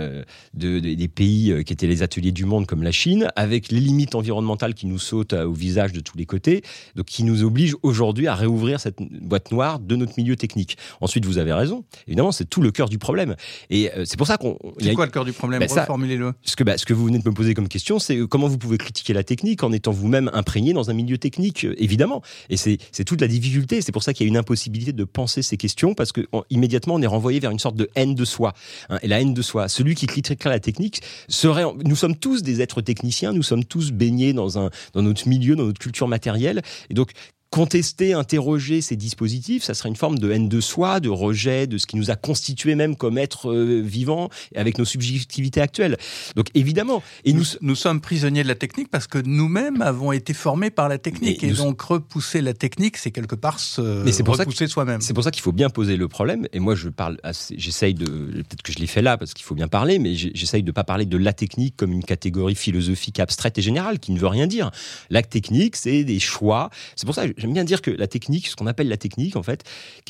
de, 0.53 0.79
des 0.79 1.07
pays 1.07 1.63
qui 1.65 1.73
étaient 1.73 1.87
les 1.87 2.00
des 2.01 2.03
ateliers 2.03 2.31
du 2.31 2.45
monde 2.45 2.65
comme 2.65 2.83
la 2.83 2.91
Chine, 2.91 3.29
avec 3.35 3.71
les 3.71 3.79
limites 3.79 4.15
environnementales 4.15 4.73
qui 4.73 4.87
nous 4.87 4.99
sautent 4.99 5.33
au 5.33 5.53
visage 5.53 5.93
de 5.93 5.99
tous 5.99 6.17
les 6.17 6.25
côtés, 6.25 6.63
donc 6.95 7.05
qui 7.05 7.23
nous 7.23 7.43
obligent 7.43 7.75
aujourd'hui 7.83 8.27
à 8.27 8.35
réouvrir 8.35 8.79
cette 8.79 8.97
boîte 8.99 9.51
noire 9.51 9.79
de 9.79 9.95
notre 9.95 10.13
milieu 10.17 10.35
technique. 10.35 10.77
Ensuite, 10.99 11.25
vous 11.25 11.37
avez 11.37 11.53
raison. 11.53 11.83
Évidemment, 12.07 12.31
c'est 12.31 12.45
tout 12.45 12.61
le 12.61 12.71
cœur 12.71 12.89
du 12.89 12.97
problème. 12.97 13.35
Et 13.69 13.89
c'est 14.05 14.17
pour 14.17 14.27
ça 14.27 14.37
qu'on. 14.37 14.57
C'est 14.79 14.93
quoi 14.93 15.05
le 15.05 15.11
cœur 15.11 15.25
du 15.25 15.33
problème 15.33 15.59
ben 15.59 15.69
Reformulez-le. 15.69 16.33
Ce 16.43 16.55
que, 16.55 16.63
bah, 16.63 16.77
ce 16.77 16.85
que 16.85 16.93
vous 16.93 17.05
venez 17.05 17.19
de 17.19 17.27
me 17.27 17.33
poser 17.33 17.53
comme 17.53 17.67
question, 17.67 17.99
c'est 17.99 18.19
comment 18.27 18.47
vous 18.47 18.57
pouvez 18.57 18.77
critiquer 18.77 19.13
la 19.13 19.23
technique 19.23 19.63
en 19.63 19.71
étant 19.71 19.91
vous-même 19.91 20.29
imprégné 20.33 20.73
dans 20.73 20.89
un 20.89 20.93
milieu 20.93 21.17
technique, 21.17 21.67
évidemment. 21.77 22.21
Et 22.49 22.57
c'est 22.57 22.77
toute 23.05 23.21
la 23.21 23.27
difficulté. 23.27 23.81
C'est 23.81 23.91
pour 23.91 24.03
ça 24.03 24.13
qu'il 24.13 24.25
y 24.25 24.27
a 24.27 24.31
une 24.31 24.37
impossibilité 24.37 24.93
de 24.93 25.03
penser 25.03 25.41
ces 25.41 25.57
questions 25.57 25.93
parce 25.93 26.11
que 26.11 26.21
immédiatement 26.49 26.95
on 26.95 27.01
est 27.01 27.07
renvoyé 27.07 27.39
vers 27.39 27.51
une 27.51 27.59
sorte 27.59 27.75
de 27.75 27.89
haine 27.95 28.15
de 28.15 28.25
soi. 28.25 28.53
Hein. 28.89 28.99
et 29.01 29.07
la 29.07 29.21
haine 29.21 29.33
de 29.33 29.41
soi, 29.41 29.67
celui 29.67 29.95
qui 29.95 30.07
critiquerait 30.07 30.49
la 30.49 30.59
technique 30.59 31.01
serait. 31.27 31.63
Nous 31.91 31.97
sommes 31.97 32.15
tous 32.15 32.41
des 32.41 32.61
êtres 32.61 32.79
techniciens. 32.79 33.33
Nous 33.33 33.43
sommes 33.43 33.65
tous 33.65 33.91
baignés 33.91 34.31
dans 34.31 34.57
un 34.57 34.69
dans 34.93 35.01
notre 35.01 35.27
milieu, 35.27 35.57
dans 35.57 35.65
notre 35.65 35.81
culture 35.81 36.07
matérielle. 36.07 36.61
Et 36.89 36.93
donc 36.93 37.11
contester, 37.51 38.13
interroger 38.13 38.79
ces 38.79 38.95
dispositifs, 38.95 39.63
ça 39.63 39.73
serait 39.73 39.89
une 39.89 39.97
forme 39.97 40.17
de 40.17 40.31
haine 40.31 40.47
de 40.47 40.61
soi, 40.61 41.01
de 41.01 41.09
rejet 41.09 41.67
de 41.67 41.77
ce 41.77 41.85
qui 41.85 41.97
nous 41.97 42.09
a 42.09 42.15
constitué 42.15 42.75
même 42.75 42.95
comme 42.95 43.17
être 43.17 43.51
euh, 43.51 43.81
vivant 43.81 44.29
avec 44.55 44.77
nos 44.77 44.85
subjectivités 44.85 45.59
actuelles. 45.59 45.97
Donc 46.37 46.47
évidemment, 46.53 47.03
et 47.25 47.33
nous, 47.33 47.43
nous, 47.59 47.75
sommes 47.75 47.99
prisonniers 47.99 48.43
de 48.43 48.47
la 48.47 48.55
technique 48.55 48.89
parce 48.89 49.05
que 49.05 49.17
nous-mêmes 49.17 49.81
avons 49.81 50.13
été 50.13 50.33
formés 50.33 50.69
par 50.69 50.87
la 50.87 50.97
technique 50.97 51.43
et, 51.43 51.51
donc 51.51 51.81
repousser 51.81 52.39
la 52.39 52.53
technique, 52.53 52.95
c'est 52.95 53.11
quelque 53.11 53.35
part 53.35 53.59
se 53.59 53.81
Mais 54.03 54.13
c'est 54.13 54.23
pour 54.23 54.37
repousser 54.37 54.67
soi-même. 54.67 55.01
C'est 55.01 55.13
pour 55.13 55.25
ça 55.25 55.31
qu'il 55.31 55.43
faut 55.43 55.51
bien 55.51 55.69
poser 55.69 55.97
le 55.97 56.07
problème. 56.07 56.47
Et 56.53 56.59
moi, 56.59 56.75
je 56.75 56.87
parle, 56.87 57.17
j'essaye 57.57 57.93
de, 57.93 58.05
peut-être 58.05 58.61
que 58.61 58.71
je 58.71 58.79
l'ai 58.79 58.87
fait 58.87 59.01
là 59.01 59.17
parce 59.17 59.33
qu'il 59.33 59.43
faut 59.43 59.55
bien 59.55 59.67
parler, 59.67 59.99
mais 59.99 60.15
j'essaye 60.15 60.63
de 60.63 60.71
pas 60.71 60.85
parler 60.85 61.05
de 61.05 61.17
la 61.17 61.33
technique 61.33 61.75
comme 61.75 61.91
une 61.91 62.05
catégorie 62.05 62.55
philosophique 62.55 63.19
abstraite 63.19 63.57
et 63.57 63.61
générale 63.61 63.99
qui 63.99 64.13
ne 64.13 64.19
veut 64.19 64.27
rien 64.27 64.47
dire. 64.47 64.71
La 65.09 65.21
technique, 65.21 65.75
c'est 65.75 66.05
des 66.05 66.19
choix. 66.19 66.69
C'est 66.95 67.05
pour 67.05 67.15
ça 67.15 67.25
j'aime 67.41 67.53
bien 67.53 67.63
dire 67.63 67.81
que 67.81 67.91
la 67.91 68.07
technique, 68.07 68.47
ce 68.47 68.55
qu'on 68.55 68.67
appelle 68.67 68.87
la 68.87 68.97
technique, 68.97 69.35
en 69.35 69.43
fait, 69.43 69.63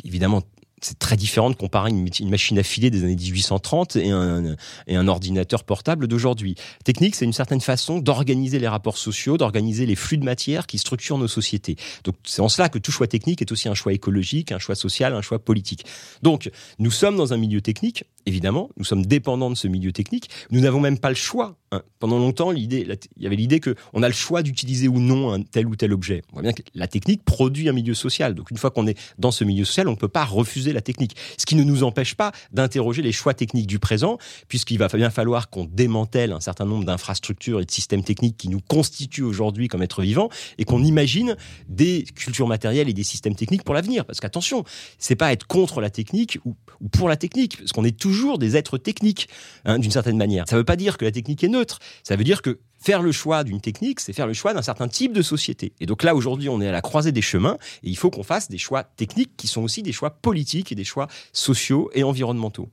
évidemment, 0.04 0.44
c'est 0.82 0.98
très 0.98 1.16
différent 1.16 1.50
de 1.50 1.56
comparer 1.56 1.92
une, 1.92 2.30
machine 2.30 2.58
à 2.58 2.64
filer 2.64 2.90
des 2.90 3.04
années 3.04 3.16
1830 3.16 3.96
et 3.98 4.10
un, 4.10 4.56
et 4.88 4.96
un 4.96 5.08
ordinateur 5.08 5.64
portable 5.64 6.08
d'aujourd'hui. 6.08 6.56
Technique, 6.84 7.16
c'est 7.16 7.26
une 7.26 7.34
certaine 7.34 7.62
façon 7.62 8.00
d'organiser 8.00 8.60
les 8.60 8.68
rapports 8.68 8.98
sociaux, 8.98 9.38
d'organiser 9.38 9.86
les 9.86 9.96
flux 9.96 10.18
de 10.18 10.26
matière 10.26 10.66
qui 10.66 10.80
structurent 10.80 11.20
nos 11.20 11.28
sociétés. 11.28 11.76
Donc 12.04 12.16
c'est 12.24 12.42
en 12.42 12.50
cela 12.50 12.68
que 12.68 12.80
tout 12.80 12.92
choix 12.92 13.08
technique 13.08 13.42
est 13.42 13.52
aussi 13.52 13.70
un 13.70 13.76
choix 13.76 13.94
écologique, 13.94 14.52
un 14.52 14.60
choix 14.60 14.76
social, 14.76 15.14
un 15.14 15.22
choix 15.22 15.40
politique. 15.40 15.86
Donc 16.24 16.50
nous 16.80 16.92
sommes 16.92 17.16
dans 17.16 17.34
un 17.34 17.38
milieu 17.38 17.62
technique, 17.62 18.04
évidemment, 18.26 18.70
nous 18.78 18.86
sommes 18.86 19.06
dépendants 19.06 19.50
de 19.50 19.56
ce 19.56 19.68
milieu 19.68 19.92
technique. 19.92 20.30
Nous 20.52 20.62
n'avons 20.62 20.80
même 20.80 20.98
pas 20.98 21.10
le 21.10 21.16
choix. 21.16 21.58
Hein. 21.72 21.82
Pendant 22.00 22.20
longtemps, 22.20 22.52
il 22.52 22.72
y 22.72 23.26
avait 23.26 23.36
l'idée 23.36 23.60
que 23.60 23.76
on 23.94 24.04
a 24.04 24.08
le 24.08 24.14
choix 24.14 24.44
d'utiliser 24.44 24.88
ou 24.88 25.00
non 25.00 25.32
un 25.32 25.42
tel 25.42 25.68
ou 25.68 25.76
tel 25.76 25.94
objet. 25.94 26.22
On 26.32 26.34
voit 26.34 26.42
bien 26.42 26.54
que 26.54 26.64
la 26.74 26.88
technique 26.88 27.24
produit 27.24 27.70
un 27.70 27.74
milieu 27.74 27.94
social. 27.94 28.36
Donc 28.36 28.52
une 28.52 28.58
fois 28.58 28.72
qu'on 28.72 28.88
est 28.88 28.98
dans 29.18 29.32
ce 29.32 29.44
milieu 29.44 29.66
social, 29.66 29.88
on 29.88 29.92
ne 29.92 29.96
peut 29.96 30.08
pas 30.08 30.26
refuser 30.26 30.74
la 30.74 30.82
technique. 30.82 31.16
Ce 31.38 31.46
qui 31.46 31.56
ne 31.56 31.64
nous 31.64 31.84
empêche 31.84 32.16
pas 32.16 32.32
d'interroger 32.52 33.02
les 33.02 33.12
choix 33.12 33.34
techniques 33.34 33.68
du 33.68 33.80
présent, 33.80 34.18
puisqu'il 34.48 34.78
va 34.78 34.88
bien 34.88 35.10
falloir 35.10 35.50
qu'on 35.50 35.66
démantèle 35.66 36.32
un 36.34 36.40
certain 36.40 36.66
nombre 36.66 36.86
d'infrastructures 36.86 37.62
et 37.62 37.66
de 37.66 37.72
systèmes 37.72 38.04
techniques 38.04 38.38
qui 38.38 38.50
nous 38.50 38.62
constituent 38.62 39.24
aujourd'hui 39.24 39.68
comme 39.68 39.82
êtres 39.82 40.02
vivants 40.02 40.30
et 40.58 40.66
qu'on 40.66 40.84
imagine 40.84 41.36
des 41.70 42.04
cultures 42.16 42.48
matérielles 42.48 42.90
et 42.90 42.94
des 42.94 43.04
systèmes 43.04 43.36
techniques 43.36 43.64
pour 43.64 43.76
l'avenir. 43.76 44.06
Parce 44.06 44.20
qu'attention, 44.20 44.64
c'est 44.98 45.16
pas 45.16 45.32
être 45.32 45.48
contre 45.48 45.82
la 45.82 45.90
technique 45.90 46.40
ou, 46.46 46.56
pour 46.92 47.08
la 47.08 47.18
technique, 47.18 47.58
parce 47.58 47.72
qu'on 47.72 47.84
est 47.84 47.98
toujours 48.12 48.38
des 48.38 48.58
êtres 48.58 48.78
techniques 48.78 49.30
hein, 49.64 49.80
d'une 49.80 49.90
certaine 49.90 50.18
manière. 50.18 50.44
Ça 50.50 50.58
ne 50.58 50.60
veut 50.60 50.66
pas 50.66 50.76
dire 50.76 50.98
que 50.98 51.06
la 51.06 51.14
technique 51.14 51.46
est 51.46 51.48
neutre. 51.48 51.80
Ça 52.04 52.18
veut 52.18 52.26
dire 52.26 52.42
que 52.42 52.60
faire 52.78 53.02
le 53.02 53.14
choix 53.14 53.46
d'une 53.46 53.62
technique, 53.62 54.02
c'est 54.02 54.12
faire 54.12 54.28
le 54.28 54.34
choix 54.34 54.54
d'un 54.54 54.62
certain 54.62 54.90
type 54.90 55.14
de 55.14 55.22
société. 55.22 55.72
Et 55.80 55.86
donc 55.86 56.04
là, 56.04 56.14
aujourd'hui, 56.14 56.50
on 56.50 56.60
est 56.60 56.68
à 56.68 56.74
la 56.74 56.82
croisée 56.82 57.14
des 57.14 57.22
chemins 57.22 57.58
et 57.84 57.90
il 57.90 57.96
faut 57.96 58.10
qu'on 58.10 58.24
fasse 58.24 58.50
des 58.50 58.58
choix 58.58 58.84
techniques 58.84 59.32
qui 59.38 59.48
sont 59.48 59.62
aussi 59.62 59.82
des 59.82 59.94
choix 59.94 60.10
politiques 60.10 60.74
et 60.74 60.76
des 60.76 60.84
choix 60.84 61.08
sociaux 61.32 61.90
et 61.94 62.04
environnementaux. 62.04 62.68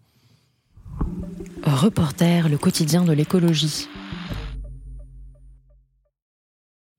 Reporter, 1.63 2.49
le 2.49 2.59
quotidien 2.59 3.05
de 3.05 3.13
l'écologie. 3.13 3.87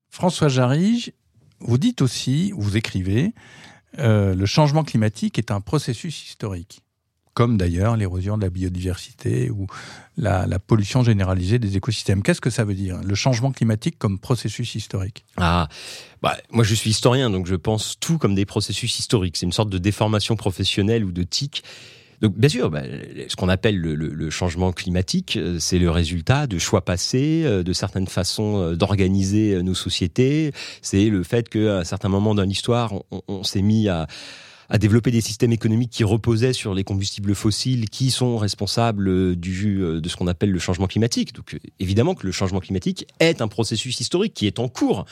François 0.08 0.48
Jarige, 0.48 1.12
vous 1.58 1.76
dites 1.76 2.00
aussi, 2.00 2.52
vous 2.56 2.78
écrivez, 2.78 3.34
euh, 3.98 4.34
le 4.34 4.46
changement 4.46 4.82
climatique 4.82 5.38
est 5.38 5.50
un 5.50 5.60
processus 5.60 6.24
historique 6.24 6.80
comme 7.34 7.56
d'ailleurs 7.56 7.96
l'érosion 7.96 8.36
de 8.36 8.42
la 8.42 8.50
biodiversité 8.50 9.50
ou 9.50 9.66
la, 10.16 10.46
pollution 10.58 11.02
généralisée 11.02 11.58
des 11.58 11.76
écosystèmes. 11.76 12.22
Qu'est-ce 12.22 12.40
que 12.40 12.50
ça 12.50 12.64
veut 12.64 12.74
dire, 12.74 13.00
le 13.02 13.14
changement 13.14 13.52
climatique 13.52 13.96
comme 13.98 14.18
processus 14.18 14.74
historique? 14.74 15.24
Ah, 15.36 15.68
bah, 16.22 16.36
moi 16.50 16.64
je 16.64 16.74
suis 16.74 16.90
historien, 16.90 17.30
donc 17.30 17.46
je 17.46 17.54
pense 17.54 17.98
tout 17.98 18.18
comme 18.18 18.34
des 18.34 18.44
processus 18.44 18.98
historiques. 18.98 19.36
C'est 19.36 19.46
une 19.46 19.52
sorte 19.52 19.70
de 19.70 19.78
déformation 19.78 20.36
professionnelle 20.36 21.04
ou 21.04 21.12
de 21.12 21.22
tic. 21.22 21.62
Donc, 22.20 22.36
bien 22.36 22.50
sûr, 22.50 22.70
bah, 22.70 22.82
ce 23.28 23.34
qu'on 23.34 23.48
appelle 23.48 23.78
le, 23.78 24.30
changement 24.30 24.72
climatique, 24.72 25.36
euh, 25.36 25.58
c'est 25.58 25.78
le 25.78 25.90
résultat 25.90 26.46
de 26.46 26.58
choix 26.58 26.84
passés, 26.84 27.42
euh, 27.44 27.62
de 27.62 27.72
certaines 27.72 28.06
façons 28.06 28.60
euh, 28.60 28.76
d'organiser 28.76 29.62
nos 29.62 29.74
sociétés. 29.74 30.52
C'est 30.82 31.06
le 31.06 31.22
fait 31.22 31.48
qu'à 31.48 31.78
un 31.78 31.84
certain 31.84 32.08
moment 32.08 32.34
dans 32.34 32.42
l'histoire, 32.42 32.92
on 33.26 33.42
s'est 33.42 33.62
mis 33.62 33.88
à 33.88 34.06
à 34.70 34.78
développer 34.78 35.10
des 35.10 35.20
systèmes 35.20 35.52
économiques 35.52 35.90
qui 35.90 36.04
reposaient 36.04 36.52
sur 36.52 36.74
les 36.74 36.84
combustibles 36.84 37.34
fossiles 37.34 37.90
qui 37.90 38.10
sont 38.10 38.38
responsables 38.38 39.08
euh, 39.08 39.36
du, 39.36 39.82
euh, 39.82 40.00
de 40.00 40.08
ce 40.08 40.16
qu'on 40.16 40.28
appelle 40.28 40.52
le 40.52 40.60
changement 40.60 40.86
climatique. 40.86 41.34
Donc 41.34 41.58
évidemment 41.80 42.14
que 42.14 42.24
le 42.24 42.32
changement 42.32 42.60
climatique 42.60 43.06
est 43.18 43.42
un 43.42 43.48
processus 43.48 43.98
historique 44.00 44.32
qui 44.32 44.46
est 44.46 44.60
en 44.60 44.68
cours 44.68 45.04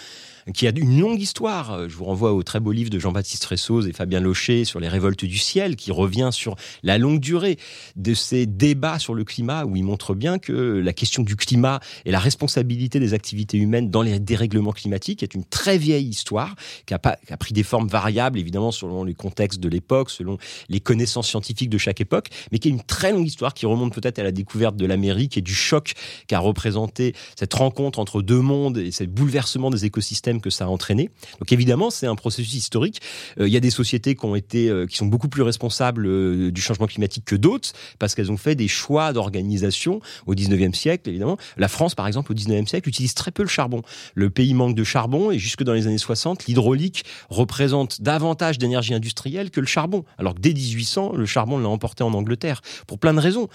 qui 0.54 0.66
a 0.66 0.72
une 0.74 1.00
longue 1.00 1.20
histoire. 1.20 1.88
Je 1.88 1.94
vous 1.96 2.04
renvoie 2.04 2.32
au 2.32 2.42
très 2.42 2.60
beau 2.60 2.72
livre 2.72 2.90
de 2.90 2.98
Jean-Baptiste 2.98 3.44
Ressoz 3.44 3.86
et 3.88 3.92
Fabien 3.92 4.20
Locher 4.20 4.64
sur 4.64 4.80
les 4.80 4.88
révoltes 4.88 5.24
du 5.24 5.38
ciel, 5.38 5.76
qui 5.76 5.92
revient 5.92 6.30
sur 6.32 6.56
la 6.82 6.98
longue 6.98 7.20
durée 7.20 7.58
de 7.96 8.14
ces 8.14 8.46
débats 8.46 8.98
sur 8.98 9.14
le 9.14 9.24
climat, 9.24 9.64
où 9.64 9.76
il 9.76 9.84
montre 9.84 10.14
bien 10.14 10.38
que 10.38 10.52
la 10.52 10.92
question 10.92 11.22
du 11.22 11.36
climat 11.36 11.80
et 12.04 12.10
la 12.10 12.18
responsabilité 12.18 13.00
des 13.00 13.14
activités 13.14 13.58
humaines 13.58 13.90
dans 13.90 14.02
les 14.02 14.18
dérèglements 14.18 14.72
climatiques 14.72 15.22
est 15.22 15.34
une 15.34 15.44
très 15.44 15.78
vieille 15.78 16.08
histoire, 16.08 16.54
qui 16.86 16.94
a, 16.94 16.98
pas, 16.98 17.16
qui 17.26 17.32
a 17.32 17.36
pris 17.36 17.52
des 17.52 17.62
formes 17.62 17.88
variables, 17.88 18.38
évidemment, 18.38 18.72
selon 18.72 19.04
les 19.04 19.14
contextes 19.14 19.60
de 19.60 19.68
l'époque, 19.68 20.10
selon 20.10 20.38
les 20.68 20.80
connaissances 20.80 21.28
scientifiques 21.28 21.70
de 21.70 21.78
chaque 21.78 22.00
époque, 22.00 22.28
mais 22.52 22.58
qui 22.58 22.68
est 22.68 22.72
une 22.72 22.82
très 22.82 23.12
longue 23.12 23.26
histoire 23.26 23.54
qui 23.54 23.66
remonte 23.66 23.92
peut-être 23.94 24.18
à 24.18 24.22
la 24.22 24.32
découverte 24.32 24.76
de 24.76 24.86
l'Amérique 24.86 25.36
et 25.36 25.42
du 25.42 25.54
choc 25.54 25.94
qu'a 26.26 26.38
représenté 26.38 27.14
cette 27.36 27.54
rencontre 27.54 27.98
entre 27.98 28.22
deux 28.22 28.40
mondes 28.40 28.78
et 28.78 28.90
ce 28.90 29.04
bouleversement 29.04 29.70
des 29.70 29.84
écosystèmes 29.84 30.37
que 30.40 30.50
ça 30.50 30.64
a 30.64 30.68
entraîné. 30.68 31.10
Donc 31.40 31.52
évidemment, 31.52 31.90
c'est 31.90 32.06
un 32.06 32.14
processus 32.14 32.54
historique. 32.54 33.00
Euh, 33.40 33.48
il 33.48 33.52
y 33.52 33.56
a 33.56 33.60
des 33.60 33.70
sociétés 33.70 34.14
qui 34.14 34.24
ont 34.24 34.34
été, 34.34 34.68
euh, 34.68 34.86
qui 34.86 34.96
sont 34.96 35.06
beaucoup 35.06 35.28
plus 35.28 35.42
responsables 35.42 36.06
euh, 36.06 36.50
du 36.50 36.60
changement 36.60 36.86
climatique 36.86 37.24
que 37.24 37.36
d'autres 37.36 37.72
parce 37.98 38.14
qu'elles 38.14 38.32
ont 38.32 38.36
fait 38.36 38.54
des 38.54 38.68
choix 38.68 39.12
d'organisation 39.12 40.00
au 40.26 40.34
19e 40.34 40.74
siècle, 40.74 41.08
évidemment. 41.08 41.36
La 41.56 41.68
France, 41.68 41.94
par 41.94 42.06
exemple, 42.06 42.32
au 42.32 42.34
19e 42.34 42.66
siècle, 42.66 42.88
utilise 42.88 43.14
très 43.14 43.30
peu 43.30 43.42
le 43.42 43.48
charbon. 43.48 43.82
Le 44.14 44.30
pays 44.30 44.54
manque 44.54 44.74
de 44.74 44.84
charbon 44.84 45.30
et 45.30 45.38
jusque 45.38 45.62
dans 45.62 45.72
les 45.72 45.86
années 45.86 45.98
60, 45.98 46.46
l'hydraulique 46.46 47.04
représente 47.28 48.00
davantage 48.02 48.58
d'énergie 48.58 48.94
industrielle 48.94 49.50
que 49.50 49.60
le 49.60 49.66
charbon. 49.66 50.04
Alors 50.18 50.34
que 50.34 50.40
dès 50.40 50.52
1800, 50.52 51.12
le 51.14 51.26
charbon 51.26 51.58
l'a 51.58 51.68
emporté 51.68 52.04
en 52.04 52.12
Angleterre, 52.14 52.62
pour 52.86 52.98
plein 52.98 53.14
de 53.14 53.20
raisons. 53.20 53.48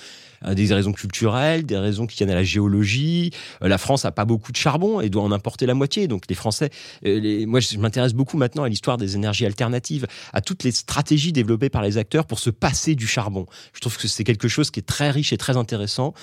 Euh, 0.45 0.53
des 0.53 0.73
raisons 0.73 0.91
culturelles, 0.91 1.65
des 1.65 1.77
raisons 1.77 2.07
qui 2.07 2.17
tiennent 2.17 2.29
à 2.29 2.35
la 2.35 2.43
géologie. 2.43 3.31
Euh, 3.61 3.67
la 3.67 3.77
France 3.77 4.03
n'a 4.03 4.11
pas 4.11 4.25
beaucoup 4.25 4.51
de 4.51 4.57
charbon 4.57 5.01
et 5.01 5.09
doit 5.09 5.23
en 5.23 5.31
importer 5.31 5.65
la 5.65 5.73
moitié. 5.73 6.07
Donc 6.07 6.23
les 6.29 6.35
Français, 6.35 6.69
euh, 7.05 7.45
moi 7.45 7.59
je 7.59 7.77
m'intéresse 7.77 8.13
beaucoup 8.13 8.37
maintenant 8.37 8.63
à 8.63 8.69
l'histoire 8.69 8.97
des 8.97 9.15
énergies 9.15 9.45
alternatives, 9.45 10.07
à 10.33 10.41
toutes 10.41 10.63
les 10.63 10.71
stratégies 10.71 11.33
développées 11.33 11.69
par 11.69 11.81
les 11.81 11.97
acteurs 11.97 12.25
pour 12.25 12.39
se 12.39 12.49
passer 12.49 12.95
du 12.95 13.07
charbon. 13.07 13.45
Je 13.73 13.79
trouve 13.79 13.97
que 13.97 14.07
c'est 14.07 14.23
quelque 14.23 14.47
chose 14.47 14.71
qui 14.71 14.79
est 14.79 14.83
très 14.83 15.11
riche 15.11 15.33
et 15.33 15.37
très 15.37 15.57
intéressant 15.57 16.13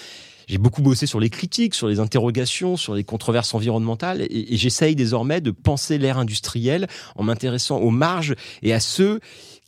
j'ai 0.49 0.59
beaucoup 0.59 0.83
bossé 0.83 1.07
sur 1.07 1.21
les 1.21 1.31
critiques, 1.31 1.77
sur 1.77 1.87
les 1.87 2.01
interrogations, 2.01 2.77
sur 2.77 2.97
les 2.97 3.05
controverses 3.05 3.55
environnementales, 3.55 4.21
et, 4.23 4.55
et 4.55 4.57
j'essaye 4.57 4.97
désormais 4.97 5.41
de 5.41 5.53
penser 5.53 5.97
l'ère 5.97 6.19
industrielle 6.19 6.89
en 7.15 7.23
m'intéressant 7.23 7.79
aux 7.79 7.91
marges 7.91 8.35
et 8.63 8.73
à 8.73 8.81
ceux 8.81 9.21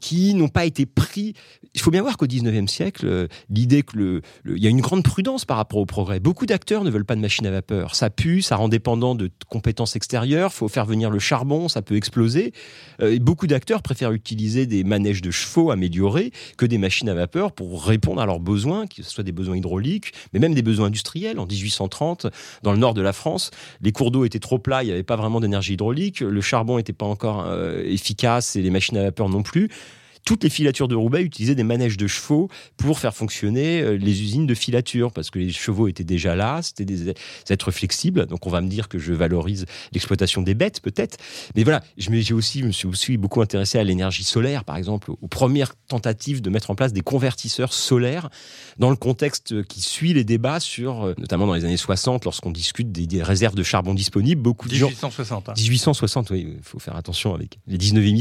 qui 0.02 0.34
n'ont 0.34 0.48
pas 0.48 0.66
été 0.66 0.84
pris. 0.84 1.32
Il 1.74 1.80
faut 1.80 1.92
bien 1.92 2.02
voir 2.02 2.18
qu'au 2.18 2.26
19e 2.26 2.66
siècle, 2.66 3.06
euh, 3.06 3.28
l'idée 3.48 3.84
que 3.84 3.96
le, 3.96 4.22
il 4.44 4.62
y 4.62 4.66
a 4.66 4.70
une 4.70 4.80
grande 4.80 5.04
prudence 5.04 5.44
par 5.44 5.56
rapport 5.56 5.78
au 5.78 5.86
progrès. 5.86 6.18
Beaucoup 6.18 6.44
d'acteurs 6.44 6.82
ne 6.82 6.90
veulent 6.90 7.04
pas 7.04 7.14
de 7.14 7.20
machines 7.20 7.46
à 7.46 7.52
vapeur. 7.52 7.94
Ça 7.94 8.10
pue, 8.10 8.42
ça 8.42 8.56
rend 8.56 8.68
dépendant 8.68 9.14
de 9.14 9.30
compétences 9.48 9.94
extérieures. 9.94 10.52
Faut 10.52 10.66
faire 10.66 10.86
venir 10.86 11.08
le 11.08 11.20
charbon, 11.20 11.68
ça 11.68 11.82
peut 11.82 11.94
exploser. 11.94 12.52
Euh, 13.00 13.16
beaucoup 13.20 13.46
d'acteurs 13.46 13.80
préfèrent 13.80 14.10
utiliser 14.10 14.66
des 14.66 14.82
manèges 14.82 15.22
de 15.22 15.30
chevaux 15.30 15.70
améliorés 15.70 16.32
que 16.58 16.66
des 16.66 16.78
machines 16.78 17.08
à 17.08 17.14
vapeur 17.14 17.52
pour 17.52 17.86
répondre 17.86 18.20
à 18.20 18.26
leurs 18.26 18.40
besoins, 18.40 18.88
que 18.88 19.04
ce 19.04 19.10
soit 19.10 19.24
des 19.24 19.32
besoins 19.32 19.56
hydrauliques, 19.56 20.12
mais 20.32 20.40
même 20.40 20.52
des 20.52 20.62
besoins 20.62 20.88
industriels. 20.88 21.38
En 21.38 21.46
1830, 21.46 22.26
dans 22.64 22.72
le 22.72 22.78
nord 22.78 22.94
de 22.94 23.02
la 23.02 23.12
France, 23.12 23.52
les 23.80 23.92
cours 23.92 24.10
d'eau 24.10 24.24
étaient 24.24 24.40
trop 24.40 24.58
plats, 24.58 24.82
il 24.82 24.86
n'y 24.86 24.92
avait 24.92 25.04
pas 25.04 25.16
vraiment 25.16 25.38
d'énergie 25.38 25.74
hydraulique, 25.74 26.20
le 26.20 26.40
charbon 26.40 26.78
n'était 26.78 26.92
pas 26.92 27.06
encore 27.06 27.44
euh, 27.46 27.84
efficace 27.84 28.56
et 28.56 28.62
les 28.62 28.70
machines 28.70 28.96
à 28.96 29.04
vapeur 29.04 29.28
non 29.28 29.44
plus 29.44 29.70
toutes 30.24 30.44
les 30.44 30.50
filatures 30.50 30.88
de 30.88 30.94
Roubaix 30.94 31.22
utilisaient 31.22 31.54
des 31.54 31.64
manèges 31.64 31.96
de 31.96 32.06
chevaux 32.06 32.48
pour 32.76 32.98
faire 32.98 33.14
fonctionner 33.14 33.80
euh, 33.80 33.96
les 33.96 34.22
usines 34.22 34.46
de 34.46 34.54
filature, 34.54 35.12
parce 35.12 35.30
que 35.30 35.38
les 35.38 35.52
chevaux 35.52 35.88
étaient 35.88 36.04
déjà 36.04 36.36
là, 36.36 36.60
c'était 36.62 36.84
des 36.84 37.14
êtres 37.48 37.70
flexibles. 37.70 38.26
Donc 38.26 38.46
on 38.46 38.50
va 38.50 38.60
me 38.60 38.68
dire 38.68 38.88
que 38.88 38.98
je 38.98 39.12
valorise 39.12 39.66
l'exploitation 39.92 40.42
des 40.42 40.54
bêtes, 40.54 40.80
peut-être. 40.80 41.16
Mais 41.56 41.64
voilà, 41.64 41.82
j'ai 41.96 42.34
aussi, 42.34 42.62
me 42.62 42.72
suis 42.72 42.86
aussi 42.86 43.16
beaucoup 43.16 43.40
intéressé 43.40 43.78
à 43.78 43.84
l'énergie 43.84 44.24
solaire, 44.24 44.64
par 44.64 44.76
exemple, 44.76 45.10
aux 45.10 45.28
premières 45.28 45.74
tentatives 45.88 46.40
de 46.40 46.50
mettre 46.50 46.70
en 46.70 46.74
place 46.74 46.92
des 46.92 47.00
convertisseurs 47.00 47.72
solaires 47.72 48.28
dans 48.78 48.90
le 48.90 48.96
contexte 48.96 49.62
qui 49.64 49.80
suit 49.80 50.14
les 50.14 50.24
débats 50.24 50.60
sur, 50.60 51.02
euh, 51.02 51.14
notamment 51.18 51.46
dans 51.46 51.54
les 51.54 51.64
années 51.64 51.76
60, 51.76 52.24
lorsqu'on 52.24 52.50
discute 52.50 52.92
des, 52.92 53.22
réserves 53.22 53.54
de 53.54 53.62
charbon 53.62 53.94
disponibles, 53.94 54.40
beaucoup 54.40 54.68
de 54.68 54.74
1860. 54.74 55.48
Hein. 55.48 55.54
1860, 55.56 56.30
oui, 56.30 56.54
il 56.56 56.62
faut 56.62 56.78
faire 56.78 56.96
attention 56.96 57.34
avec 57.34 57.58
les 57.66 57.78
19e 57.78 58.12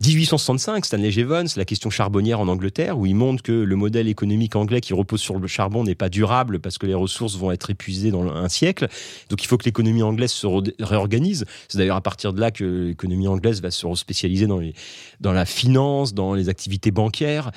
1865, 0.00 0.84
Stanley 0.84 1.10
La 1.30 1.64
question 1.64 1.90
charbonnière 1.90 2.40
en 2.40 2.48
Angleterre, 2.48 2.98
où 2.98 3.06
il 3.06 3.14
montre 3.14 3.44
que 3.44 3.52
le 3.52 3.76
modèle 3.76 4.08
économique 4.08 4.56
anglais 4.56 4.80
qui 4.80 4.94
repose 4.94 5.20
sur 5.20 5.38
le 5.38 5.46
charbon 5.46 5.84
n'est 5.84 5.94
pas 5.94 6.08
durable 6.08 6.58
parce 6.58 6.76
que 6.76 6.86
les 6.86 6.94
ressources 6.94 7.36
vont 7.36 7.52
être 7.52 7.70
épuisées 7.70 8.10
dans 8.10 8.26
un 8.26 8.48
siècle. 8.48 8.88
Donc 9.28 9.40
il 9.44 9.46
faut 9.46 9.56
que 9.56 9.64
l'économie 9.64 10.02
anglaise 10.02 10.32
se 10.32 10.48
réorganise. 10.80 11.44
C'est 11.68 11.78
d'ailleurs 11.78 11.94
à 11.94 12.00
partir 12.00 12.32
de 12.32 12.40
là 12.40 12.50
que 12.50 12.88
l'économie 12.88 13.28
anglaise 13.28 13.62
va 13.62 13.70
se 13.70 13.94
spécialiser 13.94 14.48
dans, 14.48 15.32
la 15.32 15.44
finance, 15.44 16.14
dans 16.14 16.34
les 16.34 16.48
activités 16.48 16.90
bancaires, 16.90 17.52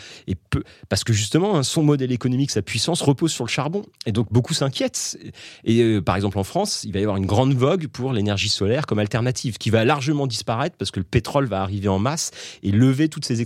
parce 0.88 1.04
que 1.04 1.12
justement, 1.12 1.56
hein, 1.56 1.64
son 1.64 1.82
modèle 1.82 2.12
économique, 2.12 2.52
sa 2.52 2.62
puissance 2.62 3.02
repose 3.02 3.32
sur 3.32 3.44
le 3.44 3.50
charbon. 3.50 3.84
Et 4.06 4.12
donc 4.12 4.32
beaucoup 4.32 4.54
s'inquiètent. 4.54 5.18
Et 5.64 5.82
euh, 5.82 6.00
par 6.00 6.16
exemple 6.16 6.38
en 6.38 6.44
France, 6.44 6.84
il 6.84 6.94
va 6.94 7.00
y 7.00 7.02
avoir 7.02 7.18
une 7.18 7.26
grande 7.26 7.56
vogue 7.56 7.88
pour 7.88 8.14
l'énergie 8.14 8.50
solaire 8.50 8.86
comme 8.86 9.00
alternative, 9.00 9.58
qui 9.58 9.72
va 9.72 9.84
largement 9.84 10.28
disparaître 10.28 10.76
parce 10.78 10.92
que 10.92 11.00
le 11.00 11.06
pétrole 11.06 11.46
va 11.46 11.64
arriver 11.64 11.88
en 11.88 11.98
masse 11.98 12.30
et 12.62 12.72
lever 12.72 13.10
toutes 13.10 13.26
ces 13.26 13.42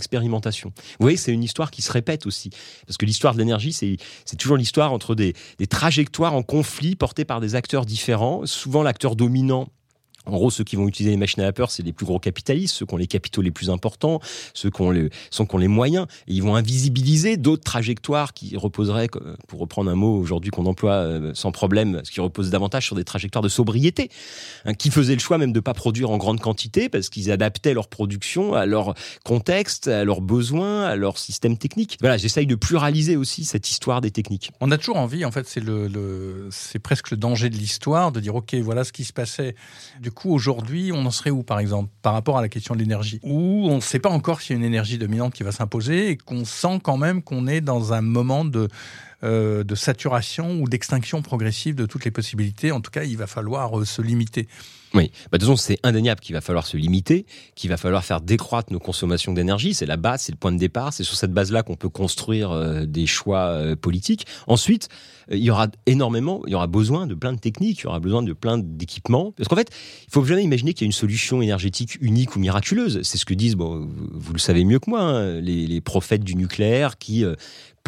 Vous 0.98 1.04
voyez, 1.04 1.16
c'est 1.16 1.32
une 1.32 1.44
histoire 1.44 1.70
qui 1.70 1.82
se 1.82 1.92
répète 1.92 2.26
aussi. 2.26 2.50
Parce 2.86 2.96
que 2.96 3.06
l'histoire 3.06 3.34
de 3.34 3.38
l'énergie, 3.38 3.72
c'est 3.72 4.36
toujours 4.36 4.56
l'histoire 4.56 4.92
entre 4.92 5.14
des, 5.14 5.34
des 5.58 5.66
trajectoires 5.66 6.34
en 6.34 6.42
conflit 6.42 6.96
portées 6.96 7.24
par 7.24 7.40
des 7.40 7.54
acteurs 7.54 7.86
différents. 7.86 8.46
Souvent, 8.46 8.82
l'acteur 8.82 9.16
dominant 9.16 9.68
en 10.28 10.36
gros, 10.36 10.50
ceux 10.50 10.64
qui 10.64 10.76
vont 10.76 10.86
utiliser 10.86 11.10
les 11.10 11.16
machines 11.16 11.42
à 11.42 11.46
vapeur, 11.46 11.70
c'est 11.70 11.82
les 11.82 11.92
plus 11.92 12.06
gros 12.06 12.18
capitalistes, 12.18 12.74
ceux 12.74 12.86
qui 12.86 12.94
ont 12.94 12.98
les 12.98 13.06
capitaux 13.06 13.42
les 13.42 13.50
plus 13.50 13.70
importants, 13.70 14.20
ceux 14.54 14.70
qui 14.70 14.80
ont 14.82 14.90
les, 14.90 15.08
les 15.58 15.68
moyens. 15.68 16.06
Ils 16.26 16.42
vont 16.42 16.54
invisibiliser 16.54 17.36
d'autres 17.36 17.64
trajectoires 17.64 18.32
qui 18.34 18.56
reposeraient, 18.56 19.08
pour 19.48 19.60
reprendre 19.60 19.90
un 19.90 19.94
mot 19.94 20.18
aujourd'hui 20.18 20.50
qu'on 20.50 20.66
emploie 20.66 20.92
euh, 20.92 21.32
sans 21.34 21.52
problème, 21.52 22.00
ce 22.04 22.10
qui 22.10 22.20
repose 22.20 22.50
davantage 22.50 22.84
sur 22.84 22.96
des 22.96 23.04
trajectoires 23.04 23.42
de 23.42 23.48
sobriété, 23.48 24.10
hein, 24.64 24.74
qui 24.74 24.90
faisaient 24.90 25.14
le 25.14 25.20
choix 25.20 25.38
même 25.38 25.52
de 25.52 25.58
ne 25.58 25.62
pas 25.62 25.74
produire 25.74 26.10
en 26.10 26.18
grande 26.18 26.40
quantité 26.40 26.88
parce 26.88 27.08
qu'ils 27.08 27.30
adaptaient 27.30 27.74
leur 27.74 27.88
production 27.88 28.54
à 28.54 28.66
leur 28.66 28.94
contexte, 29.24 29.88
à 29.88 30.04
leurs 30.04 30.20
besoins, 30.20 30.84
à 30.84 30.96
leur 30.96 31.18
système 31.18 31.56
technique. 31.56 31.96
Voilà, 32.00 32.16
j'essaye 32.16 32.46
de 32.46 32.54
pluraliser 32.54 33.16
aussi 33.16 33.44
cette 33.44 33.70
histoire 33.70 34.00
des 34.00 34.10
techniques. 34.10 34.50
On 34.60 34.70
a 34.70 34.78
toujours 34.78 34.96
envie, 34.96 35.24
en 35.24 35.30
fait, 35.30 35.48
c'est 35.48 35.60
le, 35.60 36.50
presque 36.82 37.10
le 37.10 37.16
danger 37.16 37.50
de 37.50 37.56
l'histoire, 37.56 38.12
de 38.12 38.20
dire, 38.20 38.34
OK, 38.34 38.54
voilà 38.54 38.84
ce 38.84 38.92
qui 38.92 39.04
se 39.04 39.12
passait. 39.12 39.54
Du 40.00 40.10
aujourd'hui, 40.26 40.90
on 40.92 41.04
en 41.06 41.10
serait 41.10 41.30
où, 41.30 41.42
par 41.42 41.58
exemple, 41.58 41.90
par 42.02 42.12
rapport 42.12 42.38
à 42.38 42.42
la 42.42 42.48
question 42.48 42.74
de 42.74 42.80
l'énergie? 42.80 43.20
Où 43.22 43.66
on 43.68 43.76
ne 43.76 43.80
sait 43.80 43.98
pas 43.98 44.08
encore 44.08 44.40
s'il 44.40 44.56
y 44.56 44.58
a 44.58 44.60
une 44.60 44.66
énergie 44.66 44.98
dominante 44.98 45.34
qui 45.34 45.42
va 45.42 45.52
s'imposer 45.52 46.10
et 46.10 46.16
qu'on 46.16 46.44
sent 46.44 46.80
quand 46.82 46.96
même 46.96 47.22
qu'on 47.22 47.46
est 47.46 47.60
dans 47.60 47.92
un 47.92 48.00
moment 48.00 48.44
de, 48.44 48.68
euh, 49.24 49.64
saturation 49.74 50.60
ou 50.60 50.68
d'extinction 50.68 51.22
progressive 51.22 51.74
de 51.74 51.86
toutes 51.86 52.04
les 52.04 52.10
possibilités. 52.10 52.72
En 52.72 52.80
tout 52.80 52.90
cas, 52.90 53.04
il 53.04 53.16
va 53.16 53.26
falloir 53.26 53.78
euh, 53.78 53.84
se 53.84 54.02
limiter. 54.02 54.48
Oui, 54.94 55.10
bah, 55.30 55.38
de 55.38 55.44
toute 55.44 55.50
façon, 55.50 55.56
c'est 55.56 55.78
indéniable 55.82 56.20
qu'il 56.20 56.34
va 56.34 56.40
falloir 56.40 56.66
se 56.66 56.76
limiter, 56.76 57.26
qu'il 57.54 57.68
va 57.70 57.76
falloir 57.76 58.04
faire 58.04 58.20
décroître 58.20 58.72
nos 58.72 58.78
consommations 58.78 59.32
d'énergie. 59.32 59.74
C'est 59.74 59.86
la 59.86 59.96
base, 59.96 60.22
c'est 60.22 60.32
le 60.32 60.38
point 60.38 60.52
de 60.52 60.58
départ. 60.58 60.92
C'est 60.92 61.04
sur 61.04 61.16
cette 61.16 61.32
base-là 61.32 61.62
qu'on 61.62 61.76
peut 61.76 61.88
construire 61.88 62.50
euh, 62.52 62.86
des 62.86 63.06
choix 63.06 63.76
politiques. 63.80 64.26
Ensuite, 64.46 64.88
il 65.30 65.38
y 65.38 65.50
aura 65.50 65.68
énormément, 65.86 66.42
il 66.46 66.52
y 66.52 66.54
aura 66.54 66.66
besoin 66.66 67.06
de 67.06 67.14
plein 67.14 67.32
de 67.32 67.38
techniques, 67.38 67.80
il 67.80 67.84
y 67.84 67.86
aura 67.86 68.00
besoin 68.00 68.22
de 68.22 68.32
plein 68.32 68.58
d'équipements. 68.58 69.32
Parce 69.32 69.48
qu'en 69.48 69.56
fait, 69.56 69.70
il 70.06 70.10
faut 70.10 70.24
jamais 70.24 70.42
imaginer 70.42 70.72
qu'il 70.72 70.82
y 70.82 70.86
a 70.86 70.90
une 70.90 70.92
solution 70.92 71.42
énergétique 71.42 71.98
unique 72.00 72.36
ou 72.36 72.38
miraculeuse. 72.38 73.00
C'est 73.02 73.18
ce 73.18 73.26
que 73.26 73.34
disent, 73.34 73.56
bon, 73.56 73.88
vous 74.12 74.32
le 74.32 74.38
savez 74.38 74.64
mieux 74.64 74.78
que 74.78 74.88
moi, 74.88 75.00
hein, 75.00 75.40
les, 75.40 75.80
prophètes 75.80 76.24
du 76.24 76.34
nucléaire 76.34 76.98
qui 76.98 77.24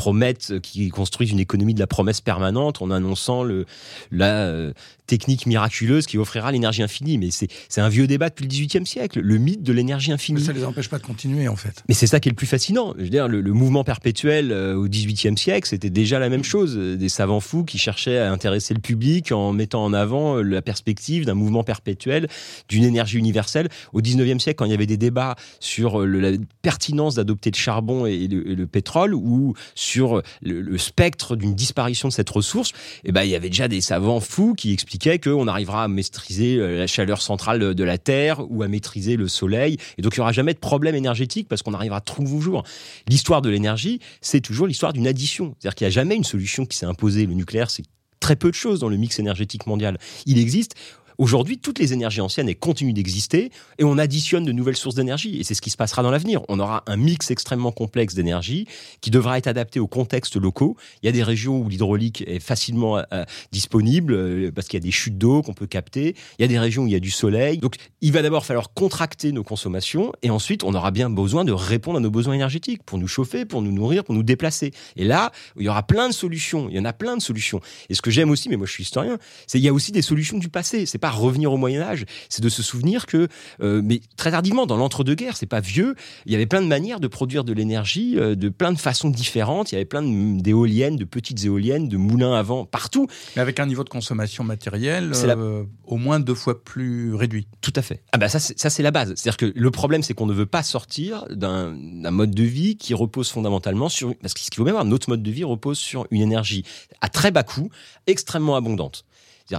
promettent, 0.00 0.60
qui 0.60 0.88
construisent 0.88 1.30
une 1.30 1.40
économie 1.40 1.74
de 1.74 1.78
la 1.78 1.86
promesse 1.86 2.22
permanente 2.22 2.80
en 2.80 2.90
annonçant 2.90 3.42
le, 3.42 3.66
la 4.10 4.46
euh, 4.46 4.72
technique 5.06 5.44
miraculeuse 5.44 6.06
qui 6.06 6.16
offrira 6.16 6.50
l'énergie 6.52 6.82
infinie. 6.82 7.18
Mais 7.18 7.28
c'est 7.30 7.80
un 7.82 7.88
vieux 7.90 8.06
débat 8.06 8.30
depuis 8.30 8.44
le 8.44 8.48
XVIIIe 8.48 8.86
siècle, 8.86 9.20
le 9.20 9.36
mythe 9.36 9.62
de 9.62 9.74
l'énergie 9.74 10.10
infinie. 10.10 10.40
Mais 10.40 10.46
ça 10.46 10.54
ne 10.54 10.58
les 10.58 10.64
empêche 10.64 10.88
pas 10.88 10.96
de 10.96 11.02
continuer, 11.02 11.48
en 11.48 11.56
fait. 11.56 11.84
Mais 11.86 11.94
c'est 11.94 12.06
ça 12.06 12.18
qui 12.18 12.30
est 12.30 12.32
le 12.32 12.36
plus 12.36 12.46
fascinant. 12.46 12.94
Je 12.96 13.02
veux 13.02 13.10
dire, 13.10 13.28
le, 13.28 13.42
mouvement 13.52 13.84
perpétuel 13.84 14.52
euh, 14.52 14.74
au 14.74 14.88
XVIIIe 14.88 15.36
siècle, 15.36 15.68
c'était 15.68 15.90
déjà 15.90 16.18
la 16.18 16.30
même 16.30 16.44
chose. 16.44 16.76
Des 16.76 17.08
savants 17.10 17.40
fous 17.40 17.64
qui 17.64 17.76
cherchaient 17.76 18.18
à 18.18 18.32
intéresser 18.32 18.72
le 18.72 18.80
public 18.80 19.32
en 19.32 19.52
mettant 19.52 19.84
en 19.84 19.92
avant 19.92 20.38
euh, 20.38 20.42
la 20.42 20.62
perspective 20.62 21.26
d'un 21.26 21.34
mouvement 21.34 21.62
perpétuel, 21.62 22.26
d'une 22.70 22.84
énergie 22.84 23.18
universelle. 23.18 23.68
Au 23.92 24.00
XIXe 24.00 24.42
siècle, 24.42 24.56
quand 24.56 24.64
il 24.64 24.70
y 24.70 24.74
avait 24.74 24.86
des 24.86 24.96
débats 24.96 25.36
sur 25.58 26.06
la 26.06 26.30
pertinence 26.62 27.16
d'adopter 27.16 27.50
le 27.50 27.56
charbon 27.56 28.06
et 28.06 28.28
le, 28.28 28.48
et 28.52 28.54
le 28.54 28.66
pétrole, 28.66 29.14
ou 29.14 29.54
sur 29.74 29.89
le, 29.96 30.78
spectre 30.78 31.36
d'une 31.36 31.54
disparition 31.54 32.08
de 32.08 32.12
cette 32.12 32.30
ressource, 32.30 32.72
eh 33.04 33.12
ben, 33.12 33.22
il 33.22 33.30
y 33.30 33.34
avait 33.34 33.50
déjà 33.50 33.68
des 33.68 33.80
savants 33.80 34.20
fous 34.20 34.54
qui 34.54 34.72
expliquaient 34.72 35.18
qu'on 35.18 35.48
arrivera 35.48 35.84
à 35.84 35.88
maîtriser 35.88 36.56
euh, 36.56 36.78
la 36.78 36.86
chaleur 36.86 37.22
centrale 37.22 37.74
de 37.74 37.84
la 37.84 37.98
Terre 37.98 38.40
ou 38.50 38.62
à 38.62 38.68
maîtriser 38.68 39.16
le 39.16 39.28
Soleil. 39.28 39.76
Et 39.98 40.02
donc, 40.02 40.16
il 40.16 40.20
n'y 40.20 40.22
aura 40.22 40.32
jamais 40.32 40.54
de 40.54 40.58
problème 40.58 40.94
énergétique 40.94 41.48
parce 41.48 41.62
qu'on 41.62 41.74
arrivera 41.74 42.00
toujours. 42.00 42.64
L'histoire 43.08 43.42
de 43.42 43.50
l'énergie, 43.50 44.00
c'est 44.20 44.40
toujours 44.40 44.66
l'histoire 44.66 44.92
d'une 44.92 45.06
addition. 45.06 45.54
C'est-à-dire 45.58 45.74
qu'il 45.74 45.86
n'y 45.86 45.92
a 45.92 45.94
jamais 45.94 46.16
une 46.16 46.24
solution 46.24 46.66
qui 46.66 46.76
s'est 46.76 46.86
imposée. 46.86 47.26
Le 47.26 47.34
nucléaire, 47.34 47.70
c'est 47.70 47.84
très 48.20 48.36
peu 48.36 48.50
de 48.50 48.54
choses 48.54 48.80
dans 48.80 48.88
le 48.88 48.96
mix 48.96 49.18
énergétique 49.18 49.66
mondial. 49.66 49.98
Il 50.26 50.38
existe 50.38 50.74
Aujourd'hui, 51.20 51.58
toutes 51.58 51.78
les 51.78 51.92
énergies 51.92 52.22
anciennes 52.22 52.54
continuent 52.54 52.94
d'exister 52.94 53.50
et 53.76 53.84
on 53.84 53.98
additionne 53.98 54.42
de 54.46 54.52
nouvelles 54.52 54.78
sources 54.78 54.94
d'énergie. 54.94 55.38
Et 55.38 55.44
c'est 55.44 55.52
ce 55.52 55.60
qui 55.60 55.68
se 55.68 55.76
passera 55.76 56.02
dans 56.02 56.10
l'avenir. 56.10 56.40
On 56.48 56.58
aura 56.58 56.82
un 56.86 56.96
mix 56.96 57.30
extrêmement 57.30 57.72
complexe 57.72 58.14
d'énergie 58.14 58.66
qui 59.02 59.10
devra 59.10 59.36
être 59.36 59.46
adapté 59.46 59.80
aux 59.80 59.86
contextes 59.86 60.36
locaux. 60.36 60.78
Il 61.02 61.06
y 61.06 61.08
a 61.10 61.12
des 61.12 61.22
régions 61.22 61.60
où 61.60 61.68
l'hydraulique 61.68 62.24
est 62.26 62.40
facilement 62.40 63.02
euh, 63.12 63.24
disponible 63.52 64.14
euh, 64.14 64.50
parce 64.50 64.66
qu'il 64.66 64.78
y 64.78 64.82
a 64.82 64.86
des 64.86 64.90
chutes 64.90 65.18
d'eau 65.18 65.42
qu'on 65.42 65.52
peut 65.52 65.66
capter. 65.66 66.16
Il 66.38 66.42
y 66.42 66.44
a 66.46 66.48
des 66.48 66.58
régions 66.58 66.84
où 66.84 66.86
il 66.86 66.94
y 66.94 66.96
a 66.96 67.00
du 67.00 67.10
soleil. 67.10 67.58
Donc, 67.58 67.74
il 68.00 68.12
va 68.12 68.22
d'abord 68.22 68.46
falloir 68.46 68.72
contracter 68.72 69.32
nos 69.32 69.44
consommations 69.44 70.12
et 70.22 70.30
ensuite, 70.30 70.64
on 70.64 70.72
aura 70.72 70.90
bien 70.90 71.10
besoin 71.10 71.44
de 71.44 71.52
répondre 71.52 71.98
à 71.98 72.00
nos 72.00 72.10
besoins 72.10 72.32
énergétiques 72.32 72.82
pour 72.82 72.96
nous 72.96 73.08
chauffer, 73.08 73.44
pour 73.44 73.60
nous 73.60 73.72
nourrir, 73.72 74.04
pour 74.04 74.14
nous 74.14 74.22
déplacer. 74.22 74.72
Et 74.96 75.04
là, 75.04 75.32
il 75.58 75.64
y 75.64 75.68
aura 75.68 75.82
plein 75.82 76.08
de 76.08 76.14
solutions. 76.14 76.70
Il 76.70 76.76
y 76.76 76.80
en 76.80 76.86
a 76.86 76.94
plein 76.94 77.14
de 77.14 77.22
solutions. 77.22 77.60
Et 77.90 77.94
ce 77.94 78.00
que 78.00 78.10
j'aime 78.10 78.30
aussi, 78.30 78.48
mais 78.48 78.56
moi 78.56 78.66
je 78.66 78.72
suis 78.72 78.84
historien, 78.84 79.18
c'est 79.46 79.58
il 79.58 79.64
y 79.64 79.68
a 79.68 79.72
aussi 79.74 79.92
des 79.92 80.00
solutions 80.00 80.38
du 80.38 80.48
passé. 80.48 80.86
C'est 80.86 80.96
pas 80.96 81.09
revenir 81.10 81.52
au 81.52 81.56
Moyen 81.56 81.82
Âge, 81.82 82.04
c'est 82.28 82.42
de 82.42 82.48
se 82.48 82.62
souvenir 82.62 83.06
que, 83.06 83.28
euh, 83.62 83.80
mais 83.84 84.00
très 84.16 84.30
tardivement, 84.30 84.66
dans 84.66 84.76
l'entre-deux-guerres, 84.76 85.36
c'est 85.36 85.46
pas 85.46 85.60
vieux, 85.60 85.94
il 86.26 86.32
y 86.32 86.34
avait 86.34 86.46
plein 86.46 86.62
de 86.62 86.66
manières 86.66 87.00
de 87.00 87.08
produire 87.08 87.44
de 87.44 87.52
l'énergie, 87.52 88.18
euh, 88.18 88.34
de 88.34 88.48
plein 88.48 88.72
de 88.72 88.78
façons 88.78 89.10
différentes. 89.10 89.72
Il 89.72 89.74
y 89.74 89.76
avait 89.76 89.84
plein 89.84 90.02
d'éoliennes, 90.02 90.96
de, 90.96 91.04
petites 91.04 91.44
éoliennes, 91.44 91.88
de 91.88 91.96
moulins 91.96 92.34
à 92.34 92.42
vent 92.42 92.64
partout. 92.64 93.06
Mais 93.36 93.42
avec 93.42 93.60
un 93.60 93.66
niveau 93.66 93.84
de 93.84 93.88
consommation 93.88 94.44
matérielle 94.44 95.12
euh, 95.24 95.64
au 95.84 95.96
moins 95.96 96.20
deux 96.20 96.34
fois 96.34 96.62
plus 96.62 97.14
réduit. 97.14 97.46
Tout 97.60 97.72
à 97.76 97.82
fait. 97.82 98.02
Ah 98.12 98.18
bah 98.18 98.28
ça, 98.28 98.38
ça 98.38 98.70
c'est 98.70 98.82
la 98.82 98.90
base. 98.90 99.14
C'est-à-dire 99.16 99.36
que 99.36 99.52
le 99.54 99.70
problème, 99.70 100.02
c'est 100.02 100.14
qu'on 100.14 100.26
ne 100.26 100.34
veut 100.34 100.46
pas 100.46 100.62
sortir 100.62 101.24
d'un 101.30 101.74
mode 102.10 102.34
de 102.34 102.42
vie 102.42 102.76
qui 102.76 102.94
repose 102.94 103.30
fondamentalement 103.30 103.88
sur, 103.88 104.14
parce 104.16 104.34
qu'il 104.34 104.54
faut 104.54 104.64
même 104.64 104.74
voir, 104.74 104.84
notre 104.84 105.08
mode 105.08 105.22
de 105.22 105.30
vie 105.30 105.44
repose 105.44 105.78
sur 105.78 106.06
une 106.10 106.22
énergie 106.22 106.64
à 107.00 107.08
très 107.08 107.30
bas 107.30 107.42
coût, 107.42 107.70
extrêmement 108.06 108.56
abondante. 108.56 109.04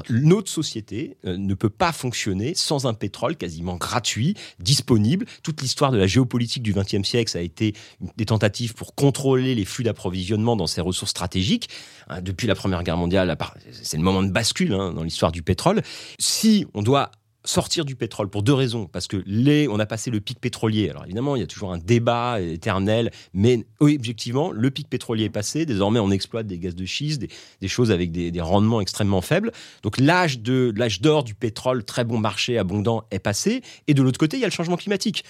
Notre 0.09 0.49
société 0.49 1.17
euh, 1.25 1.37
ne 1.37 1.53
peut 1.53 1.69
pas 1.69 1.91
fonctionner 1.91 2.53
sans 2.55 2.87
un 2.87 2.93
pétrole 2.93 3.35
quasiment 3.35 3.75
gratuit, 3.75 4.35
disponible. 4.59 5.25
Toute 5.43 5.61
l'histoire 5.61 5.91
de 5.91 5.97
la 5.97 6.07
géopolitique 6.07 6.63
du 6.63 6.73
XXe 6.73 7.03
siècle, 7.03 7.31
ça 7.31 7.39
a 7.39 7.41
été 7.41 7.73
des 8.17 8.25
tentatives 8.25 8.73
pour 8.73 8.95
contrôler 8.95 9.55
les 9.55 9.65
flux 9.65 9.83
d'approvisionnement 9.83 10.55
dans 10.55 10.67
ces 10.67 10.81
ressources 10.81 11.11
stratégiques. 11.11 11.69
Hein, 12.07 12.21
depuis 12.21 12.47
la 12.47 12.55
Première 12.55 12.83
Guerre 12.83 12.97
mondiale, 12.97 13.37
c'est 13.71 13.97
le 13.97 14.03
moment 14.03 14.23
de 14.23 14.31
bascule 14.31 14.73
hein, 14.73 14.93
dans 14.93 15.03
l'histoire 15.03 15.31
du 15.31 15.43
pétrole. 15.43 15.81
Si 16.19 16.65
on 16.73 16.81
doit 16.81 17.11
sortir 17.43 17.85
du 17.85 17.95
pétrole 17.95 18.29
pour 18.29 18.43
deux 18.43 18.53
raisons. 18.53 18.87
Parce 18.91 19.07
que 19.07 19.23
les, 19.25 19.67
on 19.67 19.79
a 19.79 19.85
passé 19.85 20.11
le 20.11 20.19
pic 20.19 20.39
pétrolier. 20.39 20.89
Alors 20.89 21.05
évidemment, 21.05 21.35
il 21.35 21.39
y 21.39 21.43
a 21.43 21.47
toujours 21.47 21.73
un 21.73 21.77
débat 21.77 22.39
éternel, 22.41 23.11
mais 23.33 23.65
objectivement, 23.79 24.51
le 24.51 24.71
pic 24.71 24.89
pétrolier 24.89 25.25
est 25.25 25.29
passé. 25.29 25.65
Désormais, 25.65 25.99
on 25.99 26.11
exploite 26.11 26.47
des 26.47 26.57
gaz 26.57 26.75
de 26.75 26.85
schiste, 26.85 27.21
des, 27.61 27.67
choses 27.67 27.91
avec 27.91 28.11
des, 28.11 28.41
rendements 28.41 28.81
extrêmement 28.81 29.21
faibles. 29.21 29.51
Donc 29.83 29.99
l'âge 29.99 30.39
de 30.39 30.73
l'âge 30.75 31.01
d'or 31.01 31.23
du 31.23 31.33
pétrole, 31.33 31.83
très 31.83 32.03
bon 32.03 32.17
marché, 32.17 32.57
abondant, 32.57 33.03
est 33.11 33.19
passé. 33.19 33.61
Et 33.87 33.93
de 33.93 34.01
l'autre 34.01 34.19
côté, 34.19 34.37
il 34.37 34.41
y 34.41 34.43
a 34.43 34.47
le 34.47 34.53
changement 34.53 34.77
climatique. 34.77 35.23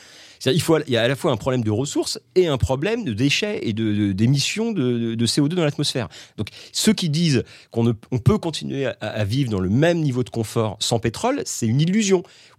Il, 0.46 0.62
faut, 0.62 0.80
il 0.80 0.92
y 0.92 0.98
a 0.98 1.04
à 1.04 1.08
la 1.08 1.16
fois 1.16 1.32
un 1.32 1.38
problème 1.38 1.64
de 1.64 1.70
ressources 1.70 2.20
et 2.34 2.48
un 2.48 2.58
problème 2.58 3.04
de 3.04 3.14
déchets 3.14 3.60
et 3.62 3.74
d'émissions 3.74 4.72
de, 4.72 5.14
de, 5.14 5.26
CO2 5.28 5.50
dans 5.50 5.64
l'atmosphère. 5.64 6.10
Donc 6.38 6.48
ceux 6.72 6.94
qui 6.94 7.10
disent 7.10 7.44
qu'on 7.70 7.94
on 8.12 8.18
peut 8.18 8.40
continuer 8.40 8.88
à 8.88 9.24
vivre 9.24 9.52
dans 9.52 9.60
le 9.60 9.70
même 9.70 10.00
niveau 10.00 10.24
de 10.24 10.32
confort 10.32 10.78
sans 10.80 10.98
pétrole, 10.98 11.44
c'est 11.46 11.68
une 11.68 11.80
illusion 11.80 12.01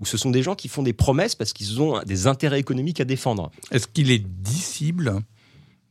où 0.01 0.07
ce 0.07 0.17
sont 0.17 0.31
des 0.31 0.43
gens 0.43 0.55
qui 0.55 0.69
font 0.69 0.83
des 0.83 0.93
promesses 0.93 1.35
parce 1.35 1.53
qu'ils 1.53 1.81
ont 1.81 2.01
des 2.05 2.27
intérêts 2.27 2.61
économiques 2.61 3.01
à 3.01 3.05
défendre. 3.05 3.51
Est-ce 3.71 3.87
qu'il 3.87 4.11
est 4.11 4.25
dissible 4.25 5.21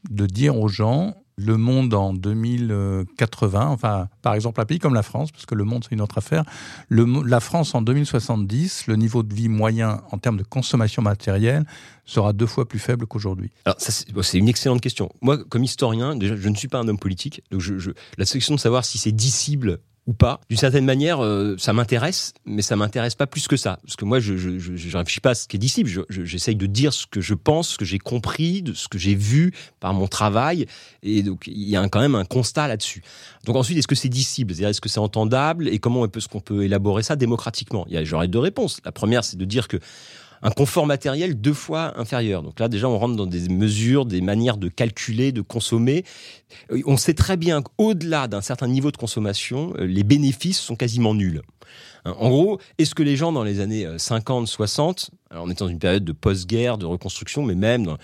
de 0.10 0.26
dire 0.26 0.58
aux 0.58 0.68
gens 0.68 1.16
le 1.38 1.58
monde 1.58 1.94
en 1.94 2.14
2080, 2.14 3.68
enfin, 3.68 4.10
par 4.22 4.36
exemple, 4.36 4.62
un 4.62 4.66
pays 4.66 4.80
comme 4.80 4.94
la 4.94 5.04
France, 5.04 5.32
parce 5.32 5.46
que 5.46 5.56
le 5.56 5.64
monde, 5.64 5.84
c'est 5.84 5.96
une 5.96 6.02
autre 6.02 6.18
affaire, 6.18 6.44
le, 6.90 7.06
la 7.26 7.40
France 7.40 7.74
en 7.74 7.82
2070, 7.82 8.88
le 8.88 8.96
niveau 8.96 9.24
de 9.24 9.34
vie 9.34 9.50
moyen 9.50 10.02
en 10.12 10.18
termes 10.18 10.38
de 10.38 10.44
consommation 10.44 11.02
matérielle 11.02 11.66
sera 12.06 12.34
deux 12.34 12.46
fois 12.46 12.68
plus 12.68 12.80
faible 12.80 13.08
qu'aujourd'hui? 13.08 13.52
Alors, 13.66 13.78
c'est 13.80 14.38
une 14.38 14.50
excellente 14.50 14.82
question. 14.82 15.10
Moi, 15.22 15.38
comme 15.46 15.64
historien, 15.64 16.16
déjà, 16.16 16.36
je 16.36 16.50
ne 16.50 16.56
suis 16.56 16.68
pas 16.68 16.80
un 16.80 16.88
homme 16.88 17.00
politique, 17.00 17.42
donc 17.52 17.62
je, 17.62 17.78
je, 17.80 17.92
la 18.18 18.26
question 18.26 18.56
de 18.56 18.60
savoir 18.60 18.86
si 18.86 18.98
c'est 18.98 19.12
dissible 19.12 19.80
ou 20.12 20.14
pas. 20.14 20.42
D'une 20.50 20.58
certaine 20.58 20.84
manière, 20.84 21.24
euh, 21.24 21.56
ça 21.58 21.72
m'intéresse, 21.72 22.34
mais 22.46 22.62
ça 22.62 22.76
m'intéresse 22.76 23.16
pas 23.16 23.28
plus 23.28 23.48
que 23.48 23.56
ça. 23.56 23.80
Parce 23.84 23.96
que 23.96 24.04
moi, 24.04 24.20
je 24.20 24.36
je 24.36 24.98
réfléchis 24.98 25.22
pas 25.22 25.32
à 25.32 25.36
ce 25.36 25.48
qui 25.48 25.56
est 25.56 25.60
dissible. 25.60 25.90
J'essaye 26.10 26.56
de 26.56 26.66
dire 26.66 26.92
ce 26.92 27.08
que 27.08 27.22
je 27.22 27.34
pense, 27.34 27.70
ce 27.70 27.78
que 27.78 27.86
j'ai 27.86 27.98
compris, 27.98 28.62
de 28.62 28.74
ce 28.74 28.90
que 28.90 28.98
j'ai 28.98 29.16
vu 29.16 29.54
par 29.80 29.94
mon 29.94 30.08
travail. 30.08 30.68
Et 31.02 31.24
donc, 31.24 31.48
il 31.48 31.70
y 31.70 31.78
a 31.78 31.88
quand 31.88 32.02
même 32.02 32.16
un 32.16 32.26
constat 32.26 32.68
là-dessus. 32.68 33.04
Donc 33.46 33.56
ensuite, 33.56 33.78
est-ce 33.78 33.88
que 33.88 33.96
c'est 33.96 34.10
dissible 34.10 34.54
C'est-à-dire, 34.54 34.70
est-ce 34.70 34.82
que 34.82 34.90
c'est 34.90 35.00
entendable? 35.00 35.70
Et 35.70 35.80
comment 35.80 36.06
est-ce 36.06 36.28
qu'on 36.28 36.42
peut 36.42 36.64
élaborer 36.64 37.04
ça 37.04 37.16
démocratiquement? 37.16 37.86
Il 37.88 37.94
y 37.94 37.98
a, 37.98 38.04
j'aurais 38.04 38.28
deux 38.28 38.40
réponses. 38.40 38.82
La 38.84 38.92
première, 38.92 39.24
c'est 39.24 39.38
de 39.38 39.46
dire 39.46 39.68
que 39.68 39.78
un 40.42 40.52
confort 40.52 40.86
matériel 40.86 41.40
deux 41.40 41.54
fois 41.54 42.00
inférieur. 42.00 42.44
Donc 42.44 42.60
là, 42.60 42.68
déjà, 42.68 42.90
on 42.90 42.98
rentre 42.98 43.16
dans 43.16 43.28
des 43.28 43.50
mesures, 43.50 44.06
des 44.06 44.22
manières 44.22 44.58
de 44.58 44.70
calculer, 44.70 45.32
de 45.32 45.42
consommer. 45.42 46.04
Euh, 46.72 46.82
on 46.86 46.98
sait 46.98 47.14
très 47.14 47.38
bien 47.38 47.62
qu'au-delà 47.62 48.28
d'un 48.28 48.42
certain 48.42 48.68
niveau 48.68 48.92
de 48.92 48.98
consommation, 48.98 49.74
euh, 49.78 49.86
les 49.86 50.04
bénéfices 50.04 50.60
sont 50.60 50.76
quasiment 50.76 51.14
nuls. 51.14 51.42
Hein, 52.06 52.16
en 52.20 52.30
gros, 52.30 52.60
est-ce 52.78 52.96
que 52.96 53.04
les 53.04 53.16
gens 53.16 53.32
dans 53.32 53.44
les 53.44 53.60
années 53.60 53.88
50, 53.98 54.44
euh, 54.44 54.48
60, 54.48 55.12
alors 55.30 55.46
on 55.46 55.50
est 55.50 55.60
dans 55.60 55.68
une 55.68 55.80
période 55.80 56.04
de 56.04 56.12
post-guerre, 56.12 56.78
de 56.78 56.86
reconstruction, 56.86 57.44
mais 57.44 57.56
même 57.56 57.86
dans 57.86 57.98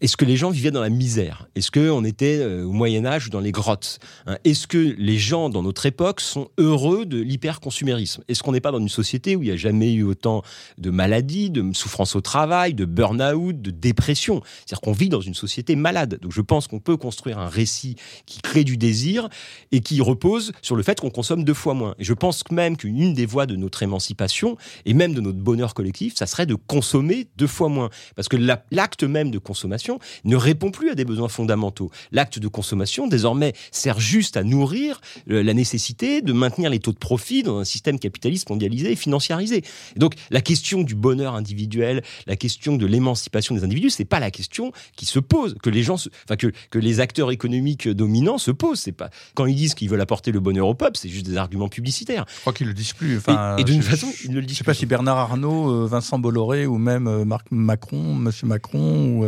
est-ce 0.00 0.16
que 0.16 0.24
les 0.24 0.36
gens 0.36 0.50
vivaient 0.50 0.70
dans 0.70 0.80
la 0.80 0.90
misère? 0.90 1.48
Est-ce 1.54 1.70
qu'on 1.70 2.04
était 2.04 2.38
euh, 2.38 2.64
au 2.64 2.72
Moyen 2.72 3.04
Âge 3.04 3.30
dans 3.30 3.40
les 3.40 3.52
grottes 3.52 3.98
hein? 4.26 4.38
Est-ce 4.44 4.66
que 4.66 4.94
les 4.98 5.18
gens 5.18 5.50
dans 5.50 5.62
notre 5.62 5.86
époque 5.86 6.20
sont 6.20 6.48
heureux 6.58 7.06
de 7.06 7.18
l'hyperconsumérisme? 7.18 8.22
Est-ce 8.28 8.42
qu'on 8.42 8.52
n'est 8.52 8.60
pas 8.60 8.70
dans 8.70 8.78
une 8.78 8.88
société 8.88 9.36
où 9.36 9.42
il 9.42 9.46
n'y 9.46 9.52
a 9.52 9.56
jamais 9.56 9.92
eu 9.92 10.02
autant 10.02 10.42
de 10.78 10.90
maladies, 10.90 11.50
de 11.50 11.64
souffrance 11.74 12.16
au 12.16 12.20
travail, 12.20 12.74
de 12.74 12.84
burn-out, 12.84 13.60
de 13.60 13.70
dépression? 13.70 14.42
C'est-à-dire 14.66 14.80
qu'on 14.80 14.92
vit 14.92 15.08
dans 15.08 15.20
une 15.20 15.34
société 15.34 15.76
malade. 15.76 16.18
Donc 16.20 16.32
je 16.32 16.40
pense 16.40 16.68
qu'on 16.68 16.80
peut 16.80 16.96
construire 16.96 17.38
un 17.38 17.48
récit 17.48 17.96
qui 18.26 18.40
crée 18.40 18.64
du 18.64 18.76
désir 18.76 19.28
et 19.72 19.80
qui 19.80 20.00
repose 20.00 20.52
sur 20.62 20.76
le 20.76 20.82
fait 20.82 21.00
qu'on 21.00 21.10
consomme 21.10 21.44
deux 21.44 21.54
fois 21.54 21.74
moins. 21.74 21.94
Et 21.98 22.04
je 22.04 22.14
pense 22.14 22.42
même 22.50 22.76
qu'une 22.76 23.14
des 23.14 23.26
voies 23.26 23.46
de 23.46 23.56
notre 23.56 23.82
émancipation 23.82 24.56
et 24.84 24.94
même 24.94 25.14
de 25.14 25.20
notre 25.20 25.38
bonheur 25.38 25.74
collectif, 25.74 26.14
ça 26.16 26.26
serait 26.26 26.46
de 26.46 26.54
consommer 26.54 27.28
deux 27.36 27.46
fois 27.46 27.68
moins. 27.68 27.90
Parce 28.16 28.28
que 28.28 28.36
l'acte 28.70 29.04
même 29.04 29.30
de 29.30 29.38
consommation 29.58 29.98
ne 30.24 30.36
répond 30.36 30.70
plus 30.70 30.90
à 30.90 30.94
des 30.94 31.04
besoins 31.04 31.28
fondamentaux. 31.28 31.90
L'acte 32.12 32.38
de 32.38 32.46
consommation, 32.46 33.08
désormais, 33.08 33.54
sert 33.72 33.98
juste 33.98 34.36
à 34.36 34.44
nourrir 34.44 35.00
euh, 35.30 35.42
la 35.42 35.52
nécessité 35.52 36.22
de 36.22 36.32
maintenir 36.32 36.70
les 36.70 36.78
taux 36.78 36.92
de 36.92 36.98
profit 36.98 37.42
dans 37.42 37.58
un 37.58 37.64
système 37.64 37.98
capitaliste 37.98 38.48
mondialisé 38.50 38.92
et 38.92 38.96
financiarisé. 38.96 39.64
donc, 39.96 40.14
la 40.30 40.40
question 40.40 40.82
du 40.82 40.94
bonheur 40.94 41.34
individuel, 41.34 42.02
la 42.26 42.36
question 42.36 42.76
de 42.76 42.86
l'émancipation 42.86 43.56
des 43.56 43.64
individus, 43.64 43.90
c'est 43.90 44.04
pas 44.04 44.20
la 44.20 44.30
question 44.30 44.70
qui 44.94 45.06
se 45.06 45.18
pose, 45.18 45.56
que 45.60 45.70
les 45.70 45.82
gens, 45.82 45.94
enfin, 45.94 46.36
que, 46.36 46.52
que 46.70 46.78
les 46.78 47.00
acteurs 47.00 47.32
économiques 47.32 47.88
dominants 47.88 48.38
se 48.38 48.52
posent. 48.52 48.78
C'est 48.78 48.92
pas, 48.92 49.10
quand 49.34 49.46
ils 49.46 49.56
disent 49.56 49.74
qu'ils 49.74 49.90
veulent 49.90 50.00
apporter 50.00 50.30
le 50.30 50.38
bonheur 50.38 50.68
au 50.68 50.74
peuple, 50.74 50.96
c'est 50.96 51.08
juste 51.08 51.26
des 51.26 51.36
arguments 51.36 51.68
publicitaires. 51.68 52.26
Je 52.36 52.40
crois 52.42 52.52
qu'ils 52.52 52.68
le 52.68 52.74
disent 52.74 52.92
plus. 52.92 53.16
Enfin, 53.16 53.56
et, 53.56 53.64
d'une 53.64 53.82
façon, 53.82 54.08
ils 54.24 54.30
ne 54.30 54.36
le 54.36 54.42
disent 54.42 54.56
Je 54.56 54.58
sais 54.58 54.64
pas 54.64 54.74
si 54.74 54.86
Bernard 54.86 55.18
Arnault, 55.18 55.70
euh, 55.70 55.86
Vincent 55.86 56.18
Bolloré 56.18 56.66
ou 56.66 56.78
même 56.78 57.08
euh, 57.08 57.24
Marc 57.24 57.46
Macron, 57.50 58.14
Monsieur 58.14 58.46
Macron 58.46 59.18
ou 59.18 59.24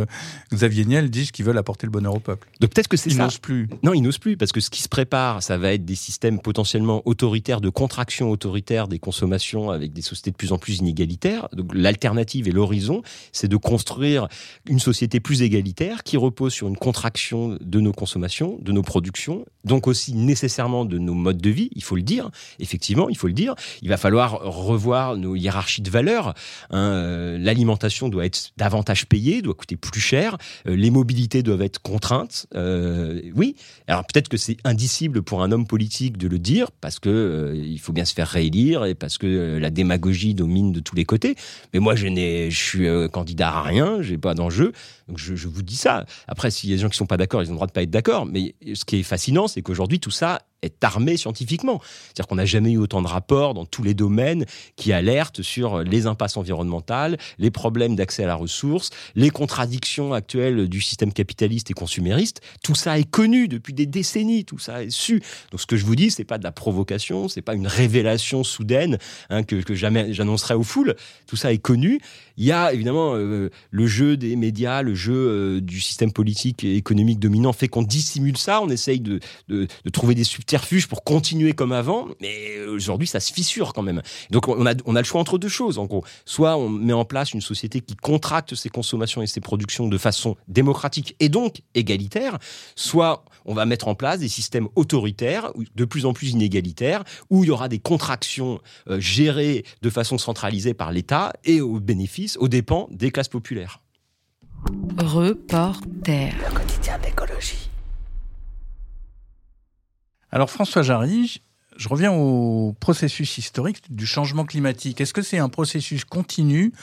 Xavier 0.53 0.85
Niel 0.85 1.09
disent 1.09 1.31
qu'ils 1.31 1.45
veulent 1.45 1.57
apporter 1.57 1.87
le 1.87 1.91
bonheur 1.91 2.15
au 2.15 2.19
peuple. 2.19 2.47
Donc 2.59 2.71
peut-être 2.73 2.87
que 2.87 2.97
c'est 2.97 3.09
ça. 3.09 3.15
Ils 3.15 3.19
n'osent 3.19 3.37
plus. 3.37 3.69
Non, 3.83 3.93
ils 3.93 4.01
n'osent 4.01 4.17
plus 4.17 4.37
parce 4.37 4.51
que 4.51 4.59
ce 4.59 4.69
qui 4.69 4.81
se 4.81 4.89
prépare, 4.89 5.41
ça 5.41 5.57
va 5.57 5.73
être 5.73 5.85
des 5.85 5.95
systèmes 5.95 6.39
potentiellement 6.39 7.01
autoritaires, 7.05 7.61
de 7.61 7.69
contraction 7.69 8.29
autoritaire 8.31 8.87
des 8.87 8.99
consommations 8.99 9.71
avec 9.71 9.93
des 9.93 10.01
sociétés 10.01 10.31
de 10.31 10.35
plus 10.35 10.51
en 10.51 10.57
plus 10.57 10.77
inégalitaires. 10.77 11.47
Donc 11.53 11.71
l'alternative 11.73 12.47
et 12.47 12.51
l'horizon, 12.51 13.01
c'est 13.31 13.47
de 13.47 13.57
construire 13.57 14.27
une 14.67 14.79
société 14.79 15.19
plus 15.19 15.41
égalitaire 15.41 16.03
qui 16.03 16.17
repose 16.17 16.53
sur 16.53 16.67
une 16.67 16.77
contraction 16.77 17.57
de 17.59 17.79
nos 17.79 17.93
consommations, 17.93 18.57
de 18.61 18.71
nos 18.71 18.83
productions, 18.83 19.45
donc 19.63 19.87
aussi 19.87 20.13
nécessairement 20.13 20.85
de 20.85 20.97
nos 20.97 21.13
modes 21.13 21.41
de 21.41 21.49
vie. 21.49 21.69
Il 21.75 21.83
faut 21.83 21.95
le 21.95 22.01
dire. 22.01 22.29
Effectivement, 22.59 23.09
il 23.09 23.17
faut 23.17 23.27
le 23.27 23.33
dire. 23.33 23.55
Il 23.81 23.89
va 23.89 23.97
falloir 23.97 24.41
revoir 24.43 25.17
nos 25.17 25.35
hiérarchies 25.35 25.81
de 25.81 25.89
valeurs. 25.89 26.33
Hein. 26.69 26.91
Euh, 26.91 27.37
l'alimentation 27.37 28.09
doit 28.09 28.25
être 28.25 28.51
davantage 28.57 29.05
payée, 29.05 29.41
doit 29.41 29.53
coûter 29.53 29.77
plus 29.77 30.01
cher. 30.01 30.10
Euh, 30.13 30.37
les 30.65 30.91
mobilités 30.91 31.43
doivent 31.43 31.61
être 31.61 31.81
contraintes. 31.81 32.47
Euh, 32.55 33.21
oui. 33.35 33.55
Alors 33.87 34.05
peut-être 34.05 34.29
que 34.29 34.37
c'est 34.37 34.57
indicible 34.63 35.21
pour 35.21 35.43
un 35.43 35.51
homme 35.51 35.67
politique 35.67 36.17
de 36.17 36.27
le 36.27 36.39
dire 36.39 36.71
parce 36.71 36.99
que 36.99 37.09
euh, 37.09 37.55
il 37.55 37.79
faut 37.79 37.93
bien 37.93 38.05
se 38.05 38.13
faire 38.13 38.27
réélire 38.27 38.85
et 38.85 38.95
parce 38.95 39.17
que 39.17 39.57
la 39.57 39.69
démagogie 39.69 40.33
domine 40.33 40.71
de 40.71 40.79
tous 40.79 40.95
les 40.95 41.05
côtés. 41.05 41.35
Mais 41.73 41.79
moi, 41.79 41.95
je 41.95 42.49
suis 42.51 42.87
candidat 43.11 43.49
à 43.49 43.61
rien, 43.61 44.01
j'ai 44.01 44.17
pas 44.17 44.33
d'enjeu. 44.33 44.73
Donc 45.07 45.17
je, 45.17 45.35
je, 45.35 45.47
vous 45.47 45.61
dis 45.61 45.75
ça. 45.75 46.05
Après, 46.27 46.51
s'il 46.51 46.69
y 46.69 46.73
a 46.73 46.75
des 46.75 46.81
gens 46.81 46.89
qui 46.89 46.97
sont 46.97 47.05
pas 47.05 47.17
d'accord, 47.17 47.41
ils 47.41 47.47
ont 47.47 47.51
le 47.51 47.55
droit 47.55 47.67
de 47.67 47.71
pas 47.71 47.83
être 47.83 47.89
d'accord. 47.89 48.25
Mais 48.25 48.55
ce 48.73 48.85
qui 48.85 48.97
est 48.97 49.03
fascinant, 49.03 49.47
c'est 49.47 49.61
qu'aujourd'hui 49.61 49.99
tout 49.99 50.11
ça 50.11 50.41
est 50.61 50.83
armé 50.83 51.17
scientifiquement. 51.17 51.81
C'est-à-dire 51.81 52.27
qu'on 52.27 52.35
n'a 52.35 52.45
jamais 52.45 52.71
eu 52.71 52.77
autant 52.77 53.01
de 53.01 53.07
rapports 53.07 53.53
dans 53.53 53.65
tous 53.65 53.83
les 53.83 53.93
domaines 53.93 54.45
qui 54.75 54.93
alertent 54.93 55.41
sur 55.41 55.79
les 55.83 56.07
impasses 56.07 56.37
environnementales, 56.37 57.17
les 57.39 57.51
problèmes 57.51 57.95
d'accès 57.95 58.23
à 58.23 58.27
la 58.27 58.35
ressource, 58.35 58.89
les 59.15 59.29
contradictions 59.29 60.13
actuelles 60.13 60.67
du 60.67 60.81
système 60.81 61.13
capitaliste 61.13 61.71
et 61.71 61.73
consumériste. 61.73 62.41
Tout 62.63 62.75
ça 62.75 62.99
est 62.99 63.09
connu 63.09 63.47
depuis 63.47 63.73
des 63.73 63.85
décennies, 63.85 64.45
tout 64.45 64.59
ça 64.59 64.83
est 64.83 64.89
su. 64.89 65.21
Donc 65.51 65.61
ce 65.61 65.65
que 65.65 65.77
je 65.77 65.85
vous 65.85 65.95
dis, 65.95 66.11
c'est 66.11 66.23
pas 66.23 66.37
de 66.37 66.43
la 66.43 66.51
provocation, 66.51 67.27
c'est 67.27 67.41
pas 67.41 67.55
une 67.55 67.67
révélation 67.67 68.43
soudaine 68.43 68.97
hein, 69.29 69.43
que, 69.43 69.55
que 69.55 69.75
jamais 69.75 70.13
j'annoncerai 70.13 70.53
aux 70.53 70.63
foules. 70.63 70.95
Tout 71.27 71.35
ça 71.35 71.51
est 71.51 71.57
connu. 71.57 71.99
Il 72.37 72.45
y 72.45 72.51
a 72.51 72.73
évidemment 72.73 73.15
euh, 73.15 73.49
le 73.69 73.87
jeu 73.87 74.17
des 74.17 74.35
médias, 74.35 74.81
le 74.81 74.95
jeu 74.95 75.13
euh, 75.13 75.61
du 75.61 75.79
système 75.79 76.11
politique 76.11 76.63
et 76.63 76.75
économique 76.75 77.19
dominant 77.19 77.53
fait 77.53 77.67
qu'on 77.67 77.83
dissimule 77.83 78.37
ça. 78.37 78.61
On 78.61 78.69
essaye 78.69 78.99
de, 78.99 79.19
trouver 79.91 80.15
des 80.15 80.23
subtilités 80.23 80.41
subterfuge 80.41 80.87
pour 80.87 81.03
continuer 81.03 81.53
comme 81.53 81.71
avant, 81.71 82.07
mais 82.19 82.59
aujourd'hui 82.65 83.07
ça 83.07 83.19
se 83.19 83.31
fissure 83.31 83.73
quand 83.73 83.83
même. 83.83 84.01
Donc 84.31 84.47
on 84.47 84.65
a, 84.65 84.73
on 84.85 84.95
a 84.95 84.99
le 84.99 85.05
choix 85.05 85.21
entre 85.21 85.37
deux 85.37 85.49
choses 85.49 85.77
en 85.77 85.85
gros. 85.85 86.03
Soit 86.25 86.57
on 86.57 86.67
met 86.67 86.93
en 86.93 87.05
place 87.05 87.33
une 87.33 87.41
société 87.41 87.79
qui 87.79 87.95
contracte 87.95 88.55
ses 88.55 88.69
consommations 88.69 89.21
et 89.21 89.27
ses 89.27 89.39
productions 89.39 89.87
de 89.87 89.97
façon 89.99 90.35
démocratique 90.47 91.15
et 91.19 91.29
donc 91.29 91.61
égalitaire, 91.75 92.39
soit 92.75 93.23
on 93.45 93.53
va 93.53 93.65
mettre 93.65 93.87
en 93.87 93.95
place 93.95 94.19
des 94.19 94.27
systèmes 94.27 94.67
autoritaires, 94.75 95.51
de 95.75 95.85
plus 95.85 96.05
en 96.05 96.13
plus 96.13 96.31
inégalitaires, 96.31 97.03
où 97.29 97.43
il 97.43 97.47
y 97.47 97.51
aura 97.51 97.67
des 97.67 97.79
contractions 97.79 98.59
euh, 98.89 98.99
gérées 98.99 99.65
de 99.81 99.89
façon 99.89 100.17
centralisée 100.17 100.73
par 100.73 100.91
l'État 100.91 101.33
et 101.43 101.61
au 101.61 101.79
bénéfice, 101.79 102.30
aux 102.37 102.47
dépens 102.47 102.87
des 102.91 103.11
classes 103.11 103.29
populaires. 103.29 103.81
Reporter. 104.97 106.33
Le 106.37 106.55
quotidien 106.55 106.99
d'écologie. 106.99 107.69
Alors 110.31 110.49
François 110.49 110.81
Jarry, 110.81 111.41
je 111.75 111.89
reviens 111.89 112.11
au 112.11 112.73
processus 112.79 113.37
historique 113.37 113.93
du 113.93 114.05
changement 114.05 114.45
climatique. 114.45 115.01
Est-ce 115.01 115.13
que 115.13 115.21
c'est 115.21 115.39
un 115.39 115.49
processus 115.49 116.05
continu 116.05 116.73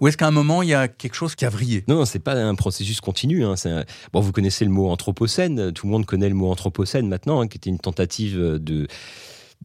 ou 0.00 0.08
est-ce 0.08 0.16
qu'à 0.16 0.26
un 0.26 0.30
moment, 0.30 0.62
il 0.62 0.70
y 0.70 0.74
a 0.74 0.88
quelque 0.88 1.14
chose 1.14 1.34
qui 1.34 1.44
a 1.44 1.50
vrillé? 1.50 1.84
Non, 1.86 1.96
non 1.96 2.04
c'est 2.06 2.20
pas 2.20 2.32
un 2.32 2.54
processus 2.54 3.02
continu. 3.02 3.44
Hein. 3.44 3.54
Bon, 4.14 4.20
vous 4.20 4.32
connaissez 4.32 4.64
le 4.64 4.70
mot 4.70 4.88
anthropocène. 4.88 5.72
Tout 5.72 5.86
le 5.86 5.92
monde 5.92 6.06
connaît 6.06 6.30
le 6.30 6.34
mot 6.34 6.50
anthropocène 6.50 7.06
maintenant, 7.06 7.40
hein, 7.40 7.48
qui 7.48 7.58
était 7.58 7.68
une 7.68 7.78
tentative 7.78 8.38
de 8.38 8.88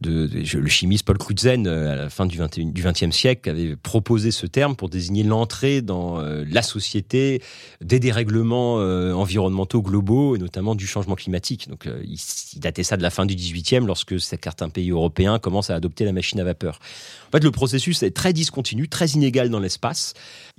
le 0.04 0.66
chimiste 0.66 1.06
Paul 1.06 1.16
Crutzen, 1.16 1.66
euh, 1.66 1.92
à 1.92 1.96
la 1.96 2.10
fin 2.10 2.26
du 2.26 2.38
XXe 2.38 3.10
siècle, 3.10 3.48
avait 3.48 3.76
proposé 3.76 4.30
ce 4.30 4.46
terme 4.46 4.76
pour 4.76 4.90
désigner 4.90 5.22
l'entrée 5.22 5.80
dans 5.80 6.20
euh, 6.20 6.44
la 6.50 6.62
société 6.62 7.42
des 7.80 7.98
dérèglements 7.98 8.78
euh, 8.78 9.14
environnementaux 9.14 9.80
globaux 9.80 10.36
et 10.36 10.38
notamment 10.38 10.74
du 10.74 10.86
changement 10.86 11.14
climatique. 11.14 11.68
Donc, 11.68 11.88
il, 12.04 12.18
datait 12.60 12.82
ça 12.82 12.96
de 12.96 13.02
la 13.02 13.10
fin 13.10 13.24
du 13.24 13.34
XVIIIe, 13.34 13.86
lorsque 13.86 14.20
certains 14.20 14.68
pays 14.68 14.90
européens 14.90 15.38
commencent 15.38 15.70
à 15.70 15.74
adopter 15.74 16.04
la 16.04 16.12
machine 16.12 16.40
à 16.40 16.44
vapeur. 16.44 16.78
En 17.28 17.30
fait, 17.30 17.42
le 17.42 17.50
processus 17.50 18.02
est 18.02 18.14
très 18.14 18.32
discontinu, 18.32 18.88
très 18.88 19.08
inégal 19.08 19.48
dans 19.48 19.60
l'espace. 19.60 20.14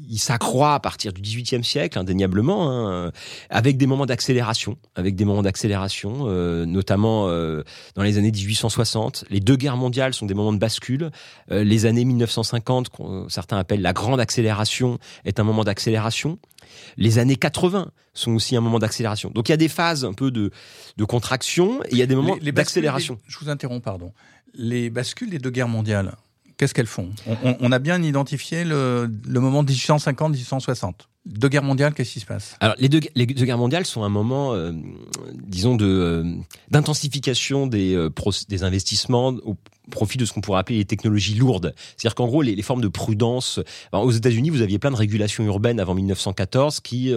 Il 0.10 0.19
s'accroît 0.19 0.73
à 0.73 0.80
partir 0.80 1.13
du 1.13 1.21
XVIIIe 1.21 1.63
siècle, 1.63 2.00
indéniablement, 2.00 2.71
hein, 2.71 3.12
avec 3.50 3.78
des 3.78 3.86
moments 3.86 4.06
d'accélération, 4.06 4.78
avec 4.95 5.15
des 5.15 5.26
moments 5.26 5.43
d'accélération, 5.43 6.26
notamment 6.65 7.28
dans 7.28 8.04
les 8.04 8.17
années 8.17 8.32
1860 8.32 9.26
les 9.29 9.39
deux 9.39 9.55
guerres 9.55 9.77
mondiales 9.77 10.13
sont 10.13 10.25
des 10.25 10.33
moments 10.33 10.53
de 10.53 10.57
bascule. 10.57 11.11
Euh, 11.51 11.63
les 11.63 11.85
années 11.85 12.05
1950, 12.05 12.89
que 12.89 13.03
certains 13.29 13.57
appellent 13.57 13.81
la 13.81 13.93
grande 13.93 14.19
accélération, 14.19 14.99
est 15.25 15.39
un 15.39 15.43
moment 15.43 15.63
d'accélération. 15.63 16.39
Les 16.97 17.19
années 17.19 17.35
80 17.35 17.91
sont 18.13 18.31
aussi 18.33 18.55
un 18.55 18.61
moment 18.61 18.79
d'accélération. 18.79 19.31
Donc 19.33 19.49
il 19.49 19.51
y 19.51 19.53
a 19.53 19.57
des 19.57 19.67
phases 19.67 20.05
un 20.05 20.13
peu 20.13 20.31
de, 20.31 20.51
contraction 21.07 21.81
et 21.83 21.89
il 21.91 21.97
y 21.97 22.01
a 22.01 22.05
des 22.05 22.15
moments 22.15 22.37
d'accélération. 22.37 23.19
Je 23.27 23.37
vous 23.39 23.49
interromps, 23.49 23.83
pardon. 23.83 24.11
Les 24.53 24.89
bascules 24.89 25.29
des 25.29 25.39
deux 25.39 25.51
guerres 25.51 25.67
mondiales, 25.67 26.15
qu'est-ce 26.57 26.73
qu'elles 26.73 26.87
font? 26.87 27.09
On, 27.43 27.71
a 27.71 27.79
bien 27.79 28.01
identifié 28.01 28.63
le, 28.63 29.09
le 29.27 29.39
moment 29.39 29.63
1850-1860 29.63 30.93
deux 31.27 31.49
guerres 31.49 31.63
mondiales, 31.63 31.93
qu'est-ce 31.93 32.13
qui 32.13 32.19
se 32.19 32.25
passe? 32.25 32.55
Alors, 32.59 32.75
les 32.79 32.89
deux, 32.89 32.99
guerres 32.99 33.57
mondiales 33.57 33.85
sont 33.85 34.03
un 34.03 34.09
moment, 34.09 34.53
euh, 34.53 34.71
disons, 35.33 35.75
de 35.75 35.85
euh, 35.85 36.23
d'intensification 36.71 37.67
des, 37.67 37.95
euh, 37.95 38.09
des 38.49 38.63
investissements 38.63 39.29
au 39.43 39.57
profit 39.91 40.17
de 40.17 40.25
ce 40.25 40.33
qu'on 40.33 40.41
pourrait 40.41 40.59
appeler 40.59 40.79
les 40.79 40.85
technologies 40.85 41.35
lourdes. 41.35 41.73
C'est-à-dire 41.95 42.15
qu'en 42.15 42.27
gros, 42.27 42.41
les, 42.41 42.61
formes 42.61 42.81
de 42.81 42.89
prudence. 42.89 43.61
aux 43.93 44.11
États-Unis, 44.11 44.49
vous 44.49 44.61
aviez 44.61 44.79
plein 44.79 44.91
de 44.91 44.97
régulations 44.97 45.45
urbaines 45.45 45.79
avant 45.79 45.95
1914 45.95 46.81
qui 46.81 47.13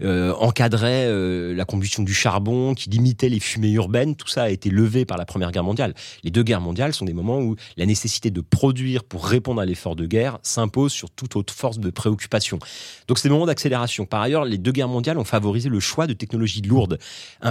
encadraient 0.00 1.54
la 1.54 1.64
combustion 1.66 2.02
du 2.02 2.14
charbon, 2.14 2.72
qui 2.72 2.88
limitaient 2.88 3.28
les 3.28 3.40
fumées 3.40 3.72
urbaines. 3.72 4.16
Tout 4.16 4.28
ça 4.28 4.44
a 4.44 4.48
été 4.48 4.70
levé 4.70 5.04
par 5.04 5.18
la 5.18 5.26
Première 5.26 5.52
Guerre 5.52 5.64
mondiale. 5.64 5.92
Les 6.22 6.30
deux 6.30 6.42
guerres 6.42 6.62
mondiales 6.62 6.94
sont 6.94 7.04
des 7.04 7.12
moments 7.12 7.40
où 7.40 7.56
la 7.76 7.84
nécessité 7.84 8.30
de 8.30 8.40
produire 8.40 9.04
pour 9.04 9.26
répondre 9.26 9.60
à 9.60 9.66
l'effort 9.66 9.94
de 9.94 10.06
guerre 10.06 10.38
s'impose 10.42 10.92
sur 10.92 11.10
toute 11.10 11.36
autre 11.36 11.52
force 11.52 11.78
de 11.78 11.90
préoccupation. 11.90 12.58
Donc, 13.06 13.18
c'est 13.18 13.28
des 13.28 13.34
moments 13.34 13.44
Par 14.08 14.20
ailleurs, 14.20 14.44
les 14.44 14.58
deux 14.58 14.72
guerres 14.72 14.88
mondiales 14.88 15.18
ont 15.18 15.24
favorisé 15.24 15.68
le 15.68 15.80
choix 15.80 16.06
de 16.06 16.12
technologies 16.12 16.62
lourdes. 16.62 16.98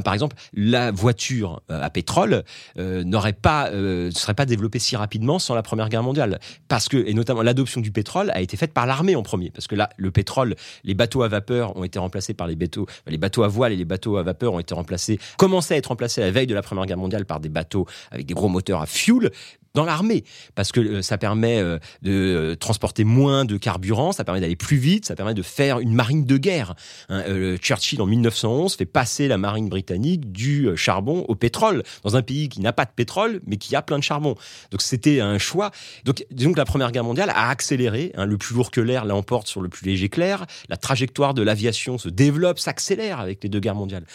Par 0.04 0.14
exemple, 0.14 0.36
la 0.54 0.92
voiture 0.92 1.62
à 1.70 1.90
pétrole 1.90 2.44
n'aurait 2.78 3.34
pas, 3.34 3.72
ne 3.72 4.12
serait 4.12 4.34
pas 4.34 4.46
développée 4.46 4.80
si 4.80 4.96
rapidement 4.96 5.40
sans 5.40 5.56
la 5.56 5.64
Première 5.64 5.90
Guerre 5.90 6.04
mondiale. 6.04 6.40
Parce 6.68 6.88
que, 6.88 6.98
et 6.98 7.14
notamment 7.14 7.42
l'adoption 7.42 7.82
du 7.82 7.92
pétrole 7.92 8.32
a 8.32 8.42
été 8.42 8.58
faite 8.58 8.74
par 8.74 8.86
l'armée 8.86 9.16
en 9.16 9.24
premier. 9.24 9.50
Parce 9.50 9.68
que 9.68 9.76
là, 9.76 9.90
le 9.98 10.12
pétrole, 10.12 10.56
les 10.84 10.94
bateaux 10.94 11.24
à 11.24 11.28
vapeur 11.28 11.76
ont 11.78 11.84
été 11.84 12.00
remplacés 12.00 12.34
par 12.34 12.48
les 12.48 12.56
bateaux, 12.56 12.88
les 13.08 13.18
bateaux 13.18 13.44
à 13.44 13.48
voile 13.48 13.72
et 13.72 13.76
les 13.76 13.86
bateaux 13.86 14.18
à 14.18 14.24
vapeur 14.24 14.54
ont 14.54 14.60
été 14.60 14.74
remplacés, 14.74 15.20
commençaient 15.38 15.76
à 15.76 15.78
être 15.78 15.88
remplacés 15.88 16.22
à 16.22 16.26
la 16.26 16.32
veille 16.32 16.48
de 16.48 16.56
la 16.56 16.62
Première 16.62 16.86
Guerre 16.86 16.98
mondiale 16.98 17.26
par 17.26 17.40
des 17.40 17.50
bateaux 17.50 17.86
avec 18.12 18.26
des 18.26 18.34
gros 18.34 18.50
moteurs 18.50 18.82
à 18.82 18.86
fuel 18.86 19.32
dans 19.74 19.86
l'armée, 19.86 20.24
parce 20.54 20.72
que 20.72 20.80
euh, 20.80 21.02
ça 21.02 21.18
permet 21.18 21.60
euh, 21.60 21.80
de 22.04 22.12
euh, 22.12 22.56
transporter 22.56 23.04
moins 23.04 23.44
de 23.44 23.58
carburant, 23.58 24.12
ça 24.12 24.24
permet 24.24 24.40
d'aller 24.40 24.56
plus 24.56 24.78
vite, 24.78 25.06
ça 25.06 25.16
permet 25.16 25.34
de 25.34 25.42
faire 25.42 25.80
une 25.80 25.94
marine 25.94 26.26
de 26.26 26.38
guerre. 26.38 26.76
Hein, 27.10 27.24
Churchill, 27.58 28.00
en 28.02 28.06
1911, 28.06 28.76
fait 28.76 28.86
passer 28.86 29.28
la 29.28 29.38
marine 29.38 29.70
britannique 29.70 30.32
du 30.32 30.70
charbon 30.76 31.26
au 31.28 31.36
pétrole, 31.36 31.84
dans 32.04 32.16
un 32.16 32.22
pays 32.22 32.50
qui 32.50 32.62
n'a 32.62 32.72
pas 32.72 32.86
de 32.86 32.92
pétrole, 32.96 33.42
mais 33.48 33.58
qui 33.58 33.76
a 33.76 33.82
plein 33.82 33.98
de 33.98 34.04
charbon. 34.04 34.36
Donc 34.72 34.82
c'était 34.82 35.22
un 35.22 35.40
choix. 35.40 35.72
Donc 36.06 36.24
disons 36.30 36.54
que 36.54 36.58
la 36.58 36.66
Première 36.66 36.92
Guerre 36.92 37.04
mondiale 37.04 37.32
a 37.32 37.50
accéléré, 37.50 38.12
hein, 38.16 38.26
le 38.26 38.38
plus 38.38 38.56
lourd 38.56 38.70
que 38.70 38.82
l'air 38.82 39.06
l'emporte 39.06 39.48
sur 39.48 39.62
le 39.62 39.70
plus 39.70 39.86
léger 39.86 40.10
que 40.10 40.20
l'air, 40.20 40.46
la 40.70 40.78
trajectoire 40.78 41.34
de 41.34 41.42
l'aviation 41.42 41.98
se 41.98 42.10
développe, 42.10 42.60
s'accélère 42.60 43.20
avec 43.20 43.44
les 43.44 43.50
deux 43.50 43.60
guerres 43.60 43.76
mondiales. 43.76 44.06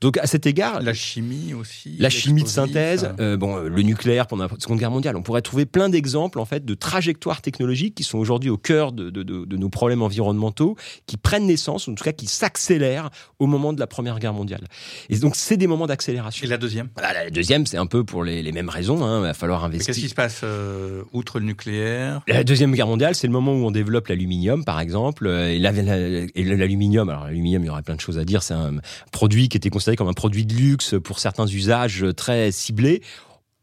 Donc 0.00 0.16
à 0.18 0.26
cet 0.26 0.46
égard, 0.46 0.80
la 0.80 0.94
chimie 0.94 1.54
aussi, 1.54 1.96
la 1.98 2.08
chimie 2.08 2.44
de 2.44 2.48
synthèse, 2.48 3.10
euh, 3.18 3.36
bon, 3.36 3.56
euh, 3.56 3.68
le 3.68 3.82
nucléaire 3.82 4.28
pendant 4.28 4.44
la 4.44 4.50
Seconde 4.58 4.78
Guerre 4.78 4.92
mondiale, 4.92 5.16
on 5.16 5.22
pourrait 5.22 5.42
trouver 5.42 5.66
plein 5.66 5.88
d'exemples 5.88 6.38
en 6.38 6.44
fait 6.44 6.64
de 6.64 6.74
trajectoires 6.74 7.42
technologiques 7.42 7.96
qui 7.96 8.04
sont 8.04 8.18
aujourd'hui 8.18 8.48
au 8.48 8.56
cœur 8.56 8.92
de, 8.92 9.10
de, 9.10 9.24
de, 9.24 9.44
de, 9.44 9.56
nos 9.56 9.68
problèmes 9.68 10.02
environnementaux, 10.02 10.76
qui 11.06 11.16
prennent 11.16 11.46
naissance, 11.46 11.88
ou 11.88 11.92
en 11.92 11.94
tout 11.94 12.04
cas 12.04 12.12
qui 12.12 12.26
s'accélèrent 12.26 13.10
au 13.40 13.46
moment 13.46 13.72
de 13.72 13.80
la 13.80 13.88
Première 13.88 14.20
Guerre 14.20 14.34
mondiale. 14.34 14.64
Et 15.10 15.18
donc 15.18 15.34
c'est 15.34 15.56
des 15.56 15.66
moments 15.66 15.88
d'accélération. 15.88 16.44
Et 16.44 16.48
la 16.48 16.58
deuxième? 16.58 16.88
Voilà, 16.96 17.24
La 17.24 17.30
deuxième, 17.30 17.66
c'est 17.66 17.78
un 17.78 17.86
peu 17.86 18.04
pour 18.04 18.22
les, 18.22 18.42
les 18.42 18.52
mêmes 18.52 18.68
raisons. 18.68 19.04
Hein, 19.04 19.18
il 19.18 19.22
va 19.22 19.34
falloir 19.34 19.64
investir. 19.64 19.86
Qu'est-ce 19.86 20.00
qui 20.00 20.08
se 20.08 20.14
passe 20.14 20.42
euh, 20.44 21.02
outre 21.12 21.40
le 21.40 21.46
nucléaire? 21.46 22.22
La 22.28 22.44
deuxième 22.44 22.72
Guerre 22.72 22.86
mondiale, 22.86 23.16
c'est 23.16 23.26
le 23.26 23.32
moment 23.32 23.52
où 23.52 23.66
on 23.66 23.72
développe 23.72 24.06
l'aluminium, 24.06 24.64
par 24.64 24.78
exemple, 24.78 25.26
et 25.26 25.58
l'aluminium. 25.58 27.08
Alors 27.08 27.24
l'aluminium, 27.24 27.64
il 27.64 27.66
y 27.66 27.70
aurait 27.70 27.82
plein 27.82 27.96
de 27.96 28.00
choses 28.00 28.18
à 28.18 28.24
dire. 28.24 28.44
C'est 28.44 28.54
un 28.54 28.74
produit 29.10 29.48
qui 29.48 29.56
était 29.56 29.70
considéré 29.70 29.87
comme 29.96 30.08
un 30.08 30.12
produit 30.12 30.44
de 30.44 30.54
luxe 30.54 30.94
pour 31.02 31.18
certains 31.18 31.46
usages 31.46 32.04
très 32.16 32.50
ciblés. 32.52 33.02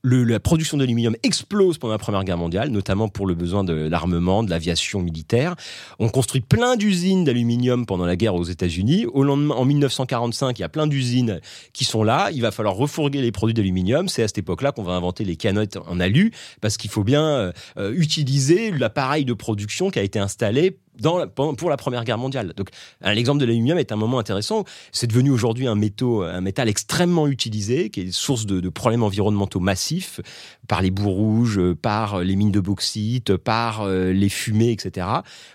la 0.03 0.39
production 0.39 0.77
d'aluminium 0.77 1.15
explose 1.23 1.77
pendant 1.77 1.93
la 1.93 1.97
Première 1.97 2.23
Guerre 2.23 2.37
mondiale, 2.37 2.69
notamment 2.69 3.07
pour 3.07 3.25
le 3.25 3.33
besoin 3.33 3.63
de 3.63 3.73
l'armement, 3.73 4.43
de 4.43 4.49
l'aviation 4.49 5.01
militaire. 5.01 5.55
On 5.99 6.09
construit 6.09 6.41
plein 6.41 6.75
d'usines 6.75 7.23
d'aluminium 7.23 7.85
pendant 7.85 8.05
la 8.05 8.15
guerre 8.15 8.35
aux 8.35 8.43
États-Unis. 8.43 9.07
Au 9.13 9.23
lendemain, 9.23 9.55
en 9.55 9.65
1945, 9.65 10.59
il 10.59 10.61
y 10.61 10.65
a 10.65 10.69
plein 10.69 10.87
d'usines 10.87 11.39
qui 11.73 11.85
sont 11.85 12.03
là. 12.03 12.29
Il 12.31 12.41
va 12.41 12.51
falloir 12.51 12.75
refourguer 12.75 13.21
les 13.21 13.31
produits 13.31 13.55
d'aluminium. 13.55 14.07
C'est 14.07 14.23
à 14.23 14.27
cette 14.27 14.37
époque-là 14.37 14.71
qu'on 14.71 14.83
va 14.83 14.93
inventer 14.93 15.25
les 15.25 15.35
canottes 15.35 15.77
en 15.87 15.99
alu, 15.99 16.31
parce 16.61 16.77
qu'il 16.77 16.91
faut 16.91 17.03
bien 17.03 17.51
euh, 17.77 17.93
utiliser 17.95 18.71
l'appareil 18.71 19.25
de 19.25 19.33
production 19.33 19.89
qui 19.89 19.99
a 19.99 20.03
été 20.03 20.19
installé 20.19 20.77
dans 20.99 21.27
pour 21.27 21.69
la 21.69 21.77
Première 21.77 22.03
Guerre 22.03 22.17
mondiale. 22.17 22.53
Donc, 22.55 22.69
l'exemple 23.01 23.39
de 23.39 23.45
l'aluminium 23.45 23.77
est 23.77 23.91
un 23.91 23.95
moment 23.95 24.19
intéressant. 24.19 24.63
C'est 24.91 25.07
devenu 25.07 25.31
aujourd'hui 25.31 25.67
un, 25.67 25.75
métaux, 25.75 26.23
un 26.23 26.41
métal 26.41 26.69
extrêmement 26.69 27.27
utilisé, 27.27 27.89
qui 27.89 28.01
est 28.01 28.11
source 28.11 28.45
de, 28.45 28.59
de, 28.59 28.69
problèmes 28.69 29.03
environnementaux 29.03 29.59
massifs 29.59 30.21
par 30.67 30.81
les 30.81 30.91
boues 30.91 31.09
rouges, 31.09 31.61
par 31.81 32.19
les 32.19 32.35
mines 32.35 32.51
de 32.51 32.59
bauxite, 32.59 33.37
par 33.37 33.81
euh, 33.81 34.11
les 34.11 34.29
fumées, 34.29 34.71
etc. 34.71 35.07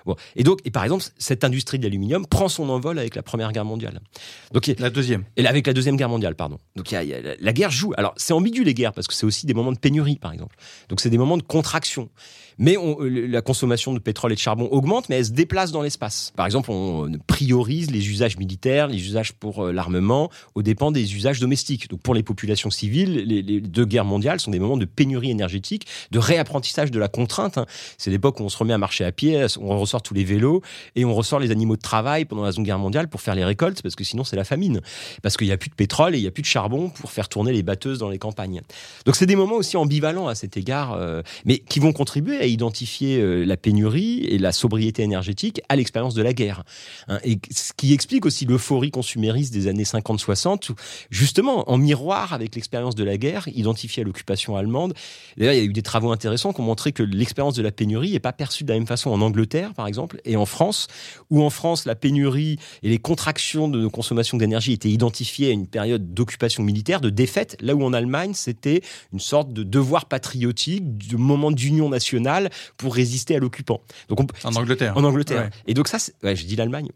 Bon. 0.06 0.16
Et 0.36 0.44
donc, 0.44 0.60
et 0.64 0.70
par 0.70 0.84
exemple, 0.84 1.04
cette 1.18 1.44
industrie 1.44 1.78
de 1.78 1.84
l'aluminium 1.84 2.26
prend 2.26 2.48
son 2.48 2.68
envol 2.68 2.98
avec 2.98 3.14
la 3.14 3.22
Première 3.22 3.52
Guerre 3.52 3.64
mondiale. 3.64 4.00
Donc, 4.52 4.66
la 4.78 4.90
deuxième. 4.90 5.24
Et 5.36 5.46
avec 5.46 5.66
la 5.66 5.72
deuxième 5.72 5.96
guerre 5.96 6.08
mondiale, 6.08 6.34
pardon. 6.34 6.58
Donc, 6.76 6.90
y 6.92 6.94
y 6.94 7.14
a, 7.14 7.20
la 7.38 7.52
guerre 7.52 7.70
joue. 7.70 7.92
Alors, 7.96 8.14
c'est 8.16 8.32
ambigu 8.32 8.64
les 8.64 8.74
guerres 8.74 8.92
parce 8.92 9.06
que 9.06 9.14
c'est 9.14 9.26
aussi 9.26 9.46
des 9.46 9.54
moments 9.54 9.72
de 9.72 9.78
pénurie, 9.78 10.16
par 10.16 10.32
exemple. 10.32 10.56
Donc, 10.88 11.00
c'est 11.00 11.10
des 11.10 11.18
moments 11.18 11.36
de 11.36 11.42
contraction. 11.42 12.08
Mais 12.60 12.76
on, 12.76 12.98
la 13.00 13.40
consommation 13.40 13.94
de 13.94 13.98
pétrole 13.98 14.32
et 14.32 14.34
de 14.34 14.40
charbon 14.40 14.68
augmente, 14.70 15.08
mais 15.08 15.16
elle 15.16 15.24
se 15.24 15.30
déplace 15.32 15.72
dans 15.72 15.80
l'espace. 15.80 16.32
Par 16.36 16.44
exemple, 16.44 16.70
on 16.70 17.10
priorise 17.26 17.90
les 17.90 18.10
usages 18.10 18.36
militaires, 18.36 18.86
les 18.86 18.98
usages 18.98 19.32
pour 19.32 19.64
euh, 19.64 19.72
l'armement, 19.72 20.30
aux 20.54 20.62
dépens 20.62 20.92
des 20.92 21.14
usages 21.14 21.40
domestiques. 21.40 21.88
Donc 21.88 22.02
pour 22.02 22.14
les 22.14 22.22
populations 22.22 22.70
civiles, 22.70 23.14
les, 23.26 23.60
deux 23.60 23.86
guerres 23.86 24.04
mondiales 24.04 24.40
sont 24.40 24.50
des 24.50 24.58
moments 24.58 24.76
de 24.76 24.84
pénurie 24.84 25.30
énergétique, 25.30 25.86
de 26.10 26.18
réapprentissage 26.18 26.90
de 26.90 26.98
la 26.98 27.08
contrainte. 27.08 27.56
Hein. 27.56 27.64
C'est 27.96 28.10
l'époque 28.10 28.40
où 28.40 28.42
on 28.42 28.50
se 28.50 28.58
remet 28.58 28.74
à 28.74 28.78
marcher 28.78 29.06
à 29.06 29.12
pied, 29.12 29.46
on 29.58 29.78
ressort 29.78 30.02
tous 30.02 30.12
les 30.12 30.24
vélos 30.24 30.60
et 30.96 31.06
on 31.06 31.14
ressort 31.14 31.40
les 31.40 31.50
animaux 31.50 31.76
de 31.76 31.82
travail 31.82 32.26
pendant 32.26 32.44
la 32.44 32.52
Seconde 32.52 32.66
Guerre 32.66 32.78
mondiale 32.78 33.08
pour 33.08 33.22
faire 33.22 33.34
les 33.34 33.44
récoltes, 33.44 33.80
parce 33.80 33.96
que 33.96 34.04
sinon 34.04 34.22
c'est 34.22 34.36
la 34.36 34.44
famine. 34.44 34.82
Parce 35.22 35.38
qu'il 35.38 35.46
n'y 35.46 35.52
a 35.54 35.56
plus 35.56 35.70
de 35.70 35.74
pétrole 35.74 36.14
et 36.14 36.18
il 36.18 36.22
n'y 36.22 36.28
a 36.28 36.30
plus 36.30 36.42
de 36.42 36.46
charbon 36.46 36.90
pour 36.90 37.10
faire 37.10 37.30
tourner 37.30 37.52
les 37.52 37.62
batteuses 37.62 37.98
dans 37.98 38.10
les 38.10 38.18
campagnes. 38.18 38.60
Donc 39.06 39.16
c'est 39.16 39.26
des 39.26 39.36
moments 39.36 39.56
aussi 39.56 39.78
ambivalents 39.78 40.28
à 40.28 40.34
cet 40.34 40.58
égard, 40.58 40.92
euh, 40.92 41.22
mais 41.46 41.58
qui 41.58 41.80
vont 41.80 41.92
contribuer 41.92 42.38
à 42.38 42.49
identifier 42.50 43.18
euh, 43.18 43.44
la 43.44 43.56
pénurie 43.56 44.24
et 44.24 44.38
la 44.38 44.52
sobriété 44.52 45.02
énergétique 45.02 45.60
à 45.68 45.76
l'expérience 45.76 46.14
de 46.14 46.22
la 46.22 46.32
guerre. 46.32 46.64
Hein. 47.08 47.18
et 47.24 47.38
ce 47.50 47.72
qui 47.76 47.92
explique 47.92 48.26
aussi 48.26 48.44
l'euphorie 48.44 48.90
consumériste 48.90 49.52
des 49.52 49.66
années 49.66 49.84
50-60, 49.84 50.70
justement, 51.10 51.70
en 51.70 51.78
miroir 51.78 52.32
avec 52.32 52.54
l'expérience 52.54 52.94
de 52.94 53.04
la 53.04 53.16
guerre, 53.16 53.48
identifiée 53.48 54.02
à 54.02 54.06
l'occupation 54.06 54.56
allemande. 54.56 54.94
D'ailleurs, 55.36 55.54
il 55.54 55.58
y 55.58 55.60
a 55.60 55.64
eu 55.64 55.72
des 55.72 55.82
travaux 55.82 56.12
intéressants 56.12 56.52
qui 56.52 56.60
ont 56.60 56.64
montré 56.64 56.92
que 56.92 57.02
l'expérience 57.02 57.54
de 57.54 57.62
la 57.62 57.72
pénurie 57.72 58.12
n'est 58.12 58.20
pas 58.20 58.32
perçue 58.32 58.64
de 58.64 58.68
la 58.68 58.78
même 58.78 58.86
façon 58.86 59.10
en 59.10 59.20
Angleterre, 59.20 59.74
par 59.74 59.86
exemple, 59.86 60.20
et 60.24 60.36
en 60.36 60.46
France, 60.46 60.86
où 61.30 61.42
en 61.42 61.50
France, 61.50 61.84
la 61.84 61.94
pénurie 61.94 62.58
et 62.82 62.88
les 62.88 62.98
contractions 62.98 63.68
de 63.68 63.80
nos 63.80 63.90
consommations 63.90 64.38
d'énergie 64.38 64.72
étaient 64.72 64.90
identifiées 64.90 65.48
à 65.48 65.52
une 65.52 65.66
période 65.66 66.14
d'occupation 66.14 66.62
militaire, 66.62 67.00
de 67.00 67.10
défaite, 67.10 67.56
là 67.60 67.74
où 67.74 67.84
en 67.84 67.92
Allemagne, 67.92 68.32
c'était 68.34 68.82
une 69.12 69.20
sorte 69.20 69.52
de 69.52 69.62
devoir 69.62 70.06
patriotique, 70.06 71.08
de 71.08 71.16
moment 71.16 71.50
d'union 71.50 71.88
nationale 71.88 72.39
pour 72.76 72.94
résister 72.94 73.36
à 73.36 73.38
l'occupant. 73.38 73.80
Donc 74.08 74.20
en 74.44 74.54
Angleterre. 74.54 74.96
En 74.96 75.04
Angleterre. 75.04 75.50
Et 75.66 75.74
donc 75.74 75.88
ça, 75.88 75.98
ouais, 76.22 76.36
je 76.40 76.46
dis 76.46 76.56
l'Allemagne. 76.56 76.88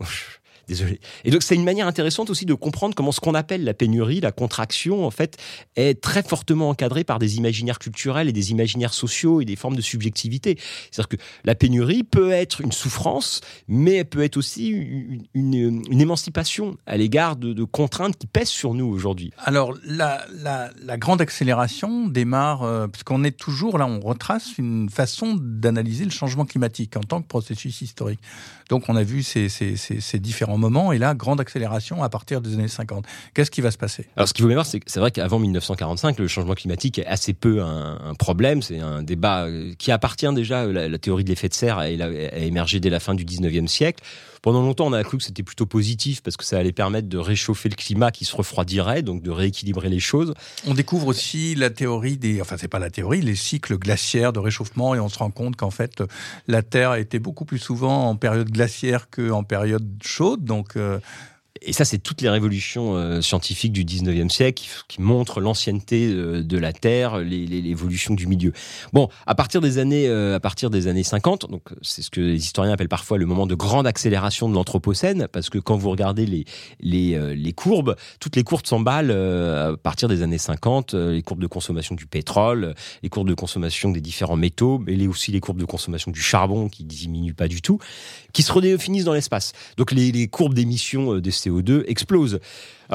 Désolé. 0.68 1.00
Et 1.24 1.30
donc 1.30 1.42
c'est 1.42 1.54
une 1.54 1.64
manière 1.64 1.86
intéressante 1.86 2.30
aussi 2.30 2.46
de 2.46 2.54
comprendre 2.54 2.94
comment 2.94 3.12
ce 3.12 3.20
qu'on 3.20 3.34
appelle 3.34 3.64
la 3.64 3.74
pénurie, 3.74 4.20
la 4.20 4.32
contraction, 4.32 5.06
en 5.06 5.10
fait, 5.10 5.36
est 5.76 6.00
très 6.00 6.22
fortement 6.22 6.70
encadrée 6.70 7.04
par 7.04 7.18
des 7.18 7.36
imaginaires 7.36 7.78
culturels 7.78 8.28
et 8.28 8.32
des 8.32 8.50
imaginaires 8.50 8.94
sociaux 8.94 9.40
et 9.40 9.44
des 9.44 9.56
formes 9.56 9.76
de 9.76 9.82
subjectivité. 9.82 10.58
C'est-à-dire 10.90 11.08
que 11.08 11.16
la 11.44 11.54
pénurie 11.54 12.02
peut 12.02 12.30
être 12.30 12.60
une 12.60 12.72
souffrance, 12.72 13.40
mais 13.68 13.96
elle 13.96 14.06
peut 14.06 14.22
être 14.22 14.36
aussi 14.36 14.68
une, 15.34 15.82
émancipation 16.00 16.76
à 16.86 16.96
l'égard 16.96 17.36
de, 17.36 17.64
contraintes 17.64 18.16
qui 18.16 18.26
pèsent 18.26 18.48
sur 18.48 18.74
nous 18.74 18.86
aujourd'hui. 18.86 19.32
Alors 19.38 19.74
la, 19.84 20.24
grande 20.96 21.20
accélération 21.20 22.06
démarre, 22.06 22.62
euh, 22.62 22.86
puisqu'on 22.86 23.24
est 23.24 23.36
toujours 23.36 23.78
là, 23.78 23.86
on 23.86 24.00
retrace 24.00 24.58
une 24.58 24.88
façon 24.88 25.36
d'analyser 25.38 26.04
le 26.04 26.10
changement 26.10 26.44
climatique 26.44 26.96
en 26.96 27.00
tant 27.00 27.20
que 27.20 27.26
processus 27.26 27.82
historique. 27.82 28.20
Donc 28.68 28.88
on 28.88 28.96
a 28.96 29.02
vu 29.02 29.22
ces 29.22 30.18
différents 30.18 30.53
moment, 30.58 30.92
et 30.92 30.98
là, 30.98 31.14
grande 31.14 31.40
accélération 31.40 32.02
à 32.02 32.08
partir 32.08 32.40
des 32.40 32.54
années 32.54 32.68
50. 32.68 33.04
Qu'est-ce 33.34 33.50
qui 33.50 33.60
va 33.60 33.70
se 33.70 33.78
passer? 33.78 34.06
Alors, 34.16 34.28
ce 34.28 34.34
qu'il 34.34 34.42
faut 34.42 34.48
bien 34.48 34.56
voir, 34.56 34.66
c'est 34.66 34.80
c'est 34.86 35.00
vrai 35.00 35.10
qu'avant 35.10 35.38
1945, 35.38 36.18
le 36.18 36.28
changement 36.28 36.54
climatique 36.54 36.98
est 36.98 37.06
assez 37.06 37.32
peu 37.32 37.62
un, 37.62 38.14
problème. 38.18 38.62
C'est 38.62 38.80
un 38.80 39.02
débat 39.02 39.44
euh, 39.44 39.72
qui 39.78 39.90
appartient 39.90 40.32
déjà, 40.34 40.66
la, 40.66 40.88
la 40.88 40.98
théorie 40.98 41.24
de 41.24 41.30
l'effet 41.30 41.48
de 41.48 41.54
serre 41.54 41.78
a, 41.78 41.82
a, 41.82 42.38
émergé 42.38 42.80
dès 42.80 42.90
la 42.90 43.00
fin 43.00 43.14
du 43.14 43.24
19e 43.24 43.66
siècle. 43.66 44.02
Pendant 44.44 44.60
longtemps, 44.60 44.88
on 44.88 44.92
a 44.92 45.02
cru 45.02 45.16
que 45.16 45.24
c'était 45.24 45.42
plutôt 45.42 45.64
positif 45.64 46.22
parce 46.22 46.36
que 46.36 46.44
ça 46.44 46.58
allait 46.58 46.70
permettre 46.70 47.08
de 47.08 47.16
réchauffer 47.16 47.70
le 47.70 47.76
climat 47.76 48.10
qui 48.10 48.26
se 48.26 48.36
refroidirait, 48.36 49.00
donc 49.00 49.22
de 49.22 49.30
rééquilibrer 49.30 49.88
les 49.88 50.00
choses. 50.00 50.34
On 50.66 50.74
découvre 50.74 51.06
aussi 51.06 51.54
la 51.54 51.70
théorie 51.70 52.18
des, 52.18 52.42
enfin 52.42 52.56
c'est 52.58 52.68
pas 52.68 52.78
la 52.78 52.90
théorie, 52.90 53.22
les 53.22 53.36
cycles 53.36 53.78
glaciaires 53.78 54.34
de 54.34 54.40
réchauffement 54.40 54.94
et 54.94 55.00
on 55.00 55.08
se 55.08 55.18
rend 55.18 55.30
compte 55.30 55.56
qu'en 55.56 55.70
fait 55.70 56.02
la 56.46 56.60
Terre 56.62 56.92
était 56.96 57.18
beaucoup 57.18 57.46
plus 57.46 57.56
souvent 57.56 58.10
en 58.10 58.16
période 58.16 58.50
glaciaire 58.50 59.08
qu'en 59.08 59.44
période 59.44 59.88
chaude, 60.02 60.44
donc. 60.44 60.76
Euh, 60.76 60.98
et 61.66 61.72
ça, 61.72 61.84
c'est 61.84 61.98
toutes 61.98 62.20
les 62.20 62.28
révolutions 62.28 62.96
euh, 62.96 63.20
scientifiques 63.20 63.72
du 63.72 63.84
19e 63.84 64.28
siècle 64.28 64.64
qui, 64.88 65.00
montrent 65.00 65.40
l'ancienneté 65.40 66.08
euh, 66.08 66.42
de 66.42 66.58
la 66.58 66.72
Terre, 66.72 67.18
l'évolution 67.18 68.14
du 68.14 68.26
milieu. 68.26 68.52
Bon, 68.92 69.08
à 69.26 69.34
partir 69.34 69.60
des 69.60 69.78
années, 69.78 70.08
à 70.08 70.40
partir 70.40 70.70
des 70.70 70.86
années 70.86 71.02
50, 71.02 71.50
donc 71.50 71.62
c'est 71.82 72.02
ce 72.02 72.10
que 72.10 72.20
les 72.20 72.36
historiens 72.36 72.72
appellent 72.72 72.88
parfois 72.88 73.18
le 73.18 73.26
moment 73.26 73.46
de 73.46 73.54
grande 73.54 73.86
accélération 73.86 74.48
de 74.48 74.54
l'Anthropocène, 74.54 75.26
parce 75.30 75.50
que 75.50 75.58
quand 75.58 75.76
vous 75.76 75.90
regardez 75.90 76.26
les, 76.26 76.44
les, 76.80 77.52
courbes, 77.52 77.96
toutes 78.20 78.36
les 78.36 78.44
courbes 78.44 78.66
s'emballent 78.66 79.10
à 79.10 79.76
partir 79.76 80.08
des 80.08 80.22
années 80.22 80.38
50, 80.38 80.94
les 80.94 81.22
courbes 81.22 81.40
de 81.40 81.46
consommation 81.46 81.94
du 81.94 82.06
pétrole, 82.06 82.74
les 83.02 83.08
courbes 83.08 83.28
de 83.28 83.34
consommation 83.34 83.90
des 83.90 84.00
différents 84.00 84.36
métaux, 84.36 84.78
mais 84.86 85.06
aussi 85.06 85.32
les 85.32 85.40
courbes 85.40 85.60
de 85.60 85.64
consommation 85.64 86.10
du 86.10 86.20
charbon 86.20 86.68
qui 86.68 86.84
diminuent 86.84 87.34
pas 87.34 87.48
du 87.48 87.62
tout, 87.62 87.78
qui 88.32 88.42
se 88.42 88.52
redéfinissent 88.52 89.04
dans 89.04 89.14
l'espace. 89.14 89.52
Donc 89.76 89.92
les, 89.92 90.12
les 90.12 90.28
courbes 90.28 90.54
d'émission 90.54 91.18
des 91.18 91.30
CO2 91.30 91.53
explosent. 91.62 92.42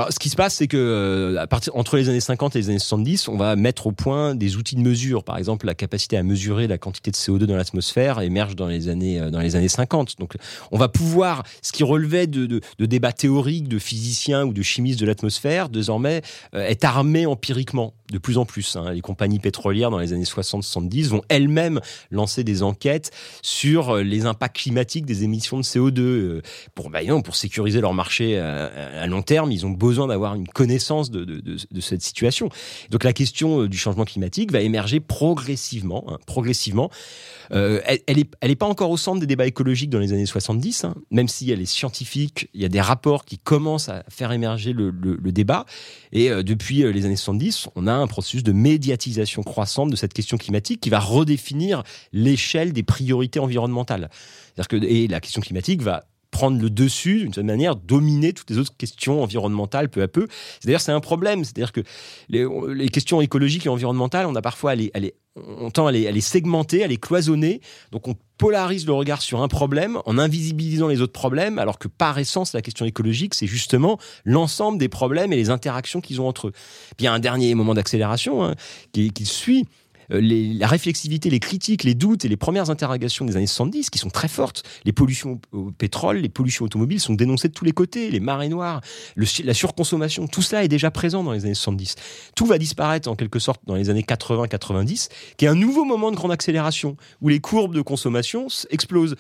Ce 0.09 0.19
qui 0.19 0.29
se 0.29 0.35
passe, 0.35 0.55
c'est 0.55 0.67
que 0.67 0.77
euh, 0.77 1.41
à 1.41 1.47
partir 1.47 1.75
entre 1.75 1.97
les 1.97 2.09
années 2.09 2.19
50 2.19 2.55
et 2.55 2.59
les 2.59 2.69
années 2.69 2.79
70, 2.79 3.27
on 3.27 3.37
va 3.37 3.55
mettre 3.55 3.87
au 3.87 3.91
point 3.91 4.35
des 4.35 4.55
outils 4.55 4.75
de 4.75 4.81
mesure. 4.81 5.23
Par 5.23 5.37
exemple, 5.37 5.65
la 5.65 5.73
capacité 5.73 6.17
à 6.17 6.23
mesurer 6.23 6.67
la 6.67 6.77
quantité 6.77 7.11
de 7.11 7.15
CO2 7.15 7.45
dans 7.45 7.55
l'atmosphère 7.55 8.21
émerge 8.21 8.55
dans 8.55 8.67
les 8.67 8.87
années 8.87 9.19
euh, 9.19 9.29
dans 9.29 9.39
les 9.39 9.55
années 9.55 9.67
50. 9.67 10.19
Donc, 10.19 10.35
on 10.71 10.77
va 10.77 10.87
pouvoir, 10.87 11.43
ce 11.61 11.71
qui 11.71 11.83
relevait 11.83 12.27
de, 12.27 12.45
de, 12.45 12.85
débats 12.85 13.13
théoriques 13.13 13.67
de 13.67 13.79
physiciens 13.79 14.45
ou 14.45 14.53
de 14.53 14.61
chimistes 14.61 14.99
de 14.99 15.05
l'atmosphère, 15.05 15.69
désormais 15.69 16.21
euh, 16.53 16.65
est 16.67 16.83
armé 16.83 17.25
empiriquement 17.25 17.93
de 18.11 18.17
plus 18.17 18.37
en 18.37 18.45
plus. 18.45 18.75
Hein. 18.75 18.91
Les 18.91 19.01
compagnies 19.01 19.39
pétrolières 19.39 19.91
dans 19.91 19.99
les 19.99 20.13
années 20.13 20.23
60-70 20.23 21.07
vont 21.09 21.21
elles-mêmes 21.29 21.79
lancer 22.11 22.43
des 22.43 22.63
enquêtes 22.63 23.11
sur 23.41 23.97
les 23.97 24.25
impacts 24.25 24.57
climatiques 24.57 25.05
des 25.05 25.23
émissions 25.23 25.57
de 25.57 25.63
CO2 25.63 26.41
pour 26.73 26.89
bah, 26.89 27.03
non, 27.03 27.21
pour 27.21 27.35
sécuriser 27.35 27.81
leur 27.81 27.93
marché 27.93 28.39
à, 28.39 28.65
à 28.65 29.07
long 29.07 29.21
terme. 29.21 29.51
Ils 29.51 29.65
ont 29.65 29.71
besoin 29.89 30.07
d'avoir 30.07 30.35
une 30.35 30.47
connaissance 30.47 31.09
de, 31.09 31.57
cette 31.79 32.01
situation. 32.01 32.49
Donc 32.91 33.03
la 33.03 33.13
question 33.13 33.61
euh, 33.61 33.67
du 33.67 33.77
changement 33.77 34.05
climatique 34.05 34.51
va 34.51 34.61
émerger 34.61 34.99
progressivement, 34.99 36.05
hein, 36.07 36.17
progressivement. 36.27 36.91
Euh, 37.51 37.81
elle, 37.85 38.23
elle, 38.41 38.55
pas 38.55 38.67
encore 38.67 38.91
au 38.91 38.97
centre 38.97 39.19
des 39.19 39.25
débats 39.25 39.47
écologiques 39.47 39.89
dans 39.89 39.99
les 39.99 40.13
années 40.13 40.27
70, 40.27 40.83
hein, 40.83 40.93
même 41.09 41.27
si 41.27 41.49
elle 41.49 41.61
est 41.61 41.65
scientifique. 41.65 42.49
Il 42.53 42.61
y 42.61 42.65
a 42.65 42.69
des 42.69 42.81
rapports 42.81 43.25
qui 43.25 43.39
commencent 43.39 43.89
à 43.89 44.03
faire 44.09 44.31
émerger 44.31 44.73
le, 44.73 44.91
débat. 45.31 45.65
Et 46.11 46.29
euh, 46.29 46.43
depuis 46.43 46.83
les 46.83 47.05
années 47.05 47.15
70, 47.15 47.69
on 47.75 47.87
a 47.87 47.93
un 47.93 48.07
processus 48.07 48.43
de 48.43 48.51
médiatisation 48.51 49.41
croissante 49.41 49.89
de 49.89 49.95
cette 49.95 50.13
question 50.13 50.37
climatique 50.37 50.81
qui 50.81 50.89
va 50.89 50.99
redéfinir 50.99 51.83
l'échelle 52.13 52.73
des 52.73 52.83
priorités 52.83 53.39
environnementales. 53.39 54.09
Que, 54.67 54.75
et 54.75 55.07
la 55.07 55.21
question 55.21 55.41
climatique 55.41 55.81
va 55.81 56.03
prendre 56.31 56.61
le 56.61 56.69
dessus, 56.69 57.19
d'une 57.19 57.33
certaine 57.33 57.47
manière, 57.47 57.75
dominer 57.75 58.33
toutes 58.33 58.49
les 58.49 58.57
autres 58.57 58.75
questions 58.77 59.21
environnementales 59.23 59.89
peu 59.89 60.01
à 60.01 60.07
peu. 60.07 60.27
D'ailleurs, 60.63 60.81
c'est 60.81 60.91
un 60.91 60.99
problème. 60.99 61.43
C'est-à-dire 61.43 61.71
que 61.71 61.81
les, 62.29 62.89
questions 62.89 63.21
écologiques 63.21 63.65
et 63.65 63.69
environnementales, 63.69 64.25
on 64.25 64.35
a 64.35 64.41
parfois 64.41 64.71
à 64.71 64.75
les, 64.75 64.91
à 64.93 64.99
les 64.99 65.15
on 65.35 65.69
tend 65.71 65.87
à 65.87 65.91
les, 65.91 66.11
les, 66.11 66.21
segmenter, 66.21 66.83
à 66.83 66.87
les 66.87 66.97
cloisonner. 66.97 67.61
Donc 67.91 68.07
on 68.07 68.15
polarise 68.37 68.85
le 68.85 68.93
regard 68.93 69.21
sur 69.21 69.41
un 69.41 69.47
problème 69.47 69.99
en 70.05 70.17
invisibilisant 70.17 70.87
les 70.87 71.01
autres 71.01 71.13
problèmes, 71.13 71.59
alors 71.59 71.77
que 71.77 71.87
par 71.87 72.17
essence, 72.17 72.53
la 72.53 72.61
question 72.61 72.85
écologique, 72.85 73.35
c'est 73.35 73.47
justement 73.47 73.99
l'ensemble 74.25 74.77
des 74.77 74.89
problèmes 74.89 75.33
et 75.33 75.35
les 75.35 75.49
interactions 75.49 76.01
qu'ils 76.01 76.21
ont 76.21 76.27
entre 76.27 76.47
eux. 76.47 76.51
Puis 76.51 77.01
il 77.01 77.03
y 77.05 77.07
a 77.07 77.13
un 77.13 77.19
dernier 77.19 77.53
moment 77.53 77.73
d'accélération 77.73 78.43
hein, 78.43 78.55
qui, 78.93 79.25
suit, 79.25 79.65
les, 80.09 80.53
la 80.53 80.67
réflexivité, 80.67 81.29
les 81.29 81.39
critiques, 81.39 81.83
les 81.83 81.95
doutes 81.95 82.25
et 82.25 82.27
les 82.27 82.37
premières 82.37 82.69
interrogations 82.69 83.25
des 83.25 83.35
années 83.35 83.47
70 83.47 83.89
qui 83.89 83.99
sont 83.99 84.09
très 84.09 84.27
fortes. 84.27 84.63
Les 84.85 84.93
pollutions 84.93 85.39
au 85.51 85.71
pétrole, 85.71 86.17
les 86.17 86.29
pollutions 86.29 86.65
automobiles 86.65 86.99
sont 86.99 87.13
dénoncées 87.13 87.49
de 87.49 87.53
tous 87.53 87.65
les 87.65 87.71
côtés, 87.71 88.09
les 88.09 88.19
marées 88.19 88.49
noires, 88.49 88.81
la 89.15 89.53
surconsommation, 89.53 90.27
tout 90.27 90.41
cela 90.41 90.63
est 90.63 90.67
déjà 90.67 90.91
présent 90.91 91.23
dans 91.23 91.31
les 91.31 91.45
années 91.45 91.53
70. 91.53 91.95
Tout 92.35 92.45
va 92.45 92.57
disparaître 92.57 93.09
en 93.09 93.15
quelque 93.15 93.39
sorte 93.39 93.61
dans 93.65 93.75
les 93.75 93.89
années 93.89 94.05
80-90, 94.07 95.09
qui 95.37 95.45
est 95.45 95.49
un 95.49 95.55
nouveau 95.55 95.85
moment 95.85 96.11
de 96.11 96.15
grande 96.15 96.31
accélération 96.31 96.97
où 97.21 97.29
les 97.29 97.39
courbes 97.39 97.75
de 97.75 97.81
consommation 97.81 98.47
explosent 98.69 99.15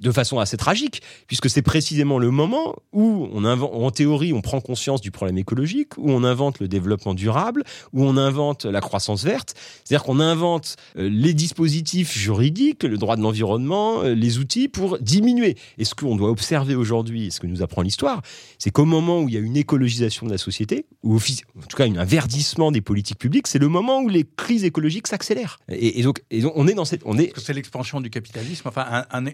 de 0.00 0.12
façon 0.12 0.38
assez 0.38 0.56
tragique, 0.56 1.02
puisque 1.26 1.48
c'est 1.48 1.62
précisément 1.62 2.18
le 2.18 2.30
moment 2.30 2.76
où 2.92 3.28
on 3.32 3.44
invente, 3.44 3.70
en 3.72 3.90
théorie, 3.90 4.32
on 4.32 4.40
prend 4.40 4.60
conscience 4.60 5.00
du 5.00 5.10
problème 5.10 5.38
écologique, 5.38 5.96
où 5.98 6.10
on 6.10 6.24
invente 6.24 6.60
le 6.60 6.68
développement 6.68 7.14
durable, 7.14 7.64
où 7.92 8.04
on 8.04 8.16
invente 8.16 8.64
la 8.64 8.80
croissance 8.80 9.24
verte. 9.24 9.54
C'est-à-dire 9.84 10.04
qu'on 10.04 10.20
invente 10.20 10.76
euh, 10.96 11.08
les 11.08 11.34
dispositifs 11.34 12.16
juridiques, 12.16 12.82
le 12.82 12.98
droit 12.98 13.16
de 13.16 13.22
l'environnement, 13.22 14.02
euh, 14.02 14.14
les 14.14 14.38
outils 14.38 14.68
pour 14.68 14.98
diminuer. 14.98 15.56
Et 15.78 15.84
ce 15.84 15.94
qu'on 15.94 16.16
doit 16.16 16.30
observer 16.30 16.74
aujourd'hui, 16.74 17.30
ce 17.30 17.40
que 17.40 17.46
nous 17.46 17.62
apprend 17.62 17.82
l'histoire, 17.82 18.22
c'est 18.58 18.70
qu'au 18.70 18.84
moment 18.84 19.20
où 19.20 19.28
il 19.28 19.34
y 19.34 19.38
a 19.38 19.40
une 19.40 19.56
écologisation 19.56 20.26
de 20.26 20.32
la 20.32 20.38
société, 20.38 20.86
ou 21.02 21.16
en 21.16 21.66
tout 21.68 21.76
cas 21.76 21.84
un 21.84 22.04
verdissement 22.04 22.72
des 22.72 22.80
politiques 22.80 23.18
publiques, 23.18 23.46
c'est 23.46 23.58
le 23.58 23.68
moment 23.68 24.00
où 24.00 24.08
les 24.08 24.24
crises 24.24 24.64
écologiques 24.64 25.06
s'accélèrent. 25.06 25.58
Et, 25.68 26.00
et, 26.00 26.02
donc, 26.02 26.22
et 26.30 26.40
donc, 26.40 26.52
on 26.56 26.66
est 26.66 26.74
dans 26.74 26.84
cette, 26.84 27.02
on 27.04 27.18
est. 27.18 27.32
C'est 27.38 27.54
l'expansion 27.54 28.00
du 28.00 28.10
capitalisme, 28.10 28.68
enfin, 28.68 29.04
un, 29.10 29.26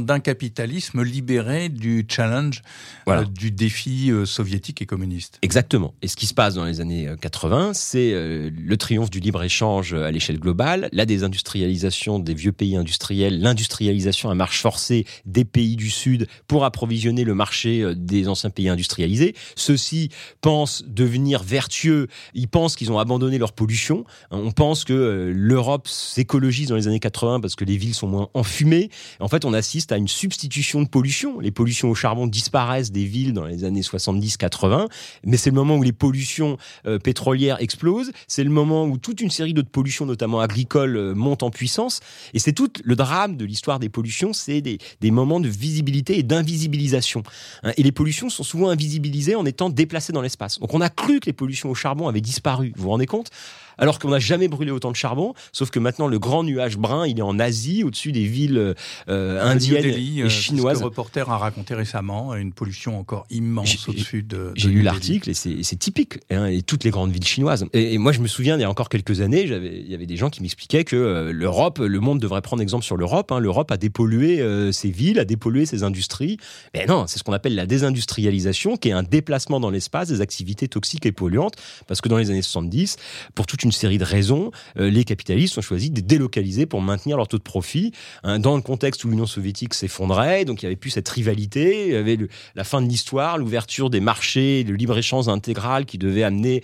d'un 0.00 0.20
capitalisme 0.20 1.02
libéré 1.02 1.68
du 1.68 2.04
challenge, 2.08 2.62
voilà. 3.06 3.22
euh, 3.22 3.24
du 3.24 3.50
défi 3.50 4.10
euh, 4.10 4.26
soviétique 4.26 4.82
et 4.82 4.86
communiste. 4.86 5.38
Exactement. 5.42 5.94
Et 6.02 6.08
ce 6.08 6.16
qui 6.16 6.26
se 6.26 6.34
passe 6.34 6.54
dans 6.54 6.64
les 6.64 6.80
années 6.80 7.08
80, 7.20 7.72
c'est 7.74 8.12
euh, 8.12 8.50
le 8.56 8.76
triomphe 8.76 9.10
du 9.10 9.20
libre-échange 9.20 9.94
à 9.94 10.10
l'échelle 10.10 10.38
globale, 10.38 10.88
la 10.92 11.06
désindustrialisation 11.06 12.18
des 12.18 12.34
vieux 12.34 12.52
pays 12.52 12.76
industriels, 12.76 13.40
l'industrialisation 13.40 14.30
à 14.30 14.34
marche 14.34 14.60
forcée 14.60 15.06
des 15.24 15.44
pays 15.44 15.76
du 15.76 15.90
Sud 15.90 16.26
pour 16.46 16.64
approvisionner 16.64 17.24
le 17.24 17.34
marché 17.34 17.94
des 17.96 18.28
anciens 18.28 18.50
pays 18.50 18.68
industrialisés. 18.68 19.34
Ceux-ci 19.56 20.10
pensent 20.40 20.84
devenir 20.86 21.42
vertueux, 21.42 22.08
ils 22.34 22.48
pensent 22.48 22.76
qu'ils 22.76 22.92
ont 22.92 22.98
abandonné 22.98 23.38
leur 23.38 23.52
pollution. 23.52 24.04
On 24.30 24.52
pense 24.52 24.84
que 24.84 25.32
l'Europe 25.34 25.88
s'écologise 25.88 26.68
dans 26.68 26.76
les 26.76 26.88
années 26.88 27.00
80 27.00 27.40
parce 27.40 27.54
que 27.54 27.64
les 27.64 27.76
villes 27.76 27.94
sont 27.94 28.08
moins 28.08 28.28
enfumées. 28.34 28.90
En 29.20 29.28
fait, 29.28 29.44
on 29.44 29.52
a 29.52 29.62
assiste 29.68 29.92
à 29.92 29.98
une 29.98 30.08
substitution 30.08 30.80
de 30.80 30.88
pollution. 30.88 31.40
Les 31.40 31.50
pollutions 31.50 31.90
au 31.90 31.94
charbon 31.94 32.26
disparaissent 32.26 32.90
des 32.90 33.04
villes 33.04 33.34
dans 33.34 33.44
les 33.44 33.64
années 33.64 33.82
70-80, 33.82 34.88
mais 35.24 35.36
c'est 35.36 35.50
le 35.50 35.56
moment 35.56 35.76
où 35.76 35.82
les 35.82 35.92
pollutions 35.92 36.56
euh, 36.86 36.98
pétrolières 36.98 37.60
explosent. 37.60 38.10
C'est 38.28 38.44
le 38.44 38.50
moment 38.50 38.86
où 38.86 38.96
toute 38.96 39.20
une 39.20 39.28
série 39.28 39.52
d'autres 39.52 39.68
pollutions, 39.68 40.06
notamment 40.06 40.40
agricoles, 40.40 40.96
euh, 40.96 41.14
montent 41.14 41.42
en 41.42 41.50
puissance. 41.50 42.00
Et 42.32 42.38
c'est 42.38 42.54
tout 42.54 42.70
le 42.82 42.96
drame 42.96 43.36
de 43.36 43.44
l'histoire 43.44 43.78
des 43.78 43.90
pollutions, 43.90 44.32
c'est 44.32 44.62
des, 44.62 44.78
moments 45.10 45.40
de 45.40 45.48
visibilité 45.48 46.18
et 46.18 46.22
d'invisibilisation. 46.22 47.22
Hein, 47.62 47.72
et 47.76 47.82
les 47.82 47.92
pollutions 47.92 48.30
sont 48.30 48.44
souvent 48.44 48.70
invisibilisées 48.70 49.34
en 49.34 49.44
étant 49.44 49.68
déplacées 49.68 50.14
dans 50.14 50.22
l'espace. 50.22 50.60
Donc 50.60 50.72
on 50.72 50.80
a 50.80 50.88
cru 50.88 51.20
que 51.20 51.26
les 51.26 51.34
pollutions 51.34 51.70
au 51.70 51.74
charbon 51.74 52.08
avaient 52.08 52.22
disparu. 52.22 52.72
Vous 52.74 52.84
vous 52.84 52.90
rendez 52.90 53.06
compte? 53.06 53.30
Alors 53.78 53.98
qu'on 53.98 54.10
n'a 54.10 54.18
jamais 54.18 54.48
brûlé 54.48 54.70
autant 54.70 54.90
de 54.90 54.96
charbon, 54.96 55.34
sauf 55.52 55.70
que 55.70 55.78
maintenant 55.78 56.08
le 56.08 56.18
grand 56.18 56.44
nuage 56.44 56.76
brun, 56.76 57.06
il 57.06 57.18
est 57.18 57.22
en 57.22 57.38
Asie, 57.38 57.84
au-dessus 57.84 58.12
des 58.12 58.24
villes 58.24 58.74
euh, 59.08 59.42
indiennes 59.42 59.82
Delhi, 59.82 60.20
et 60.20 60.28
chinoises. 60.28 60.80
Le 60.80 60.86
reporter 60.86 61.30
a 61.30 61.38
raconté 61.38 61.74
récemment 61.74 62.34
une 62.34 62.52
pollution 62.52 62.98
encore 62.98 63.26
immense 63.30 63.88
au-dessus 63.88 64.22
de. 64.22 64.52
J'ai 64.54 64.68
lu 64.68 64.82
l'article 64.82 65.30
et 65.30 65.34
c'est 65.34 65.76
typique, 65.78 66.18
hein, 66.30 66.46
et 66.46 66.62
toutes 66.62 66.84
les 66.84 66.90
grandes 66.90 67.12
villes 67.12 67.26
chinoises. 67.26 67.66
Et, 67.72 67.94
et, 67.94 67.98
moi, 67.98 68.12
je 68.12 68.20
me 68.20 68.26
souviens, 68.26 68.56
il 68.56 68.60
y 68.60 68.64
a 68.64 68.70
encore 68.70 68.88
quelques 68.88 69.20
années, 69.20 69.42
il 69.42 69.88
y 69.88 69.94
avait 69.94 70.06
des 70.06 70.16
gens 70.16 70.30
qui 70.30 70.42
m'expliquaient 70.42 70.84
que 70.84 70.96
euh, 70.96 71.32
l'Europe, 71.32 71.78
le 71.78 72.00
monde 72.00 72.20
devrait 72.20 72.42
prendre 72.42 72.62
exemple 72.62 72.84
sur 72.84 72.96
l'Europe. 72.96 73.32
Hein, 73.32 73.38
L'Europe 73.38 73.70
a 73.70 73.76
dépollué 73.76 74.40
euh, 74.40 74.72
ses 74.72 74.90
villes, 74.90 75.18
a 75.18 75.24
dépollué 75.24 75.66
ses 75.66 75.82
industries. 75.82 76.38
Mais 76.74 76.86
non, 76.86 77.06
c'est 77.06 77.18
ce 77.18 77.24
qu'on 77.24 77.32
appelle 77.32 77.54
la 77.54 77.66
désindustrialisation, 77.66 78.76
qui 78.76 78.88
est 78.88 78.92
un 78.92 79.02
déplacement 79.02 79.60
dans 79.60 79.70
l'espace 79.70 80.08
des 80.08 80.20
activités 80.20 80.68
toxiques 80.68 81.06
et 81.06 81.12
polluantes, 81.12 81.54
parce 81.86 82.00
que 82.00 82.08
dans 82.08 82.18
les 82.18 82.30
années 82.30 82.42
70, 82.42 82.96
pour 83.34 83.46
toute 83.46 83.62
une 83.62 83.67
série 83.72 83.98
de 83.98 84.04
raisons, 84.04 84.50
euh, 84.78 84.90
les 84.90 85.04
capitalistes 85.04 85.58
ont 85.58 85.62
choisi 85.62 85.90
de 85.90 86.00
délocaliser 86.00 86.66
pour 86.66 86.80
maintenir 86.80 87.16
leur 87.16 87.28
taux 87.28 87.38
de 87.38 87.42
profit. 87.42 87.92
Hein, 88.22 88.38
dans 88.38 88.56
le 88.56 88.62
contexte 88.62 89.04
où 89.04 89.08
l'Union 89.08 89.26
soviétique 89.26 89.74
s'effondrait, 89.74 90.44
donc 90.44 90.62
il 90.62 90.64
y 90.64 90.66
avait 90.66 90.76
plus 90.76 90.90
cette 90.90 91.08
rivalité, 91.08 91.88
il 91.88 91.92
y 91.92 91.96
avait 91.96 92.18
la 92.54 92.64
fin 92.64 92.82
de 92.82 92.88
l'histoire, 92.88 93.38
l'ouverture 93.38 93.90
des 93.90 94.00
marchés, 94.00 94.64
le 94.64 94.74
libre-échange 94.74 95.28
intégral 95.28 95.86
qui 95.86 95.98
devait 95.98 96.22
amener 96.22 96.62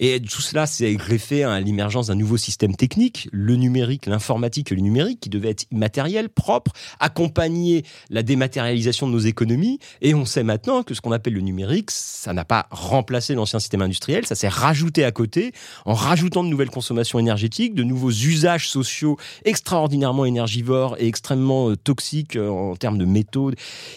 et 0.00 0.20
tout 0.20 0.42
cela 0.42 0.66
s'est 0.66 0.94
greffé 0.94 1.44
à 1.44 1.60
l'émergence 1.60 2.08
d'un 2.08 2.16
nouveau 2.16 2.36
système 2.36 2.74
technique, 2.74 3.28
le 3.32 3.56
numérique, 3.56 4.06
l'informatique 4.06 4.72
et 4.72 4.74
le 4.74 4.82
numérique, 4.82 5.20
qui 5.20 5.30
devait 5.30 5.50
être 5.50 5.64
immatériel, 5.70 6.28
propre, 6.28 6.72
accompagner 6.98 7.84
la 8.10 8.22
dématérialisation 8.22 9.06
de 9.06 9.12
nos 9.12 9.20
économies. 9.20 9.78
Et 10.02 10.14
on 10.14 10.24
sait 10.24 10.42
maintenant 10.42 10.82
que 10.82 10.92
ce 10.94 11.00
qu'on 11.00 11.12
appelle 11.12 11.34
le 11.34 11.40
numérique, 11.40 11.90
ça 11.90 12.32
n'a 12.32 12.44
pas 12.44 12.66
remplacé 12.70 13.34
l'ancien 13.34 13.60
système 13.60 13.82
industriel, 13.82 14.26
ça 14.26 14.34
s'est 14.34 14.48
rajouté 14.48 15.04
à 15.04 15.12
côté 15.12 15.52
en 15.86 15.94
rajoutant 15.94 16.44
de 16.44 16.48
nouvelles 16.48 16.70
consommations 16.70 17.18
énergétiques, 17.18 17.74
de 17.74 17.82
nouveaux 17.82 18.10
usages 18.10 18.68
sociaux 18.68 19.16
extraordinairement 19.44 20.24
énergivores 20.24 20.96
et 20.98 21.06
extrêmement 21.06 21.70
euh, 21.70 21.76
toxiques 21.76 22.10
physique, 22.10 22.36
en 22.36 22.76
termes 22.76 22.98
de 22.98 23.04
métaux, 23.04 23.52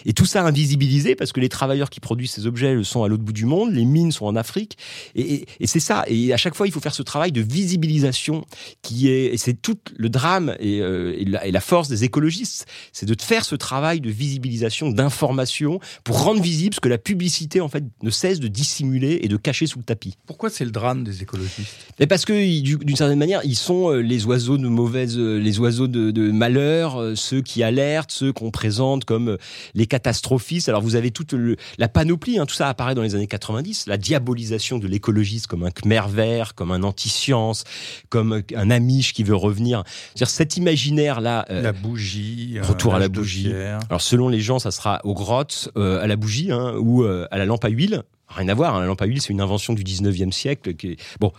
et 0.06 0.14
tout 0.14 0.26
ça 0.26 0.44
invisibilisé 0.44 1.16
parce 1.16 1.32
que 1.32 1.40
les 1.40 1.50
travailleurs 1.50 1.90
qui 1.90 2.00
produisent 2.00 2.32
ces 2.32 2.48
objets 2.48 2.74
le 2.74 2.84
sont 2.84 3.04
à 3.04 3.08
l'autre 3.08 3.24
bout 3.24 3.34
du 3.34 3.46
monde, 3.46 3.72
les 3.72 3.86
mines 3.86 4.12
sont 4.12 4.26
en 4.26 4.36
Afrique, 4.36 4.78
et, 5.16 5.46
c'est 5.66 5.80
ça. 5.80 5.93
Et 6.08 6.34
à 6.34 6.38
chaque 6.38 6.56
fois, 6.56 6.68
il 6.68 6.74
faut 6.74 6.80
faire 6.80 6.96
ce 6.96 7.04
travail 7.04 7.32
de 7.32 7.42
visibilisation 7.42 8.46
qui 8.82 9.10
est, 9.10 9.34
et 9.34 9.38
c'est 9.38 9.54
tout 9.54 9.78
le 9.96 10.10
drame 10.10 10.56
et, 10.60 10.78
et, 10.78 11.26
la, 11.26 11.46
et 11.46 11.52
la 11.52 11.62
force 11.62 11.88
des 11.88 12.04
écologistes, 12.04 12.66
c'est 12.92 13.06
de 13.06 13.16
faire 13.22 13.46
ce 13.46 13.56
travail 13.56 14.02
de 14.02 14.10
visibilisation, 14.10 14.90
d'information 14.90 15.80
pour 16.04 16.24
rendre 16.24 16.42
visible 16.42 16.76
ce 16.76 16.80
que 16.80 16.90
la 16.90 16.98
publicité 16.98 17.62
en 17.62 17.70
fait 17.70 17.84
ne 18.02 18.10
cesse 18.10 18.40
de 18.40 18.48
dissimuler 18.48 19.20
et 19.22 19.28
de 19.28 19.38
cacher 19.38 19.68
sous 19.68 19.80
le 19.80 19.84
tapis. 19.84 20.16
Pourquoi 20.26 20.50
c'est 20.50 20.66
le 20.66 20.72
drame 20.72 21.04
des 21.04 21.22
écologistes? 21.22 21.76
Et 22.00 22.08
Parce 22.08 22.26
que 22.26 22.34
d'une 22.62 22.96
certaine 22.96 23.20
manière, 23.20 23.42
ils 23.44 23.56
sont 23.56 23.92
euh, 23.92 24.02
les 24.02 24.26
oiseaux 24.26 24.58
de 24.58 24.68
mauvaise, 24.68 25.18
euh, 25.18 25.38
les 25.38 25.60
oiseaux 25.60 25.88
de, 25.88 26.32
malheur, 26.32 27.00
euh, 27.00 27.16
ceux 27.16 27.42
qui 27.42 27.64
alertent, 27.64 28.12
ceux 28.12 28.34
qu'on 28.34 28.52
présente 28.52 29.06
comme 29.06 29.38
les 29.74 29.88
catastrophistes. 29.88 30.70
Alors 30.70 30.82
vous 30.82 30.96
avez 30.96 31.12
toute 31.12 31.36
la 31.78 31.88
panoplie, 31.88 32.40
hein, 32.40 32.46
tout 32.46 32.56
ça 32.56 32.70
apparaît 32.70 32.96
dans 32.96 33.02
les 33.02 33.16
années 33.16 33.28
90, 33.28 33.88
la 33.88 33.98
diabolisation 33.98 34.80
de 34.80 34.88
l'écologiste 34.88 35.48
comme 35.48 35.64
un 35.64 35.72
Khmer 35.84 36.02
vert, 36.10 36.56
comme 36.56 36.72
un 36.72 36.84
anti-science, 36.84 37.64
comme 38.10 38.42
un 38.56 38.72
amiche 38.72 39.14
qui 39.14 39.24
veut 39.24 39.36
revenir. 39.36 39.84
C'est-à-dire 40.16 40.30
cet 40.30 40.58
imaginaire 40.58 41.22
là. 41.22 41.46
la 41.50 41.72
bougie. 41.72 42.58
Retour 42.62 42.96
à 42.96 43.00
la 43.00 43.10
bougie. 43.10 43.52
Alors 43.90 44.02
selon 44.02 44.30
les 44.30 44.40
gens, 44.40 44.60
ça 44.60 44.72
sera 44.72 45.02
aux 45.04 45.14
grottes, 45.14 45.70
à 45.76 46.08
la 46.08 46.16
bougie 46.16 46.52
hein, 46.52 46.74
ou 46.80 47.04
à 47.04 47.38
la 47.38 47.46
lampe 47.46 47.66
à 47.66 47.70
huile. 47.70 48.04
Rien 48.30 48.48
à 48.50 48.54
voir, 48.54 48.76
hein, 48.76 48.80
la 48.80 48.88
lampe 48.88 49.02
à 49.02 49.06
huile, 49.06 49.22
c'est 49.22 49.30
une 49.30 49.42
invention 49.42 49.74
du 49.74 49.84
19e 49.84 50.32
siècle. 50.32 50.74
Qui 50.76 50.98
Bon, 51.20 51.32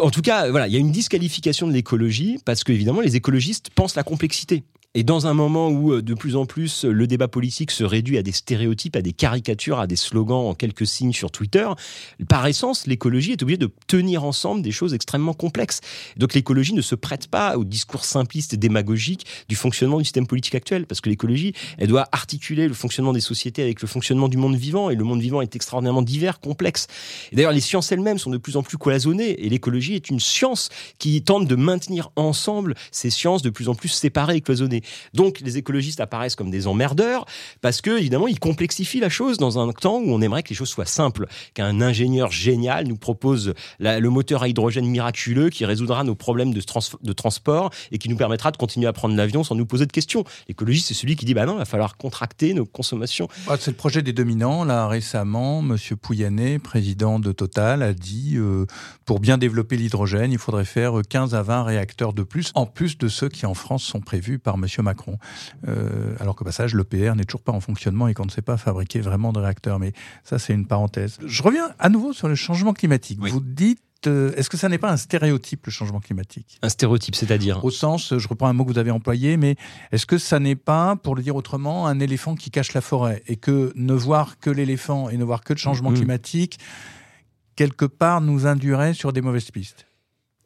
en 0.00 0.10
tout 0.10 0.22
cas, 0.22 0.50
voilà, 0.50 0.66
il 0.66 0.72
y 0.72 0.76
a 0.76 0.78
une 0.78 0.92
disqualification 0.92 1.66
de 1.66 1.72
l'écologie 1.72 2.38
parce 2.44 2.64
que 2.64 2.72
évidemment 2.72 3.00
les 3.00 3.16
écologistes 3.16 3.70
pensent 3.74 3.96
la 3.96 4.02
complexité. 4.02 4.64
Et 4.96 5.04
dans 5.04 5.28
un 5.28 5.34
moment 5.34 5.68
où 5.68 5.92
euh, 5.92 6.02
de 6.02 6.14
plus 6.14 6.34
en 6.34 6.46
plus 6.46 6.84
le 6.84 7.06
débat 7.06 7.28
politique 7.28 7.70
se 7.70 7.84
réduit 7.84 8.18
à 8.18 8.24
des 8.24 8.32
stéréotypes, 8.32 8.96
à 8.96 9.02
des 9.02 9.12
caricatures, 9.12 9.78
à 9.78 9.86
des 9.86 9.94
slogans 9.94 10.48
en 10.48 10.54
quelques 10.54 10.84
signes 10.84 11.12
sur 11.12 11.30
Twitter, 11.30 11.68
par 12.28 12.44
essence, 12.48 12.88
l'écologie 12.88 13.30
est 13.30 13.42
obligée 13.44 13.56
de 13.56 13.70
tenir 13.86 14.24
ensemble 14.24 14.62
des 14.62 14.72
choses 14.72 14.92
extrêmement 14.92 15.32
complexes. 15.32 15.80
Donc 16.16 16.34
l'écologie 16.34 16.74
ne 16.74 16.82
se 16.82 16.96
prête 16.96 17.28
pas 17.28 17.56
au 17.56 17.64
discours 17.64 18.04
simpliste 18.04 18.52
et 18.52 18.56
démagogique 18.56 19.26
du 19.48 19.54
fonctionnement 19.54 19.98
du 19.98 20.04
système 20.04 20.26
politique 20.26 20.56
actuel, 20.56 20.86
parce 20.86 21.00
que 21.00 21.08
l'écologie, 21.08 21.52
elle 21.78 21.86
doit 21.86 22.08
articuler 22.10 22.66
le 22.66 22.74
fonctionnement 22.74 23.12
des 23.12 23.20
sociétés 23.20 23.62
avec 23.62 23.82
le 23.82 23.86
fonctionnement 23.86 24.26
du 24.26 24.38
monde 24.38 24.56
vivant, 24.56 24.90
et 24.90 24.96
le 24.96 25.04
monde 25.04 25.20
vivant 25.20 25.40
est 25.40 25.54
extraordinairement 25.54 26.02
divers, 26.02 26.40
complexe. 26.40 26.88
Et 27.30 27.36
d'ailleurs, 27.36 27.52
les 27.52 27.60
sciences 27.60 27.92
elles-mêmes 27.92 28.18
sont 28.18 28.30
de 28.30 28.38
plus 28.38 28.56
en 28.56 28.64
plus 28.64 28.76
cloisonnées, 28.76 29.46
et 29.46 29.48
l'écologie 29.50 29.94
est 29.94 30.10
une 30.10 30.18
science 30.18 30.68
qui 30.98 31.22
tente 31.22 31.46
de 31.46 31.54
maintenir 31.54 32.10
ensemble 32.16 32.74
ces 32.90 33.10
sciences 33.10 33.42
de 33.42 33.50
plus 33.50 33.68
en 33.68 33.76
plus 33.76 33.88
séparées 33.88 34.34
et 34.34 34.40
cloisonnées. 34.40 34.79
Donc 35.14 35.40
les 35.40 35.58
écologistes 35.58 36.00
apparaissent 36.00 36.36
comme 36.36 36.50
des 36.50 36.66
emmerdeurs 36.66 37.24
parce 37.60 37.80
que 37.80 37.98
évidemment 37.98 38.28
ils 38.28 38.38
complexifient 38.38 39.00
la 39.00 39.08
chose 39.08 39.38
dans 39.38 39.58
un 39.58 39.72
temps 39.72 39.98
où 39.98 40.10
on 40.10 40.20
aimerait 40.20 40.42
que 40.42 40.50
les 40.50 40.54
choses 40.54 40.68
soient 40.68 40.84
simples, 40.84 41.26
qu'un 41.54 41.80
ingénieur 41.80 42.30
génial 42.30 42.86
nous 42.86 42.96
propose 42.96 43.54
le 43.78 44.08
moteur 44.08 44.42
à 44.42 44.48
hydrogène 44.48 44.86
miraculeux 44.86 45.50
qui 45.50 45.64
résoudra 45.64 46.04
nos 46.04 46.14
problèmes 46.14 46.52
de, 46.52 46.60
de, 47.02 47.12
transport 47.12 47.70
et 47.92 47.98
qui 47.98 48.08
nous 48.08 48.16
permettra 48.16 48.50
de 48.50 48.56
continuer 48.56 48.86
à 48.86 48.92
prendre 48.92 49.14
l'avion 49.14 49.44
sans 49.44 49.54
nous 49.54 49.66
poser 49.66 49.86
de 49.86 49.92
questions. 49.92 50.24
L'écologiste 50.48 50.88
c'est 50.88 50.94
celui 50.94 51.16
qui 51.16 51.24
dit 51.24 51.34
bah 51.34 51.46
non, 51.46 51.54
il 51.54 51.58
va 51.58 51.64
falloir 51.64 51.96
contracter 51.96 52.54
nos 52.54 52.66
consommations. 52.66 53.28
Ah, 53.48 53.56
c'est 53.58 53.70
le 53.70 53.76
projet 53.76 54.02
des 54.02 54.12
dominants. 54.12 54.64
Là 54.64 54.88
récemment, 54.88 55.62
Monsieur 55.62 55.96
Pouyanné, 55.96 56.58
président 56.58 57.18
de 57.18 57.32
Total, 57.32 57.82
a 57.82 57.92
dit 57.92 58.34
euh, 58.36 58.66
pour 59.04 59.20
bien 59.20 59.38
développer 59.38 59.76
l'hydrogène, 59.76 60.32
il 60.32 60.38
faudrait 60.38 60.64
faire 60.64 61.00
15 61.08 61.34
à 61.34 61.42
20 61.42 61.64
réacteurs 61.64 62.12
de 62.12 62.22
plus, 62.22 62.52
en 62.54 62.66
plus 62.66 62.98
de 62.98 63.08
ceux 63.08 63.28
qui 63.28 63.46
en 63.46 63.54
France 63.54 63.82
sont 63.82 64.00
prévus 64.00 64.38
par 64.38 64.58
Monsieur 64.70 64.82
Macron. 64.84 65.18
Euh, 65.66 66.14
alors 66.20 66.36
qu'au 66.36 66.44
passage, 66.44 66.76
l'EPR 66.76 67.16
n'est 67.16 67.24
toujours 67.24 67.42
pas 67.42 67.50
en 67.50 67.58
fonctionnement 67.58 68.06
et 68.06 68.14
qu'on 68.14 68.24
ne 68.24 68.30
sait 68.30 68.40
pas 68.40 68.56
fabriquer 68.56 69.00
vraiment 69.00 69.32
de 69.32 69.40
réacteurs. 69.40 69.80
Mais 69.80 69.92
ça, 70.22 70.38
c'est 70.38 70.52
une 70.52 70.66
parenthèse. 70.66 71.18
Je 71.26 71.42
reviens 71.42 71.70
à 71.80 71.88
nouveau 71.88 72.12
sur 72.12 72.28
le 72.28 72.36
changement 72.36 72.72
climatique. 72.72 73.18
Vous 73.20 73.40
dites 73.40 73.82
euh, 74.06 74.32
est-ce 74.36 74.48
que 74.48 74.56
ça 74.56 74.68
n'est 74.68 74.78
pas 74.78 74.92
un 74.92 74.96
stéréotype, 74.96 75.66
le 75.66 75.72
changement 75.72 75.98
climatique? 75.98 76.58
Un 76.62 76.68
stéréotype, 76.68 77.16
c'est-à-dire? 77.16 77.64
Au 77.64 77.70
sens, 77.70 78.16
je 78.16 78.28
reprends 78.28 78.46
un 78.46 78.52
mot 78.52 78.64
que 78.64 78.72
vous 78.72 78.78
avez 78.78 78.92
employé, 78.92 79.36
mais 79.36 79.56
est-ce 79.90 80.06
que 80.06 80.18
ça 80.18 80.38
n'est 80.38 80.54
pas, 80.54 80.94
pour 80.94 81.16
le 81.16 81.22
dire 81.22 81.34
autrement, 81.34 81.88
un 81.88 81.98
éléphant 81.98 82.36
qui 82.36 82.50
cache 82.50 82.72
la 82.72 82.80
forêt 82.80 83.22
Et 83.26 83.36
que 83.36 83.72
ne 83.74 83.92
voir 83.92 84.38
que 84.38 84.50
l'éléphant 84.50 85.10
et 85.10 85.16
ne 85.16 85.24
voir 85.24 85.42
que 85.42 85.52
le 85.52 85.58
changement 85.58 85.90
mmh. 85.90 85.94
climatique, 85.96 86.58
quelque 87.56 87.84
part, 87.84 88.20
nous 88.20 88.46
induirait 88.46 88.94
sur 88.94 89.12
des 89.12 89.20
mauvaises 89.20 89.50
pistes? 89.50 89.86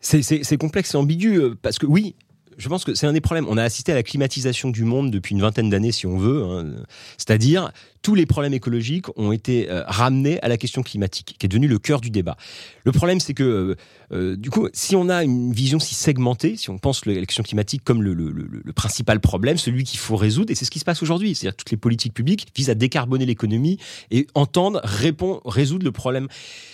C'est 0.01 0.57
complexe 0.59 0.95
et 0.95 0.97
ambigu, 0.97 1.37
euh, 1.37 1.55
parce 1.61 1.79
que 1.79 1.87
oui, 1.87 2.17
je 2.59 2.69
pense 2.69 2.85
que 2.85 2.95
c'est 2.95 3.07
un 3.07 3.13
des 3.13 3.21
problèmes. 3.21 3.47
On 3.49 3.57
a 3.57 3.63
assisté 3.63 3.93
à 3.93 3.95
la 3.95 4.03
climatisation 4.03 4.71
du 4.71 4.85
monde 4.85 5.11
depuis 5.11 5.35
une 5.35 5.41
vingtaine 5.41 5.71
d'années, 5.71 5.93
si 5.93 6.07
on 6.07 6.19
veut. 6.19 6.43
Hein. 6.45 6.75
C'est-à-dire, 7.19 7.73
tous 8.05 8.15
les 8.15 8.27
problèmes 8.27 8.53
écologiques 8.53 9.07
ont 9.17 9.33
été 9.33 9.71
euh, 9.71 9.83
ramenés 9.87 10.39
à 10.43 10.49
la 10.49 10.59
question 10.59 10.83
climatique, 10.83 11.37
qui 11.39 11.47
est 11.47 11.49
devenue 11.49 11.67
le 11.67 11.79
cœur 11.79 12.03
du 12.03 12.11
débat. 12.11 12.37
Le 12.85 12.93
problème, 12.93 13.19
c'est 13.19 13.33
que, 13.33 13.43
euh, 13.43 13.77
euh, 14.13 14.37
du 14.37 14.51
coup, 14.51 14.69
si 14.75 14.95
on 14.95 15.09
a 15.09 15.25
une 15.25 15.55
vision 15.55 15.79
si 15.79 15.95
segmentée, 15.95 16.59
si 16.59 16.69
on 16.69 16.77
pense 16.77 17.07
la 17.07 17.15
question 17.15 17.43
climatique 17.43 17.83
comme 17.83 18.03
le, 18.03 18.73
principal 18.75 19.21
problème, 19.21 19.57
celui 19.57 19.85
qu'il 19.85 19.99
faut 19.99 20.17
résoudre, 20.17 20.51
et 20.51 20.55
c'est 20.55 20.67
ce 20.67 20.71
qui 20.71 20.81
se 20.81 20.85
passe 20.85 21.03
aujourd'hui, 21.03 21.35
c'est-à-dire 21.35 21.57
toutes 21.57 21.71
les 21.71 21.79
politiques 21.79 22.13
publiques 22.13 22.49
visent 22.55 22.69
à 22.69 22.75
décarboner 22.75 23.25
l'économie 23.25 23.79
et 24.11 24.27
entendre, 24.35 24.81
répondre, 24.85 25.41
résoudre 25.47 25.87
le 25.87 25.93
problème. 25.93 26.29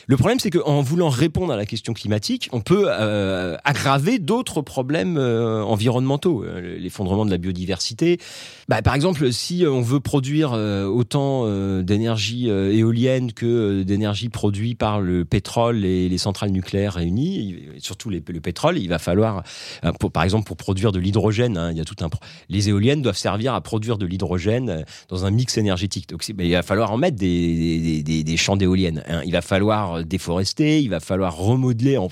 Le 0.09 0.17
problème, 0.17 0.41
c'est 0.41 0.51
qu'en 0.51 0.83
voulant 0.83 1.11
répondre 1.11 1.53
à 1.53 1.57
la 1.57 1.65
question 1.65 1.93
climatique, 1.93 2.49
on 2.51 2.61
peut 2.61 2.91
aggraver 2.91 4.19
d'autres 4.19 4.63
problèmes 4.63 5.17
environnementaux, 5.71 6.45
l'effondrement 6.61 7.25
de 7.25 7.31
la 7.31 7.39
biodiversité. 7.39 8.19
Bah, 8.69 8.83
par 8.83 8.95
exemple, 8.95 9.33
si 9.33 9.65
on 9.67 9.81
veut 9.81 10.01
produire 10.01 10.53
autant 10.53 11.21
euh, 11.47 11.83
d'énergie 11.83 12.51
euh, 12.51 12.73
éolienne 12.73 13.33
que 13.33 13.47
euh, 13.47 13.85
d'énergie 13.85 14.29
produite 14.29 14.79
par 14.79 15.01
le 15.01 15.25
pétrole 15.25 15.85
et 15.85 16.09
les 16.09 16.19
centrales 16.19 16.51
nucléaires 16.51 16.95
réunies, 16.95 17.57
et 17.77 17.81
surtout 17.81 18.11
le 18.11 18.21
pétrole, 18.21 18.79
il 18.79 18.89
va 18.89 18.99
falloir, 18.99 19.43
par 20.13 20.23
exemple, 20.23 20.47
pour 20.47 20.57
produire 20.57 20.93
de 20.93 20.99
l'hydrogène, 20.99 21.57
hein, 21.57 21.71
il 21.71 21.79
y 21.79 21.81
a 21.81 21.85
tout 21.85 21.97
un. 22.01 22.09
Les 22.49 22.69
éoliennes 22.69 23.03
doivent 23.03 23.17
servir 23.17 23.55
à 23.55 23.61
produire 23.61 23.99
de 23.99 24.07
l'hydrogène 24.07 24.85
dans 25.09 25.25
un 25.25 25.31
mix 25.31 25.59
énergétique. 25.59 26.09
Donc, 26.09 26.25
ben, 26.35 26.47
il 26.47 26.53
va 26.53 26.63
falloir 26.63 26.93
en 26.93 26.97
mettre 26.97 27.17
des, 27.17 28.37
champs 28.37 28.57
d'éoliennes. 28.57 29.03
Hein. 29.09 29.23
Il 29.25 29.33
va 29.33 29.43
falloir 29.43 30.05
déforester, 30.05 30.83
il 30.83 30.91
va 30.91 31.01
falloir 31.01 31.37
remodeler 31.37 31.97
en 31.97 32.09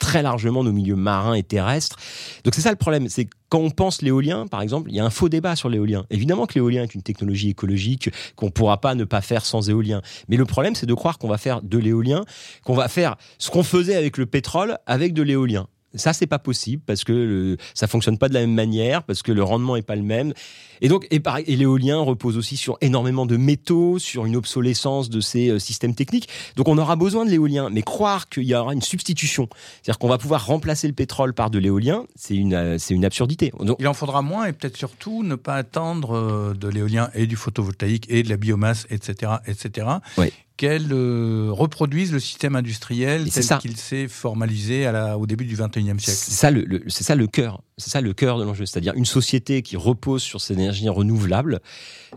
très 0.00 0.22
largement 0.22 0.64
nos 0.64 0.72
milieux 0.72 0.96
marins 0.96 1.34
et 1.34 1.44
terrestres. 1.44 1.96
Donc 2.42 2.54
c'est 2.54 2.62
ça 2.62 2.70
le 2.70 2.76
problème, 2.76 3.08
c'est 3.08 3.28
quand 3.48 3.60
on 3.60 3.70
pense 3.70 4.02
l'éolien, 4.02 4.46
par 4.46 4.62
exemple, 4.62 4.90
il 4.90 4.96
y 4.96 5.00
a 5.00 5.04
un 5.04 5.10
faux 5.10 5.28
débat 5.28 5.54
sur 5.56 5.68
l'éolien. 5.68 6.04
Évidemment 6.10 6.46
que 6.46 6.54
l'éolien 6.54 6.84
est 6.84 6.94
une 6.94 7.02
technologie 7.02 7.50
écologique 7.50 8.10
qu'on 8.36 8.46
ne 8.46 8.50
pourra 8.50 8.80
pas 8.80 8.94
ne 8.94 9.04
pas 9.04 9.20
faire 9.20 9.44
sans 9.44 9.68
éolien. 9.68 10.02
Mais 10.28 10.36
le 10.36 10.44
problème, 10.44 10.74
c'est 10.74 10.86
de 10.86 10.94
croire 10.94 11.18
qu'on 11.18 11.28
va 11.28 11.38
faire 11.38 11.60
de 11.62 11.78
l'éolien, 11.78 12.24
qu'on 12.64 12.74
va 12.74 12.88
faire 12.88 13.16
ce 13.38 13.50
qu'on 13.50 13.62
faisait 13.62 13.96
avec 13.96 14.16
le 14.16 14.26
pétrole 14.26 14.78
avec 14.86 15.14
de 15.14 15.22
l'éolien. 15.22 15.66
Ça, 15.94 16.12
c'est 16.12 16.26
pas 16.26 16.38
possible 16.38 16.82
parce 16.86 17.02
que 17.04 17.12
le, 17.12 17.56
ça 17.74 17.86
fonctionne 17.86 18.16
pas 18.16 18.28
de 18.28 18.34
la 18.34 18.40
même 18.40 18.54
manière, 18.54 19.02
parce 19.02 19.22
que 19.22 19.32
le 19.32 19.42
rendement 19.42 19.76
est 19.76 19.82
pas 19.82 19.96
le 19.96 20.02
même. 20.02 20.32
Et 20.80 20.88
donc, 20.88 21.06
et, 21.10 21.20
et 21.46 21.56
l'éolien 21.56 21.98
repose 21.98 22.36
aussi 22.36 22.56
sur 22.56 22.78
énormément 22.80 23.26
de 23.26 23.36
métaux, 23.36 23.98
sur 23.98 24.24
une 24.24 24.36
obsolescence 24.36 25.10
de 25.10 25.20
ces 25.20 25.50
euh, 25.50 25.58
systèmes 25.58 25.94
techniques. 25.94 26.28
Donc, 26.56 26.68
on 26.68 26.78
aura 26.78 26.96
besoin 26.96 27.24
de 27.24 27.30
l'éolien. 27.30 27.70
Mais 27.70 27.82
croire 27.82 28.28
qu'il 28.28 28.44
y 28.44 28.54
aura 28.54 28.72
une 28.72 28.82
substitution, 28.82 29.48
c'est-à-dire 29.82 29.98
qu'on 29.98 30.08
va 30.08 30.18
pouvoir 30.18 30.46
remplacer 30.46 30.86
le 30.86 30.94
pétrole 30.94 31.34
par 31.34 31.50
de 31.50 31.58
l'éolien, 31.58 32.04
c'est 32.14 32.36
une, 32.36 32.54
euh, 32.54 32.78
c'est 32.78 32.94
une 32.94 33.04
absurdité. 33.04 33.52
Il 33.78 33.88
en 33.88 33.94
faudra 33.94 34.22
moins 34.22 34.46
et 34.46 34.52
peut-être 34.52 34.76
surtout 34.76 35.22
ne 35.22 35.34
pas 35.34 35.56
attendre 35.56 36.16
euh, 36.16 36.54
de 36.54 36.68
l'éolien 36.68 37.10
et 37.14 37.26
du 37.26 37.36
photovoltaïque 37.36 38.06
et 38.08 38.22
de 38.22 38.28
la 38.28 38.36
biomasse, 38.36 38.86
etc., 38.90 39.32
etc. 39.46 39.86
Oui 40.18 40.32
qu'elle 40.60 40.92
reproduise 40.92 42.12
le 42.12 42.20
système 42.20 42.54
industriel 42.54 43.30
tel 43.30 43.58
qu'il 43.60 43.78
s'est 43.78 44.08
formalisé 44.08 44.84
à 44.84 44.92
la, 44.92 45.16
au 45.16 45.26
début 45.26 45.46
du 45.46 45.56
XXIe 45.56 45.98
siècle. 45.98 46.00
C'est 46.02 46.32
ça 46.32 46.50
le, 46.50 46.82
c'est 46.86 47.02
ça 47.02 47.14
le 47.14 47.26
cœur, 47.26 47.62
c'est 47.78 47.88
ça 47.88 48.02
le 48.02 48.12
cœur 48.12 48.38
de 48.38 48.44
l'enjeu, 48.44 48.66
c'est-à-dire 48.66 48.92
une 48.94 49.06
société 49.06 49.62
qui 49.62 49.78
repose 49.78 50.22
sur 50.22 50.42
ces 50.42 50.52
énergies 50.52 50.90
renouvelables 50.90 51.60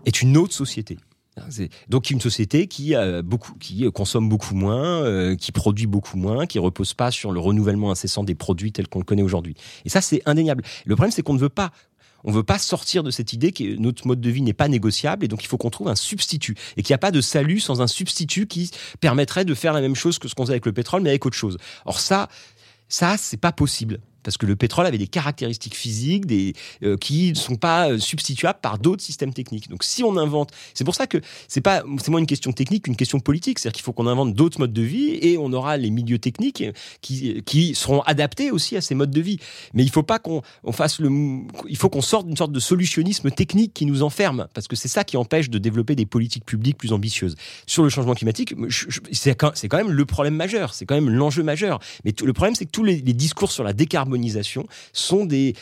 est 0.06 0.22
une 0.22 0.36
autre 0.36 0.54
société. 0.54 0.98
Donc 1.88 2.10
une 2.10 2.20
société 2.20 2.68
qui 2.68 2.96
beaucoup, 3.24 3.54
qui 3.54 3.90
consomme 3.94 4.28
beaucoup 4.28 4.56
moins, 4.56 5.04
euh, 5.04 5.36
qui 5.38 5.54
produit 5.54 5.88
beaucoup 5.88 6.18
moins, 6.18 6.46
qui 6.46 6.60
repose 6.60 6.94
pas 6.94 7.12
sur 7.12 7.32
le 7.32 7.40
renouvellement 7.40 7.92
incessant 7.92 8.26
des 8.26 8.36
produits 8.36 8.74
tels 8.74 8.90
qu'on 8.90 9.00
le 9.00 9.06
connaît 9.06 9.24
aujourd'hui. 9.24 9.56
Et 9.86 9.90
ça, 9.90 10.02
c'est 10.02 10.22
indéniable. 10.26 10.64
Le 10.86 10.96
problème, 10.96 11.12
c'est 11.12 11.24
qu'on 11.24 11.34
ne 11.34 11.40
veut 11.40 11.50
pas 11.50 11.72
on 12.24 12.32
veut 12.32 12.44
pas 12.44 12.58
sortir 12.58 13.04
de 13.04 13.12
cette 13.12 13.34
idée 13.34 13.52
que 13.52 13.78
notre 13.78 14.08
mode 14.08 14.22
de 14.22 14.30
vie 14.30 14.42
n'est 14.42 14.54
pas 14.54 14.68
négociable 14.68 15.26
et 15.26 15.28
donc 15.28 15.44
il 15.44 15.48
faut 15.48 15.58
qu'on 15.58 15.70
trouve 15.70 15.88
un 15.88 15.96
substitut 15.96 16.56
et 16.78 16.84
qu'il 16.84 16.94
n'y 16.94 16.96
a 16.96 17.00
pas 17.00 17.12
de 17.12 17.22
salut 17.22 17.60
sans 17.60 17.82
un 17.82 17.88
substitut 17.88 18.48
qui 18.48 18.72
permettrait 19.00 19.46
de 19.46 19.54
faire 19.54 19.74
la 19.74 19.82
même 19.82 19.96
chose 19.96 20.20
que 20.20 20.28
ce 20.28 20.36
qu'on 20.36 20.44
faisait 20.44 20.54
avec 20.54 20.66
le 20.66 20.74
pétrole 20.74 21.02
mais 21.02 21.10
avec 21.10 21.26
autre 21.26 21.38
chose. 21.38 21.58
Or 21.86 22.00
ça, 22.00 22.30
ça 22.88 23.18
c'est 23.18 23.38
pas 23.38 23.52
possible 23.52 24.00
parce 24.24 24.38
que 24.38 24.46
le 24.46 24.56
pétrole 24.56 24.86
avait 24.86 24.98
des 24.98 25.08
caractéristiques 25.08 25.76
physiques 25.76 26.26
euh, 26.84 26.98
qui 26.98 27.30
ne 27.30 27.36
sont 27.36 27.56
pas 27.56 27.90
euh, 27.90 27.98
substituables 27.98 28.60
par 28.62 28.80
d'autres 28.80 29.04
systèmes 29.04 29.34
techniques. 29.34 29.70
Donc 29.70 29.84
si 29.84 30.04
on 30.04 30.18
invente, 30.18 30.52
c'est 30.74 30.84
pour 30.84 30.96
ça 30.96 31.08
que 31.08 31.20
c'est 31.48 31.62
pas 31.62 31.84
c'est 32.00 32.10
moins 32.10 32.20
une 32.20 32.26
question 32.26 32.52
technique 32.52 32.86
qu'une 32.86 32.96
question 32.96 33.20
politique, 33.20 33.60
c'est-à-dire 33.60 33.76
qu'il 33.76 33.84
faut 33.84 33.94
qu'on 33.94 34.08
invente 34.08 34.34
d'autres 34.34 34.60
modes 34.60 34.74
de 34.74 34.82
vie 34.82 35.18
et 35.22 35.38
on 35.38 35.52
aura 35.54 35.78
les 35.78 35.90
milieux 35.90 36.20
techniques 36.20 36.64
qui, 37.02 37.42
qui 37.44 37.76
seront 37.76 38.02
adaptés 38.02 38.52
aussi 38.52 38.76
à 38.78 38.82
ces 38.82 38.96
modes 38.96 39.12
de 39.12 39.22
vie. 39.22 39.38
Mais 39.74 39.84
il 39.84 39.90
faut 39.90 40.04
pas 40.04 40.20
qu'on 40.20 40.42
on 40.64 40.72
fasse 40.72 41.00
le, 41.00 41.10
il 41.68 41.78
faut 41.78 41.90
qu'on 41.90 42.02
sorte 42.02 42.28
d'une 42.28 42.38
sorte 42.38 42.52
de 42.52 42.60
solutionnisme 42.60 43.32
technique 43.32 43.74
qui 43.74 43.86
nous 43.86 44.04
enferme, 44.04 44.48
parce 44.54 44.68
que 44.68 44.76
c'est 44.76 44.88
ça 44.88 45.04
qui 45.04 45.18
empêche 45.18 45.50
de 45.50 45.58
développer 45.58 45.96
des 45.96 46.06
politiques 46.06 46.46
publiques 46.46 46.78
plus 46.78 46.94
ambitieuses. 46.94 47.36
Sur 47.68 47.84
le 47.84 47.90
changement 47.90 48.14
climatique, 48.14 48.56
c'est 49.12 49.36
quand, 49.36 49.54
même 49.74 49.92
le 49.92 50.06
problème 50.06 50.36
majeur, 50.36 50.74
c'est 50.74 50.86
quand 50.86 50.96
même 50.96 51.10
l'enjeu 51.10 51.44
majeur. 51.44 51.80
Mais 52.06 52.14
le 52.24 52.34
problème, 52.34 52.56
c'est 52.56 52.66
que 52.66 52.72
tous 52.72 52.84
les, 52.84 52.98
les 52.98 53.14
discours 53.14 53.52
sur 53.52 53.64
la 53.64 53.74
sont 54.94 55.26
des 55.26 55.56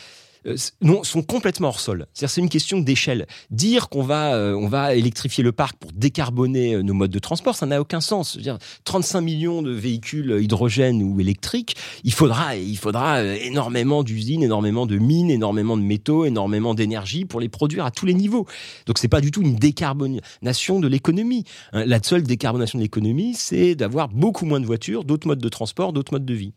euh, 0.47 0.55
non, 0.81 1.03
sont 1.03 1.21
complètement 1.21 1.67
hors 1.67 1.79
sol. 1.79 2.07
C'est-à-dire 2.13 2.31
c'est 2.31 2.41
une 2.41 2.49
question 2.49 2.79
d'échelle. 2.79 3.27
Dire 3.51 3.89
qu'on 3.89 4.01
va, 4.01 4.35
euh, 4.35 4.55
on 4.55 4.67
va 4.67 4.95
électrifier 4.95 5.43
le 5.43 5.51
parc 5.51 5.77
pour 5.77 5.91
décarboner 5.91 6.75
euh, 6.75 6.81
nos 6.81 6.95
modes 6.95 7.11
de 7.11 7.19
transport, 7.19 7.55
ça 7.55 7.67
n'a 7.67 7.79
aucun 7.79 8.01
sens. 8.01 8.37
dire 8.37 8.57
35 8.83 9.21
millions 9.21 9.61
de 9.61 9.71
véhicules 9.71 10.39
hydrogène 10.41 11.03
ou 11.03 11.19
électriques, 11.19 11.75
il 12.03 12.13
faudra, 12.13 12.55
il 12.55 12.77
faudra 12.77 13.23
énormément 13.23 14.03
d'usines, 14.03 14.41
énormément 14.41 14.87
de 14.87 14.97
mines, 14.97 15.29
énormément 15.29 15.77
de 15.77 15.83
métaux, 15.83 16.25
énormément 16.25 16.73
d'énergie 16.73 17.25
pour 17.25 17.39
les 17.39 17.49
produire 17.49 17.85
à 17.85 17.91
tous 17.91 18.07
les 18.07 18.15
niveaux. 18.15 18.47
Donc 18.87 18.97
c'est 18.97 19.07
pas 19.07 19.21
du 19.21 19.29
tout 19.29 19.41
une 19.41 19.55
décarbonation 19.55 20.79
de 20.79 20.87
l'économie. 20.87 21.43
Hein, 21.73 21.85
la 21.85 22.01
seule 22.01 22.23
décarbonation 22.23 22.79
de 22.79 22.83
l'économie, 22.83 23.35
c'est 23.35 23.75
d'avoir 23.75 24.09
beaucoup 24.09 24.45
moins 24.45 24.59
de 24.59 24.65
voitures, 24.65 25.03
d'autres 25.03 25.27
modes 25.27 25.39
de 25.39 25.49
transport, 25.49 25.93
d'autres 25.93 26.13
modes 26.13 26.25
de 26.25 26.33
vie. 26.33 26.53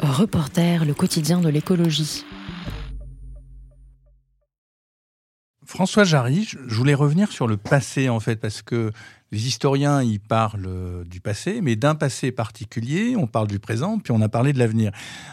Reporter, 0.00 0.84
le 0.84 0.94
quotidien 0.94 1.40
de 1.40 1.48
l'écologie. 1.48 2.24
François 5.64 6.04
Jarry, 6.04 6.44
je 6.44 6.74
voulais 6.74 6.94
revenir 6.94 7.30
sur 7.30 7.46
le 7.46 7.56
passé 7.56 8.08
en 8.08 8.20
fait, 8.20 8.36
parce 8.36 8.62
que 8.62 8.90
les 9.30 9.46
historiens, 9.46 10.02
ils 10.02 10.20
parlent 10.20 10.66
euh, 10.66 11.04
du 11.04 11.20
passé, 11.20 11.60
mais 11.60 11.76
d'un 11.76 11.94
passé 11.94 12.32
particulier, 12.32 13.14
on 13.16 13.26
parle 13.26 13.46
du 13.46 13.58
présent, 13.58 13.98
puis 13.98 14.12
on 14.12 14.22
a 14.22 14.28
parlé 14.28 14.54
de 14.54 14.58
l'avenir. 14.58 14.90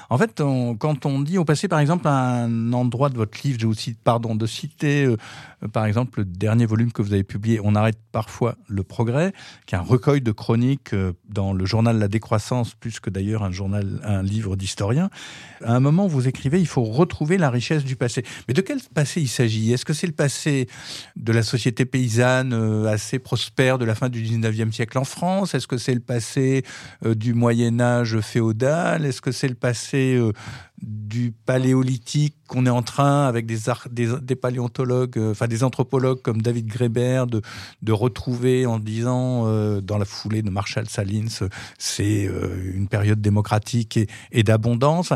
En 0.10 0.18
fait, 0.18 0.42
quand 0.80 1.06
on 1.06 1.22
dit 1.22 1.38
au 1.38 1.46
passé, 1.46 1.68
par 1.68 1.80
exemple, 1.80 2.08
un 2.08 2.74
endroit 2.74 3.10
de 3.10 3.16
votre 3.16 3.38
livre, 3.44 3.58
j'ai 3.60 3.68
aussi, 3.68 3.94
pardon, 3.94 4.36
de 4.36 4.46
citer, 4.46 5.06
euh, 5.06 5.18
par 5.72 5.86
exemple, 5.86 6.20
le 6.20 6.26
dernier 6.26 6.66
volume 6.66 6.92
que 6.92 7.02
vous 7.02 7.14
avez 7.14 7.24
publié, 7.24 7.60
On 7.64 7.74
arrête 7.74 7.98
parfois 8.12 8.56
le 8.68 8.84
progrès, 8.84 9.34
qui 9.66 9.76
est 9.76 9.78
un 9.78 9.82
recueil 9.82 10.22
de 10.22 10.32
chroniques 10.32 10.94
euh, 10.94 11.14
dans 11.30 11.54
le 11.54 11.66
journal 11.66 11.98
La 11.98 12.10
Décroissance, 12.10 12.74
plus 12.74 13.00
que 13.00 13.10
d'ailleurs 13.10 13.44
un 13.44 13.52
journal, 13.52 14.02
un 14.04 14.24
livre 14.24 14.58
d'historien. 14.58 15.10
À 15.64 15.74
un 15.74 15.80
moment, 15.80 16.08
vous 16.08 16.28
écrivez, 16.28 16.60
il 16.60 16.68
faut 16.68 16.84
retrouver 16.84 17.38
la 17.38 17.50
richesse 17.50 17.86
du 17.86 17.96
passé. 17.96 18.24
Mais 18.48 18.54
de 18.54 18.62
quel 18.62 18.80
passé 18.94 19.22
il 19.22 19.30
s'agit? 19.30 19.72
Est-ce 19.72 19.86
que 19.86 19.94
c'est 19.94 20.08
le 20.08 20.14
passé 20.14 20.68
de 21.16 21.32
la 21.32 21.44
société 21.44 21.86
paysanne 21.86 22.54
assez 22.88 23.20
prospère 23.20 23.78
la 23.86 23.96
fin 23.96 24.10
du 24.10 24.22
19e 24.22 24.72
siècle 24.72 24.98
en 24.98 25.04
France? 25.04 25.54
Est-ce 25.56 25.68
que 25.68 25.78
c'est 25.78 25.94
le 25.94 26.00
passé 26.00 26.64
euh, 27.06 27.16
du 27.16 27.34
Moyen 27.34 27.80
Âge 27.80 28.20
féodal? 28.20 29.06
Est-ce 29.06 29.22
que 29.22 29.32
c'est 29.32 29.48
le 29.48 29.56
passé 29.56 30.16
euh, 30.16 30.34
du 30.82 31.32
paléolithique 31.46 32.36
qu'on 32.48 32.66
est 32.66 32.72
en 32.72 32.82
train, 32.82 33.28
avec 33.28 33.46
des, 33.46 33.58
des, 33.92 34.36
paléontologues, 34.36 35.18
euh, 35.18 35.32
enfin 35.32 35.48
des 35.48 35.64
anthropologues 35.64 36.22
comme 36.22 36.42
David 36.42 36.68
Greber, 36.68 37.26
de, 37.28 37.92
retrouver 37.92 38.66
en 38.66 38.80
disant, 38.80 39.46
dans 39.82 39.98
la 39.98 40.06
foulée 40.06 40.42
de 40.42 40.50
Marshall 40.50 40.88
Salins, 40.90 41.48
c'est 41.78 42.30
une 42.74 42.88
période 42.90 43.22
démocratique 43.22 44.00
et 44.32 44.44
d'abondance? 44.44 45.14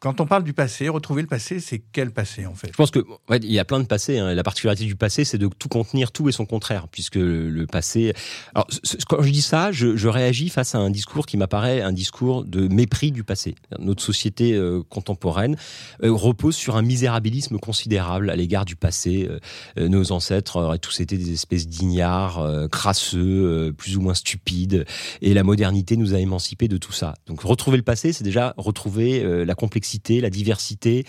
Quand 0.00 0.20
on 0.20 0.26
parle 0.26 0.44
du 0.44 0.52
passé, 0.52 0.88
retrouver 0.88 1.22
le 1.22 1.28
passé, 1.28 1.58
c'est 1.58 1.82
quel 1.90 2.12
passé 2.12 2.46
en 2.46 2.54
fait? 2.54 2.68
Je 2.68 2.76
pense 2.76 2.92
que 2.92 3.04
il 3.42 3.50
y 3.50 3.58
a 3.58 3.64
plein 3.64 3.80
de 3.80 3.84
passés. 3.84 4.18
Hein. 4.18 4.32
La 4.32 4.44
particularité 4.44 4.84
du 4.84 4.94
passé, 4.94 5.24
c'est 5.24 5.38
de 5.38 5.48
tout 5.48 5.68
contenir, 5.68 6.12
tout 6.12 6.28
et 6.28 6.32
son 6.32 6.46
contraire, 6.46 6.86
puisque 6.86 7.16
le, 7.16 7.66
passé. 7.66 8.12
Alors 8.54 8.68
quand 9.08 9.22
je 9.22 9.32
dis 9.32 9.42
ça, 9.42 9.72
je, 9.72 10.06
réagis 10.06 10.50
face 10.50 10.76
à 10.76 10.78
un 10.78 10.90
discours 10.90 11.26
qui 11.26 11.36
m'apparaît 11.36 11.80
un 11.80 11.92
discours 11.92 12.44
de 12.44 12.68
mépris 12.68 13.10
du 13.10 13.24
passé. 13.24 13.56
Notre 13.80 14.00
société 14.00 14.52
euh, 14.52 14.84
contemporaine 14.88 15.56
euh, 16.04 16.12
repose 16.12 16.54
sur 16.54 16.76
un 16.76 16.82
misérabilisme 16.82 17.58
considérable 17.58 18.30
à 18.30 18.36
l'égard 18.36 18.64
du 18.64 18.76
passé. 18.76 19.28
Euh, 19.76 19.88
nos 19.88 20.12
ancêtres 20.12 20.60
auraient 20.60 20.78
tous 20.78 21.00
été 21.00 21.16
des 21.16 21.32
espèces 21.32 21.66
d'ignards, 21.66 22.68
crasseux, 22.70 23.74
plus 23.76 23.96
ou 23.96 24.00
moins 24.00 24.14
stupides, 24.14 24.86
et 25.22 25.34
la 25.34 25.42
modernité 25.42 25.96
nous 25.96 26.14
a 26.14 26.20
émancipés 26.20 26.68
de 26.68 26.76
tout 26.76 26.92
ça. 26.92 27.14
Donc 27.26 27.40
retrouver 27.40 27.76
le 27.76 27.82
passé, 27.82 28.12
c'est 28.12 28.24
déjà 28.24 28.54
retrouver 28.56 29.44
la 29.44 29.54
complexité 29.56 29.87
la 30.20 30.30
diversité, 30.30 31.04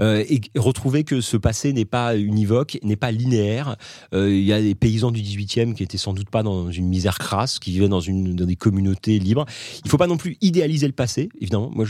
euh, 0.00 0.24
et 0.28 0.40
retrouver 0.56 1.04
que 1.04 1.20
ce 1.20 1.36
passé 1.36 1.72
n'est 1.72 1.84
pas 1.84 2.16
univoque, 2.16 2.78
n'est 2.82 2.96
pas 2.96 3.10
linéaire. 3.10 3.76
Euh, 4.12 4.34
il 4.34 4.44
y 4.44 4.52
a 4.52 4.60
des 4.60 4.74
paysans 4.74 5.10
du 5.10 5.20
18e 5.20 5.74
qui 5.74 5.82
étaient 5.82 5.98
sans 5.98 6.12
doute 6.12 6.30
pas 6.30 6.42
dans 6.42 6.70
une 6.70 6.88
misère 6.88 7.18
crasse, 7.18 7.58
qui 7.58 7.72
vivaient 7.72 7.88
dans, 7.88 8.00
une, 8.00 8.34
dans 8.34 8.46
des 8.46 8.56
communautés 8.56 9.18
libres. 9.18 9.46
Il 9.84 9.90
faut 9.90 9.98
pas 9.98 10.06
non 10.06 10.16
plus 10.16 10.36
idéaliser 10.40 10.86
le 10.86 10.92
passé, 10.92 11.28
évidemment. 11.40 11.70
Moi, 11.74 11.86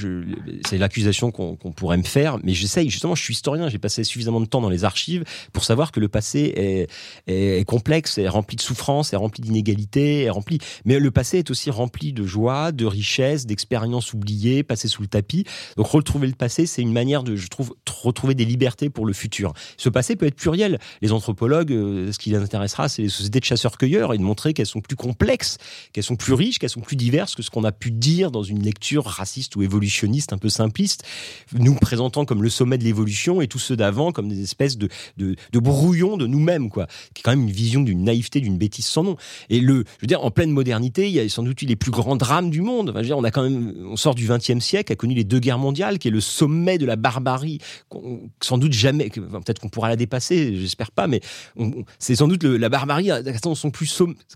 c'est 0.68 0.78
l'accusation 0.78 1.30
qu'on 1.30 1.56
pourrait 1.56 1.98
me 1.98 2.02
faire, 2.02 2.38
mais 2.42 2.54
j'essaye. 2.54 2.90
Justement, 2.90 3.14
je 3.14 3.22
suis 3.22 3.34
historien, 3.34 3.68
j'ai 3.68 3.78
passé 3.78 4.04
suffisamment 4.04 4.40
de 4.40 4.46
temps 4.46 4.60
dans 4.60 4.68
les 4.68 4.84
archives 4.84 5.24
pour 5.52 5.64
savoir 5.64 5.92
que 5.92 6.00
le 6.00 6.08
passé 6.08 6.52
est, 6.56 6.90
est 7.26 7.64
complexe, 7.64 8.18
est 8.18 8.28
rempli 8.28 8.56
de 8.56 8.62
souffrances, 8.62 9.12
est 9.12 9.16
rempli 9.16 9.42
d'inégalités, 9.42 10.22
est 10.22 10.30
rempli. 10.30 10.58
Mais 10.84 10.98
le 10.98 11.10
passé 11.10 11.38
est 11.38 11.50
aussi 11.50 11.70
rempli 11.70 12.12
de 12.12 12.24
joie, 12.24 12.72
de 12.72 12.86
richesse, 12.86 13.46
d'expériences 13.46 14.12
oubliées, 14.12 14.62
passées 14.62 14.88
sous 14.88 15.02
le 15.02 15.08
tapis. 15.08 15.44
Donc 15.76 15.86
retrouver 15.86 16.26
le 16.26 16.33
passé, 16.34 16.66
c'est 16.66 16.82
une 16.82 16.92
manière 16.92 17.22
de, 17.22 17.36
je 17.36 17.48
trouve, 17.48 17.74
retrouver 18.02 18.34
des 18.34 18.44
libertés 18.44 18.90
pour 18.90 19.06
le 19.06 19.12
futur. 19.12 19.52
Ce 19.76 19.88
passé 19.88 20.16
peut 20.16 20.26
être 20.26 20.36
pluriel. 20.36 20.78
Les 21.02 21.12
anthropologues, 21.12 21.72
euh, 21.72 22.12
ce 22.12 22.18
qui 22.18 22.30
les 22.30 22.36
intéressera, 22.36 22.88
c'est 22.88 23.02
les 23.02 23.08
sociétés 23.08 23.40
de 23.40 23.44
chasseurs-cueilleurs 23.44 24.14
et 24.14 24.18
de 24.18 24.22
montrer 24.22 24.54
qu'elles 24.54 24.66
sont 24.66 24.80
plus 24.80 24.96
complexes, 24.96 25.58
qu'elles 25.92 26.04
sont 26.04 26.16
plus 26.16 26.34
riches, 26.34 26.58
qu'elles 26.58 26.70
sont 26.70 26.80
plus 26.80 26.96
diverses 26.96 27.34
que 27.34 27.42
ce 27.42 27.50
qu'on 27.50 27.64
a 27.64 27.72
pu 27.72 27.90
dire 27.90 28.30
dans 28.30 28.42
une 28.42 28.62
lecture 28.62 29.04
raciste 29.04 29.56
ou 29.56 29.62
évolutionniste 29.62 30.32
un 30.32 30.38
peu 30.38 30.48
simpliste, 30.48 31.04
nous 31.52 31.74
présentant 31.74 32.24
comme 32.24 32.42
le 32.42 32.50
sommet 32.50 32.78
de 32.78 32.84
l'évolution 32.84 33.40
et 33.40 33.48
tous 33.48 33.58
ceux 33.58 33.76
d'avant 33.76 34.12
comme 34.12 34.28
des 34.28 34.42
espèces 34.42 34.76
de, 34.76 34.88
de, 35.16 35.36
brouillons 35.58 36.16
de 36.16 36.26
nous-mêmes, 36.26 36.68
quoi. 36.68 36.86
Qui 37.14 37.20
est 37.20 37.22
quand 37.22 37.30
même 37.30 37.42
une 37.42 37.50
vision 37.50 37.82
d'une 37.82 38.04
naïveté, 38.04 38.40
d'une 38.40 38.58
bêtise 38.58 38.86
sans 38.86 39.02
nom. 39.02 39.16
Et 39.48 39.60
le, 39.60 39.84
je 39.96 40.02
veux 40.02 40.06
dire, 40.06 40.22
en 40.24 40.30
pleine 40.30 40.50
modernité, 40.50 41.08
il 41.08 41.14
y 41.14 41.20
a 41.20 41.28
sans 41.28 41.42
doute 41.42 41.62
les 41.62 41.76
plus 41.76 41.90
grands 41.90 42.16
drames 42.16 42.50
du 42.50 42.60
monde. 42.60 42.90
Enfin, 42.90 42.98
je 42.98 43.04
veux 43.04 43.08
dire, 43.08 43.18
on 43.18 43.24
a 43.24 43.30
quand 43.30 43.42
même, 43.42 43.74
on 43.86 43.96
sort 43.96 44.14
du 44.14 44.26
XXe 44.28 44.58
siècle, 44.58 44.92
a 44.92 44.96
connu 44.96 45.14
les 45.14 45.24
deux 45.24 45.38
guerres 45.38 45.58
mondiales, 45.58 45.98
qui 45.98 46.08
est 46.08 46.10
le 46.10 46.20
sommet 46.24 46.78
de 46.78 46.86
la 46.86 46.96
barbarie, 46.96 47.58
sans 48.40 48.58
doute 48.58 48.72
jamais, 48.72 49.10
peut-être 49.10 49.60
qu'on 49.60 49.68
pourra 49.68 49.88
la 49.88 49.96
dépasser, 49.96 50.56
j'espère 50.56 50.90
pas, 50.90 51.06
mais 51.06 51.20
c'est 51.98 52.16
sans 52.16 52.28
doute 52.28 52.44
la 52.44 52.68
barbarie 52.68 53.10
atteint, 53.10 53.54
son 53.54 53.72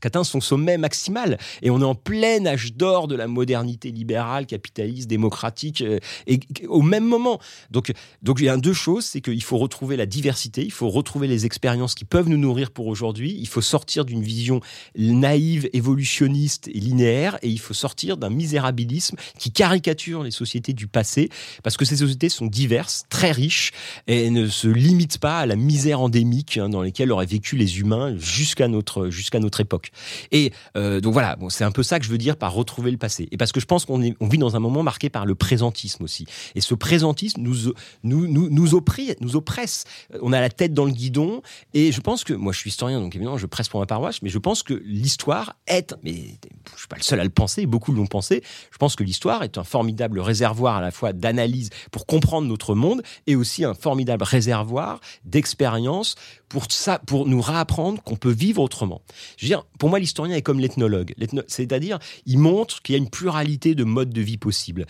atteint 0.03 0.25
son 0.25 0.41
sommet 0.41 0.79
maximal. 0.79 1.39
Et 1.63 1.71
on 1.71 1.81
est 1.81 1.85
en 1.85 1.95
plein 1.95 2.45
âge 2.47 2.75
d'or 2.75 3.09
de 3.09 3.15
la 3.15 3.27
modernité 3.27 3.91
libérale, 3.91 4.47
capitaliste, 4.47 5.09
démocratique, 5.09 5.83
euh, 5.83 5.99
et, 6.27 6.41
au 6.69 6.83
même 6.83 7.05
moment. 7.05 7.39
Donc, 7.71 7.93
donc 8.23 8.41
il 8.41 8.47
y 8.47 8.49
a 8.49 8.57
deux 8.57 8.73
choses, 8.73 9.05
c'est 9.05 9.21
qu'il 9.21 9.43
faut 9.43 9.59
retrouver 9.59 9.97
la 9.97 10.07
diversité, 10.07 10.65
il 10.65 10.73
faut 10.73 10.89
retrouver 10.89 11.29
les 11.29 11.47
expériences 11.47 11.95
qui 11.95 12.05
peuvent 12.05 12.29
nous 12.29 12.37
nourrir 12.37 12.71
pour 12.71 12.87
aujourd'hui, 12.87 13.37
il 13.39 13.49
faut 13.49 13.61
sortir 13.61 14.05
d'une 14.05 14.23
vision 14.23 14.61
naïve, 14.97 15.69
évolutionniste 15.73 16.69
et 16.69 16.81
linéaire, 16.81 17.39
et 17.43 17.49
il 17.49 17.59
faut 17.59 17.75
sortir 17.75 18.17
d'un 18.17 18.31
misérabilisme 18.31 19.17
qui 19.39 19.53
caricature 19.53 20.23
les 20.23 20.31
sociétés 20.31 20.73
du 20.73 20.87
passé, 20.87 21.29
parce 21.63 21.77
que 21.79 21.87
ces 21.87 21.97
sociétés 21.97 22.29
sont 22.29 22.47
diverses, 22.47 23.05
très 23.09 23.33
riches, 23.33 23.73
et 24.07 24.31
ne 24.31 24.49
se 24.49 24.69
limitent 24.69 25.19
pas 25.19 25.39
à 25.39 25.47
la 25.47 25.57
misère 25.57 26.01
endémique 26.01 26.59
hein, 26.59 26.69
dans 26.69 26.83
laquelle 26.83 27.11
auraient 27.13 27.27
vécu 27.27 27.57
les 27.57 27.79
humains 27.79 28.15
jusqu'à 28.19 28.69
notre, 28.69 29.09
jusqu'à 29.09 29.39
notre 29.39 29.61
époque. 29.61 29.91
Et 30.33 30.53
euh, 30.77 31.01
donc 31.01 31.15
voilà, 31.15 31.37
c'est 31.49 31.65
un 31.65 31.71
peu 31.71 31.83
ça 31.83 31.99
que 31.99 32.05
je 32.05 32.11
veux 32.11 32.19
dire 32.19 32.37
par 32.37 32.53
retrouver 32.53 32.91
le 32.91 32.99
passé. 32.99 33.29
Et 33.31 33.37
parce 33.37 33.53
que 33.53 33.61
je 33.61 33.67
pense 33.67 33.87
qu'on 33.87 34.03
on 34.21 34.29
vit 34.29 34.39
dans 34.39 34.57
un 34.57 34.61
moment 34.61 34.83
marqué 34.83 35.09
par 35.09 35.25
le 35.25 35.35
présentisme 35.35 36.05
aussi. 36.05 36.27
Et 36.55 36.61
ce 36.61 36.75
présentisme 36.75 37.41
nous, 37.41 37.73
nous, 38.03 38.27
nous, 38.27 38.51
nous, 38.51 38.69
nous 39.21 39.37
oppresse. 39.37 39.85
On 40.21 40.33
a 40.33 40.41
la 40.41 40.51
tête 40.51 40.75
dans 40.75 40.85
le 40.85 40.93
guidon, 40.93 41.43
et 41.75 41.93
je 41.93 42.01
pense 42.01 42.25
que, 42.25 42.35
moi 42.35 42.53
je 42.53 42.59
suis 42.59 42.71
historien, 42.71 43.01
donc 43.01 43.15
évidemment 43.15 43.39
je 43.39 43.47
presse 43.47 43.69
pour 43.69 43.81
ma 43.81 43.87
paroisse, 43.87 44.23
mais 44.23 44.29
je 44.29 44.39
pense 44.39 44.63
que 44.63 44.75
l'histoire 44.85 45.57
est, 45.67 45.95
mais 46.03 46.39
je 46.75 46.79
suis 46.79 46.89
pas 46.89 46.97
le 46.97 47.03
seul 47.03 47.21
à 47.21 47.25
le 47.25 47.31
penser, 47.31 47.67
beaucoup 47.67 47.93
l'ont 47.93 48.07
pensé, 48.07 48.43
je 48.71 48.79
pense 48.79 48.97
que 48.97 49.05
l'histoire 49.05 49.43
est 49.43 49.59
un 49.59 49.65
formidable 49.65 50.21
réservoir 50.21 50.77
à 50.77 50.81
la 50.81 50.91
fois 50.91 51.13
d'analyse 51.13 51.68
pour 51.91 52.07
comprendre 52.07 52.47
notre 52.49 52.75
monde 52.75 53.03
et 53.27 53.37
aussi 53.37 53.65
un 53.65 53.75
formidable 53.75 54.25
réservoir 54.25 55.01
d'expérience 55.25 56.17
pour 56.49 56.67
ça, 56.71 56.99
pour 56.99 57.27
nous 57.27 57.41
réapprendre 57.41 58.03
qu'on 58.03 58.17
peut 58.17 58.31
vivre 58.31 58.63
autrement. 58.63 59.03
Je 59.37 59.45
veux 59.45 59.49
dire, 59.49 59.65
pour 59.79 59.89
moi, 59.89 59.99
l'historien 59.99 60.37
est 60.37 60.43
comme 60.43 60.61
l'ethnologue. 60.61 61.15
C'est-à-dire, 61.47 61.99
il 62.27 62.39
montre 62.39 62.83
qu'il 62.83 62.95
y 62.95 62.97
a 62.97 62.99
une 62.99 63.11
pluralité 63.11 63.75
de 63.75 63.85
modes 63.85 64.11
de 64.11 64.21
vie 64.21 64.39
possibles. 64.39 64.87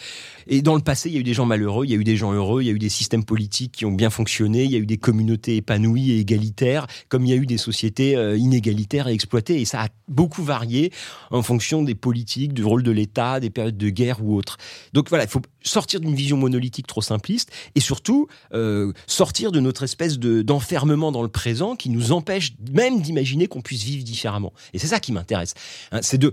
Et 0.47 0.63
dans 0.63 0.77
le 0.77 0.81
passé, 0.83 1.09
il 1.09 1.15
y 1.15 1.17
a 1.17 1.21
eu 1.21 1.25
des 1.25 1.35
gens 1.35 1.47
malheureux, 1.47 1.85
il 1.85 1.91
y 1.91 1.95
a 1.95 1.97
eu 1.97 2.05
des 2.05 2.17
gens 2.17 2.33
heureux, 2.33 2.63
il 2.63 2.67
y 2.67 2.71
a 2.71 2.73
eu 2.73 2.79
des 2.79 2.89
systèmes 2.89 3.25
politiques 3.25 3.73
qui 3.73 3.85
ont 3.85 3.93
bien 3.93 4.11
fonctionné, 4.11 4.65
il 4.65 4.71
y 4.71 4.77
a 4.77 4.79
eu 4.79 4.87
des 4.87 4.99
communautés 4.99 5.57
épanouies 5.57 6.13
et 6.13 6.19
égalitaires, 6.21 6.87
comme 7.09 7.25
il 7.25 7.31
y 7.31 7.33
a 7.33 7.37
eu 7.37 7.47
des 7.47 7.59
sociétés 7.59 8.17
euh, 8.17 8.37
inégalitaires 8.37 9.09
et 9.09 9.13
exploitées. 9.13 9.61
Et 9.61 9.65
ça 9.65 9.83
a 9.83 9.89
beaucoup 10.07 10.43
varié 10.43 10.93
en 11.31 11.43
fonction 11.43 11.83
des 11.83 11.95
politiques, 11.95 12.53
du 12.53 12.65
rôle 12.65 12.83
de 12.83 12.91
l'État, 12.91 13.41
des 13.41 13.51
périodes 13.51 13.77
de 13.77 13.89
guerre 13.91 14.23
ou 14.23 14.37
autres. 14.37 14.59
Donc 14.93 15.09
voilà, 15.09 15.25
il 15.25 15.31
faut 15.31 15.43
sortir 15.63 16.01
d'une 16.01 16.15
vision 16.15 16.37
monolithique 16.37 16.87
trop 16.87 17.03
simpliste 17.03 17.51
et 17.75 17.81
surtout 17.81 18.29
euh, 18.55 18.93
sortir 19.07 19.53
de 19.53 19.61
notre 19.61 19.83
espèce 19.83 20.19
de 20.19 20.43
d'enfermement 20.43 21.13
dans 21.13 21.23
le 21.23 21.29
présent 21.29 21.48
qui 21.77 21.91
nous 21.91 22.13
empêche 22.13 22.53
même 22.73 23.01
d'imaginer 23.01 23.47
qu'on 23.47 23.61
puisse 23.61 23.83
vivre 23.83 24.05
différemment. 24.05 24.53
Et 24.73 24.79
c'est 24.79 24.87
ça 24.87 25.01
qui 25.01 25.13
m'intéresse. 25.13 25.55
Hein, 25.93 26.01
c'est 26.03 26.19
de 26.19 26.33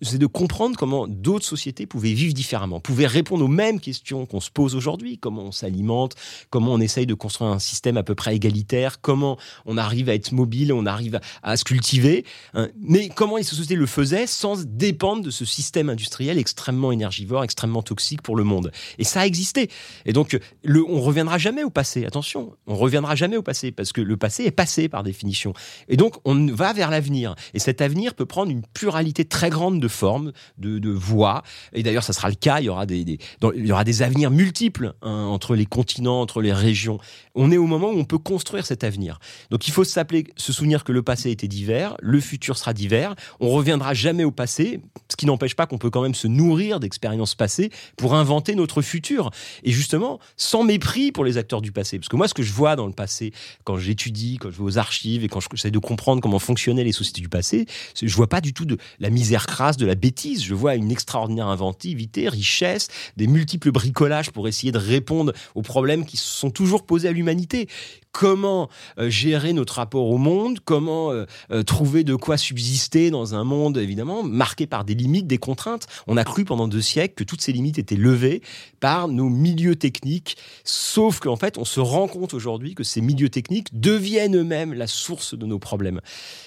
c'est 0.00 0.18
de 0.18 0.26
comprendre 0.26 0.76
comment 0.76 1.08
d'autres 1.08 1.44
sociétés 1.44 1.86
pouvaient 1.86 2.12
vivre 2.12 2.34
différemment, 2.34 2.78
pouvaient 2.78 3.06
répondre 3.06 3.44
aux 3.44 3.48
mêmes 3.48 3.80
questions 3.80 4.24
qu'on 4.24 4.40
se 4.40 4.50
pose 4.50 4.76
aujourd'hui, 4.76 5.18
comment 5.18 5.42
on 5.42 5.52
s'alimente, 5.52 6.14
comment 6.50 6.72
on 6.72 6.80
essaye 6.80 7.06
de 7.06 7.14
construire 7.14 7.50
un 7.50 7.58
système 7.58 7.96
à 7.96 8.02
peu 8.02 8.14
près 8.14 8.36
égalitaire, 8.36 9.00
comment 9.00 9.38
on 9.64 9.76
arrive 9.76 10.08
à 10.08 10.14
être 10.14 10.32
mobile, 10.32 10.72
on 10.72 10.86
arrive 10.86 11.20
à, 11.42 11.56
se 11.56 11.64
cultiver, 11.64 12.24
hein. 12.54 12.68
mais 12.80 13.08
comment 13.08 13.38
les 13.38 13.42
sociétés 13.42 13.74
le 13.74 13.86
faisaient 13.86 14.26
sans 14.26 14.64
dépendre 14.64 15.22
de 15.22 15.30
ce 15.30 15.44
système 15.44 15.88
industriel 15.88 16.38
extrêmement 16.38 16.92
énergivore, 16.92 17.42
extrêmement 17.42 17.82
toxique 17.82 18.22
pour 18.22 18.36
le 18.36 18.44
monde. 18.44 18.70
Et 18.98 19.04
ça 19.04 19.22
a 19.22 19.26
existé. 19.26 19.68
Et 20.04 20.12
donc, 20.12 20.38
le, 20.62 20.84
on 20.88 21.00
reviendra 21.00 21.38
jamais 21.38 21.64
au 21.64 21.70
passé. 21.70 22.04
Attention, 22.04 22.54
on 22.66 22.76
reviendra 22.76 23.16
jamais 23.16 23.36
au 23.36 23.42
passé 23.42 23.72
parce 23.72 23.92
que 23.92 24.00
le 24.00 24.16
passé 24.16 24.44
est 24.44 24.50
passé 24.50 24.88
par 24.88 25.02
définition. 25.02 25.54
Et 25.88 25.96
donc, 25.96 26.16
on 26.24 26.46
va 26.46 26.72
vers 26.72 26.90
l'avenir. 26.90 27.34
Et 27.54 27.58
cet 27.58 27.80
avenir 27.80 28.14
peut 28.14 28.26
prendre 28.26 28.50
une 28.50 28.62
pluralité 28.62 29.24
très 29.24 29.50
grande 29.50 29.55
de 29.56 29.88
formes, 29.88 30.32
de, 30.58 30.78
de 30.78 30.90
voies. 30.90 31.42
Et 31.72 31.82
d'ailleurs, 31.82 32.04
ça 32.04 32.12
sera 32.12 32.28
le 32.28 32.34
cas. 32.34 32.60
Il 32.60 32.64
y 32.64 32.68
aura 32.68 32.86
des, 32.86 33.18
il 33.54 33.66
y 33.66 33.72
aura 33.72 33.84
des 33.84 34.02
avenirs 34.02 34.30
multiples 34.30 34.94
hein, 35.02 35.24
entre 35.24 35.54
les 35.54 35.66
continents, 35.66 36.20
entre 36.20 36.40
les 36.40 36.52
régions. 36.52 36.98
On 37.34 37.50
est 37.50 37.56
au 37.56 37.66
moment 37.66 37.88
où 37.88 37.98
on 37.98 38.04
peut 38.04 38.18
construire 38.18 38.66
cet 38.66 38.84
avenir. 38.84 39.18
Donc, 39.50 39.68
il 39.68 39.72
faut 39.72 39.84
s'appeler, 39.84 40.26
se 40.36 40.52
souvenir 40.52 40.84
que 40.84 40.92
le 40.92 41.02
passé 41.02 41.30
était 41.30 41.48
divers, 41.48 41.96
le 42.00 42.20
futur 42.20 42.56
sera 42.56 42.72
divers. 42.72 43.14
On 43.40 43.50
reviendra 43.50 43.94
jamais 43.94 44.24
au 44.24 44.30
passé, 44.30 44.80
ce 45.08 45.16
qui 45.16 45.26
n'empêche 45.26 45.54
pas 45.54 45.66
qu'on 45.66 45.78
peut 45.78 45.90
quand 45.90 46.02
même 46.02 46.14
se 46.14 46.28
nourrir 46.28 46.80
d'expériences 46.80 47.34
passées 47.34 47.70
pour 47.96 48.14
inventer 48.14 48.54
notre 48.54 48.82
futur. 48.82 49.30
Et 49.64 49.72
justement, 49.72 50.20
sans 50.36 50.64
mépris 50.64 51.12
pour 51.12 51.24
les 51.24 51.38
acteurs 51.38 51.62
du 51.62 51.72
passé. 51.72 51.98
Parce 51.98 52.08
que 52.08 52.16
moi, 52.16 52.28
ce 52.28 52.34
que 52.34 52.42
je 52.42 52.52
vois 52.52 52.76
dans 52.76 52.86
le 52.86 52.92
passé, 52.92 53.32
quand 53.64 53.76
j'étudie, 53.76 54.38
quand 54.38 54.50
je 54.50 54.58
vais 54.58 54.64
aux 54.64 54.78
archives 54.78 55.24
et 55.24 55.28
quand 55.28 55.40
j'essaie 55.52 55.70
de 55.70 55.78
comprendre 55.78 56.20
comment 56.20 56.38
fonctionnaient 56.38 56.84
les 56.84 56.92
sociétés 56.92 57.20
du 57.20 57.28
passé, 57.28 57.66
je 58.00 58.14
vois 58.14 58.28
pas 58.28 58.40
du 58.40 58.52
tout 58.52 58.64
de 58.64 58.78
la 58.98 59.10
misère 59.10 59.45
crasse 59.46 59.76
de 59.76 59.86
la 59.86 59.94
bêtise. 59.94 60.44
Je 60.44 60.54
vois 60.54 60.74
une 60.74 60.90
extraordinaire 60.90 61.48
inventivité, 61.48 62.28
richesse, 62.28 62.88
des 63.16 63.26
multiples 63.26 63.70
bricolages 63.70 64.30
pour 64.30 64.48
essayer 64.48 64.72
de 64.72 64.78
répondre 64.78 65.32
aux 65.54 65.62
problèmes 65.62 66.04
qui 66.04 66.16
se 66.16 66.28
sont 66.28 66.50
toujours 66.50 66.84
posés 66.84 67.08
à 67.08 67.12
l'humanité 67.12 67.68
comment 68.16 68.70
euh, 68.98 69.10
gérer 69.10 69.52
notre 69.52 69.74
rapport 69.74 70.08
au 70.08 70.16
monde, 70.16 70.60
comment 70.64 71.12
euh, 71.12 71.26
euh, 71.50 71.62
trouver 71.62 72.02
de 72.02 72.14
quoi 72.14 72.38
subsister 72.38 73.10
dans 73.10 73.34
un 73.34 73.44
monde 73.44 73.76
évidemment 73.76 74.22
marqué 74.22 74.66
par 74.66 74.86
des 74.86 74.94
limites, 74.94 75.26
des 75.26 75.36
contraintes. 75.36 75.86
On 76.06 76.16
a 76.16 76.24
cru 76.24 76.46
pendant 76.46 76.66
deux 76.66 76.80
siècles 76.80 77.14
que 77.14 77.24
toutes 77.24 77.42
ces 77.42 77.52
limites 77.52 77.78
étaient 77.78 77.94
levées 77.94 78.40
par 78.80 79.08
nos 79.08 79.28
milieux 79.28 79.76
techniques, 79.76 80.38
sauf 80.64 81.20
qu'en 81.20 81.36
fait 81.36 81.58
on 81.58 81.66
se 81.66 81.78
rend 81.78 82.08
compte 82.08 82.32
aujourd'hui 82.32 82.74
que 82.74 82.84
ces 82.84 83.02
milieux 83.02 83.28
techniques 83.28 83.78
deviennent 83.78 84.36
eux-mêmes 84.36 84.72
la 84.72 84.86
source 84.86 85.36
de 85.36 85.44
nos 85.44 85.58
problèmes. 85.58 86.00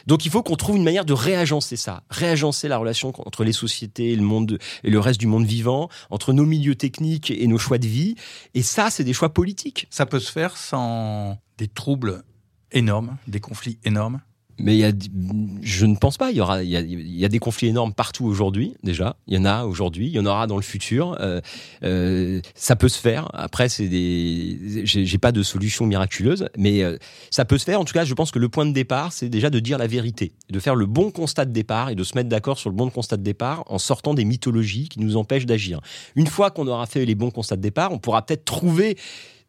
Donc 0.08 0.26
il 0.26 0.32
faut 0.32 0.42
qu'on 0.42 0.56
trouve 0.56 0.78
une 0.78 0.84
manière 0.84 1.06
de 1.06 1.14
réagencer 1.14 1.76
ça, 1.76 2.02
réagencer 2.10 2.68
la 2.68 2.80
relation 2.80 3.14
entre 3.28 3.44
les 3.44 3.54
sociétés 3.54 4.16
le 4.16 4.24
monde 4.24 4.58
et 4.84 4.90
le 4.90 5.00
reste 5.00 5.20
du 5.20 5.28
monde 5.28 5.46
vivant, 5.46 5.88
entre 6.10 6.34
nos 6.34 6.46
milieux 6.46 6.76
techniques 6.76 7.30
et 7.30 7.46
nos 7.46 7.60
choix 7.60 7.78
de 7.78 7.88
vie. 7.88 8.16
Et 8.56 8.64
ça, 8.64 8.90
c'est 8.90 9.04
des 9.04 9.14
choix 9.14 9.30
politiques. 9.30 9.88
Ça 9.92 10.08
peut 10.08 10.20
se 10.20 10.32
faire 10.32 10.58
sans 10.58 11.38
des 11.60 11.68
troubles 11.68 12.24
énormes, 12.72 13.18
des 13.28 13.40
conflits 13.40 13.78
énormes 13.84 14.22
mais 14.60 14.78
y 14.78 14.84
a, 14.84 14.92
je 15.62 15.86
ne 15.86 15.96
pense 15.96 16.18
pas. 16.18 16.32
Il 16.32 16.38
y 16.38 16.42
aura, 16.42 16.64
il 16.64 16.70
y 16.70 17.26
a, 17.26 17.30
des 17.30 17.40
conflits 17.40 17.68
énormes 17.68 17.94
partout 17.94 18.26
aujourd'hui 18.26 18.74
déjà. 18.84 19.16
Il 19.28 19.36
y 19.36 19.38
en 19.38 19.46
a 19.46 19.64
aujourd'hui, 19.64 20.08
il 20.08 20.14
y 20.14 20.20
en 20.20 20.26
aura 20.26 20.48
dans 20.48 20.58
le 20.58 20.62
futur. 20.62 21.18
Euh, 21.20 21.40
euh, 21.84 22.42
ça 22.56 22.76
peut 22.76 22.90
se 22.90 23.00
faire. 23.00 23.30
Après, 23.34 23.70
c'est 23.70 23.88
des, 23.88 24.82
j'ai 24.84 25.18
pas 25.18 25.32
de 25.32 25.44
solution 25.44 25.86
miraculeuse, 25.86 26.50
mais 26.58 26.84
euh, 26.84 26.98
ça 27.32 27.46
peut 27.46 27.58
se 27.58 27.64
faire. 27.64 27.80
En 27.80 27.86
tout 27.86 27.94
cas, 27.94 28.04
je 28.04 28.14
pense 28.14 28.32
que 28.32 28.40
le 28.40 28.50
point 28.50 28.66
de 28.66 28.74
départ, 28.74 29.14
c'est 29.14 29.30
déjà 29.30 29.50
de 29.50 29.60
dire 29.60 29.78
la 29.78 29.88
vérité, 29.88 30.34
de 30.50 30.60
faire 30.60 30.76
le 30.76 30.86
bon 30.86 31.12
constat 31.12 31.46
de 31.46 31.52
départ 31.52 31.90
et 31.90 31.96
de 31.96 32.04
se 32.04 32.16
mettre 32.16 32.30
d'accord 32.30 32.60
sur 32.60 32.70
le 32.70 32.76
bon 32.76 32.90
constat 32.90 33.18
de 33.18 33.24
départ 33.24 33.64
en 33.68 33.80
sortant 33.80 34.14
des 34.14 34.26
mythologies 34.26 34.90
qui 34.90 35.00
nous 35.00 35.16
empêchent 35.16 35.46
d'agir. 35.46 35.80
Une 36.16 36.28
fois 36.28 36.52
qu'on 36.52 36.68
aura 36.68 36.86
fait 36.86 37.06
les 37.06 37.16
bons 37.16 37.32
constats 37.32 37.56
de 37.56 37.62
départ, 37.62 37.92
on 37.92 38.00
pourra 38.00 38.26
peut-être 38.26 38.46
trouver 38.46 38.98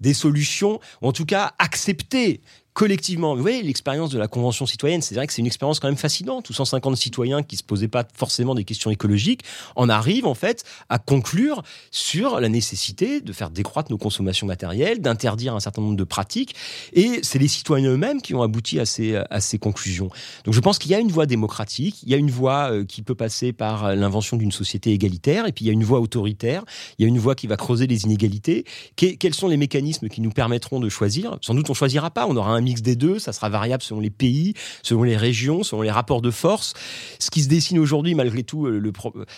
des 0.00 0.14
solutions, 0.14 0.80
en 1.02 1.12
tout 1.12 1.26
cas 1.26 1.54
accepter 1.58 2.40
collectivement. 2.74 3.34
Vous 3.34 3.42
voyez, 3.42 3.62
l'expérience 3.62 4.10
de 4.10 4.18
la 4.18 4.28
Convention 4.28 4.66
citoyenne, 4.66 5.02
c'est 5.02 5.14
vrai 5.14 5.26
que 5.26 5.32
c'est 5.32 5.40
une 5.40 5.46
expérience 5.46 5.80
quand 5.80 5.88
même 5.88 5.96
fascinante. 5.96 6.44
Tous 6.44 6.52
150 6.52 6.96
citoyens 6.96 7.42
qui 7.42 7.56
se 7.56 7.62
posaient 7.62 7.88
pas 7.88 8.06
forcément 8.14 8.54
des 8.54 8.64
questions 8.64 8.90
écologiques 8.90 9.42
en 9.76 9.88
arrivent 9.88 10.26
en 10.26 10.34
fait 10.34 10.64
à 10.88 10.98
conclure 10.98 11.62
sur 11.90 12.40
la 12.40 12.48
nécessité 12.48 13.20
de 13.20 13.32
faire 13.32 13.50
décroître 13.50 13.90
nos 13.90 13.98
consommations 13.98 14.46
matérielles, 14.46 15.00
d'interdire 15.00 15.54
un 15.54 15.60
certain 15.60 15.82
nombre 15.82 15.96
de 15.96 16.04
pratiques. 16.04 16.54
Et 16.92 17.20
c'est 17.22 17.38
les 17.38 17.48
citoyens 17.48 17.90
eux-mêmes 17.90 18.22
qui 18.22 18.34
ont 18.34 18.42
abouti 18.42 18.78
à 18.78 18.86
ces, 18.86 19.16
à 19.16 19.40
ces 19.40 19.58
conclusions. 19.58 20.10
Donc 20.44 20.54
je 20.54 20.60
pense 20.60 20.78
qu'il 20.78 20.90
y 20.90 20.94
a 20.94 21.00
une 21.00 21.10
voie 21.10 21.26
démocratique, 21.26 22.02
il 22.02 22.10
y 22.10 22.14
a 22.14 22.16
une 22.16 22.30
voie 22.30 22.70
euh, 22.72 22.84
qui 22.84 23.02
peut 23.02 23.14
passer 23.14 23.52
par 23.52 23.94
l'invention 23.94 24.36
d'une 24.36 24.52
société 24.52 24.92
égalitaire, 24.92 25.46
et 25.46 25.52
puis 25.52 25.64
il 25.64 25.68
y 25.68 25.70
a 25.70 25.74
une 25.74 25.84
voie 25.84 26.00
autoritaire, 26.00 26.64
il 26.98 27.02
y 27.02 27.04
a 27.04 27.08
une 27.08 27.18
voie 27.18 27.34
qui 27.34 27.46
va 27.46 27.56
creuser 27.56 27.86
les 27.86 28.04
inégalités. 28.04 28.64
quels 28.96 29.34
sont 29.34 29.48
les 29.48 29.56
mécanismes 29.56 30.08
qui 30.08 30.20
nous 30.20 30.30
permettront 30.30 30.80
de 30.80 30.88
choisir? 30.88 31.38
Sans 31.40 31.54
doute 31.54 31.68
on 31.70 31.74
choisira 31.74 32.10
pas, 32.10 32.26
on 32.26 32.36
aura 32.36 32.52
un 32.52 32.59
un 32.60 32.62
mix 32.62 32.82
des 32.82 32.96
deux, 32.96 33.18
ça 33.18 33.32
sera 33.32 33.48
variable 33.48 33.82
selon 33.82 34.00
les 34.00 34.10
pays, 34.10 34.54
selon 34.82 35.02
les 35.02 35.16
régions, 35.16 35.62
selon 35.62 35.82
les 35.82 35.90
rapports 35.90 36.20
de 36.20 36.30
force. 36.30 36.74
Ce 37.18 37.30
qui 37.30 37.42
se 37.42 37.48
dessine 37.48 37.78
aujourd'hui, 37.78 38.14
malgré 38.14 38.42
tout, 38.42 38.66
le, 38.66 38.92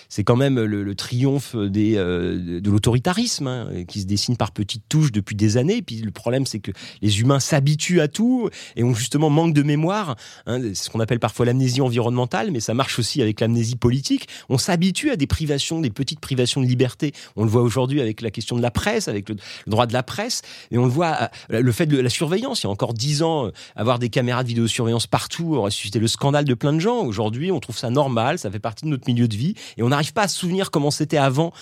c'est 0.09 0.25
quand 0.25 0.37
même 0.37 0.61
le, 0.61 0.95
triomphe 0.95 1.55
euh, 1.55 1.69
de 1.69 2.71
l'autoritarisme 2.71 3.47
hein, 3.47 3.69
qui 3.89 4.01
se 4.01 4.07
dessine 4.07 4.37
par 4.37 4.53
petites 4.53 4.85
touches 4.89 5.13
depuis 5.13 5.37
des 5.37 5.57
années. 5.57 5.83
Puis 5.83 5.97
le 5.97 6.11
problème, 6.11 6.47
c'est 6.47 6.59
que 6.59 6.73
les 7.01 7.21
humains 7.21 7.41
s'habituent 7.41 8.01
à 8.01 8.09
tout 8.09 8.51
et 8.77 8.85
ont 8.85 8.95
justement 8.95 9.31
manque 9.31 9.55
de 9.55 9.63
mémoire. 9.63 10.17
Hein, 10.47 10.75
ce 10.75 10.91
qu'on 10.91 11.01
appelle 11.01 11.21
parfois 11.21 11.47
l'amnésie 11.47 11.81
environnementale, 11.81 12.51
mais 12.51 12.61
ça 12.61 12.75
marche 12.75 12.99
aussi 12.99 13.23
avec 13.23 13.41
l'amnésie 13.41 13.77
politique. 13.77 14.29
On 14.49 14.59
s'habitue 14.59 15.11
à 15.11 15.17
des 15.17 15.27
privations, 15.27 15.81
des 15.81 15.91
petites 15.91 16.21
privations 16.21 16.61
de 16.61 16.67
liberté. 16.67 17.13
On 17.37 17.45
le 17.45 17.51
voit 17.51 17.63
aujourd'hui 17.63 18.01
avec 18.01 18.21
la 18.21 18.31
question 18.31 18.57
de 18.57 18.63
la 18.63 18.71
presse, 18.71 19.09
avec 19.09 19.29
le, 19.29 19.37
droit 19.67 19.87
de 19.87 19.93
la 19.93 20.03
presse, 20.03 20.43
et 20.71 20.79
on 20.79 20.85
le 20.85 20.91
voit 20.91 21.31
euh, 21.53 21.61
le 21.61 21.73
fait 21.73 21.87
de 21.87 21.99
la 21.99 22.11
surveillance. 22.11 22.63
Il 22.63 22.67
y 22.67 22.69
a 22.69 22.71
encore 22.71 22.95
dix 22.95 23.12
ans, 23.21 23.47
euh, 23.47 23.51
avoir 23.77 23.99
des 23.99 24.09
caméras 24.09 24.43
de 24.43 24.49
vidéosurveillance 24.49 25.07
partout 25.07 25.55
aurait 25.57 25.71
suscité 25.71 25.99
le 25.99 26.09
scandale 26.09 26.45
de 26.45 26.55
plein 26.55 26.73
de 26.73 26.79
gens. 26.79 27.05
Aujourd'hui, 27.05 27.53
on 27.53 27.61
trouve 27.61 27.77
ça 27.77 27.91
normal, 27.91 28.39
ça 28.39 28.51
fait 28.51 28.59
partie 28.59 28.85
de 28.87 28.91
notre 28.91 29.07
milieu 29.07 29.29
de 29.29 29.37
vie, 29.37 29.55
et 29.77 29.83
on 29.83 29.91
n'arrive 29.91 30.13
pas 30.15 30.23
à 30.23 30.29
se 30.29 30.39
souvenir 30.39 30.71
comment 30.71 30.91
c'était 30.91 31.19
avant. 31.19 31.53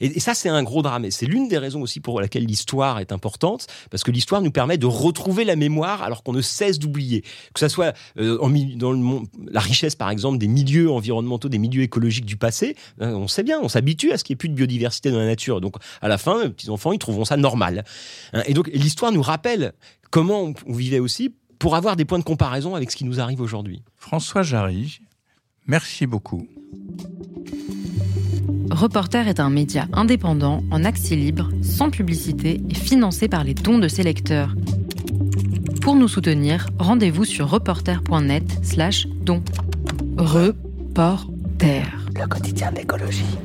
Et, 0.00 0.20
ça, 0.20 0.34
c'est 0.34 0.48
un 0.48 0.62
gros 0.62 0.82
drame. 0.82 1.04
Et 1.04 1.10
c'est 1.10 1.26
l'une 1.26 1.48
des 1.48 1.58
raisons 1.58 1.82
aussi 1.82 2.00
pour 2.00 2.20
laquelle 2.20 2.44
l'histoire 2.44 2.98
est 2.98 3.12
importante, 3.12 3.66
parce 3.90 4.04
que 4.04 4.10
l'histoire 4.10 4.42
nous 4.42 4.50
permet 4.50 4.78
de 4.78 4.86
retrouver 4.86 5.44
la 5.44 5.56
mémoire 5.56 6.02
alors 6.02 6.22
qu'on 6.22 6.32
ne 6.32 6.42
cesse 6.42 6.78
d'oublier. 6.78 7.22
Que 7.54 7.60
ça 7.60 7.68
soit 7.68 7.94
euh, 8.18 8.38
dans 8.76 9.22
la 9.50 9.60
richesse, 9.60 9.94
par 9.94 10.10
exemple, 10.10 10.38
des 10.38 10.48
milieux 10.48 10.90
environnementaux, 10.90 11.48
des 11.48 11.58
milieux 11.58 11.82
écologiques 11.82 12.26
du 12.26 12.36
passé, 12.36 12.76
hein, 13.00 13.14
on 13.14 13.28
sait 13.28 13.42
bien, 13.42 13.58
on 13.62 13.68
s'habitue 13.68 14.12
à 14.12 14.18
ce 14.18 14.24
qu'il 14.24 14.34
n'y 14.34 14.36
ait 14.36 14.38
plus 14.38 14.48
de 14.48 14.54
biodiversité 14.54 15.10
dans 15.10 15.18
la 15.18 15.26
nature. 15.26 15.60
Donc, 15.60 15.76
à 16.00 16.08
la 16.08 16.18
fin, 16.18 16.44
les 16.44 16.50
petits-enfants, 16.50 16.92
ils 16.92 16.98
trouveront 16.98 17.24
ça 17.24 17.36
normal. 17.36 17.84
Hein, 18.32 18.42
et 18.46 18.54
donc, 18.54 18.68
l'histoire 18.72 19.12
nous 19.12 19.22
rappelle 19.22 19.72
comment 20.10 20.52
on 20.66 20.72
vivait 20.72 20.98
aussi 20.98 21.34
pour 21.58 21.76
avoir 21.76 21.96
des 21.96 22.04
points 22.04 22.18
de 22.18 22.24
comparaison 22.24 22.74
avec 22.74 22.90
ce 22.90 22.96
qui 22.96 23.04
nous 23.04 23.20
arrive 23.20 23.40
aujourd'hui. 23.40 23.82
François 23.96 24.42
Jarry, 24.42 25.00
merci 25.66 26.06
beaucoup. 26.06 26.46
Reporter 28.70 29.26
est 29.28 29.40
un 29.40 29.48
média 29.48 29.88
indépendant, 29.92 30.62
en 30.70 30.84
accès 30.84 31.16
libre, 31.16 31.48
sans 31.62 31.90
publicité 31.90 32.60
et 32.68 32.74
financé 32.74 33.28
par 33.28 33.44
les 33.44 33.54
dons 33.54 33.78
de 33.78 33.88
ses 33.88 34.02
lecteurs. 34.02 34.54
Pour 35.80 35.94
nous 35.94 36.08
soutenir, 36.08 36.66
rendez-vous 36.78 37.24
sur 37.24 37.48
reporter.net 37.48 38.58
slash 38.62 39.06
dons. 39.06 39.42
Reporter. 40.18 41.86
Le 42.14 42.26
quotidien 42.26 42.72
d'écologie. 42.72 43.38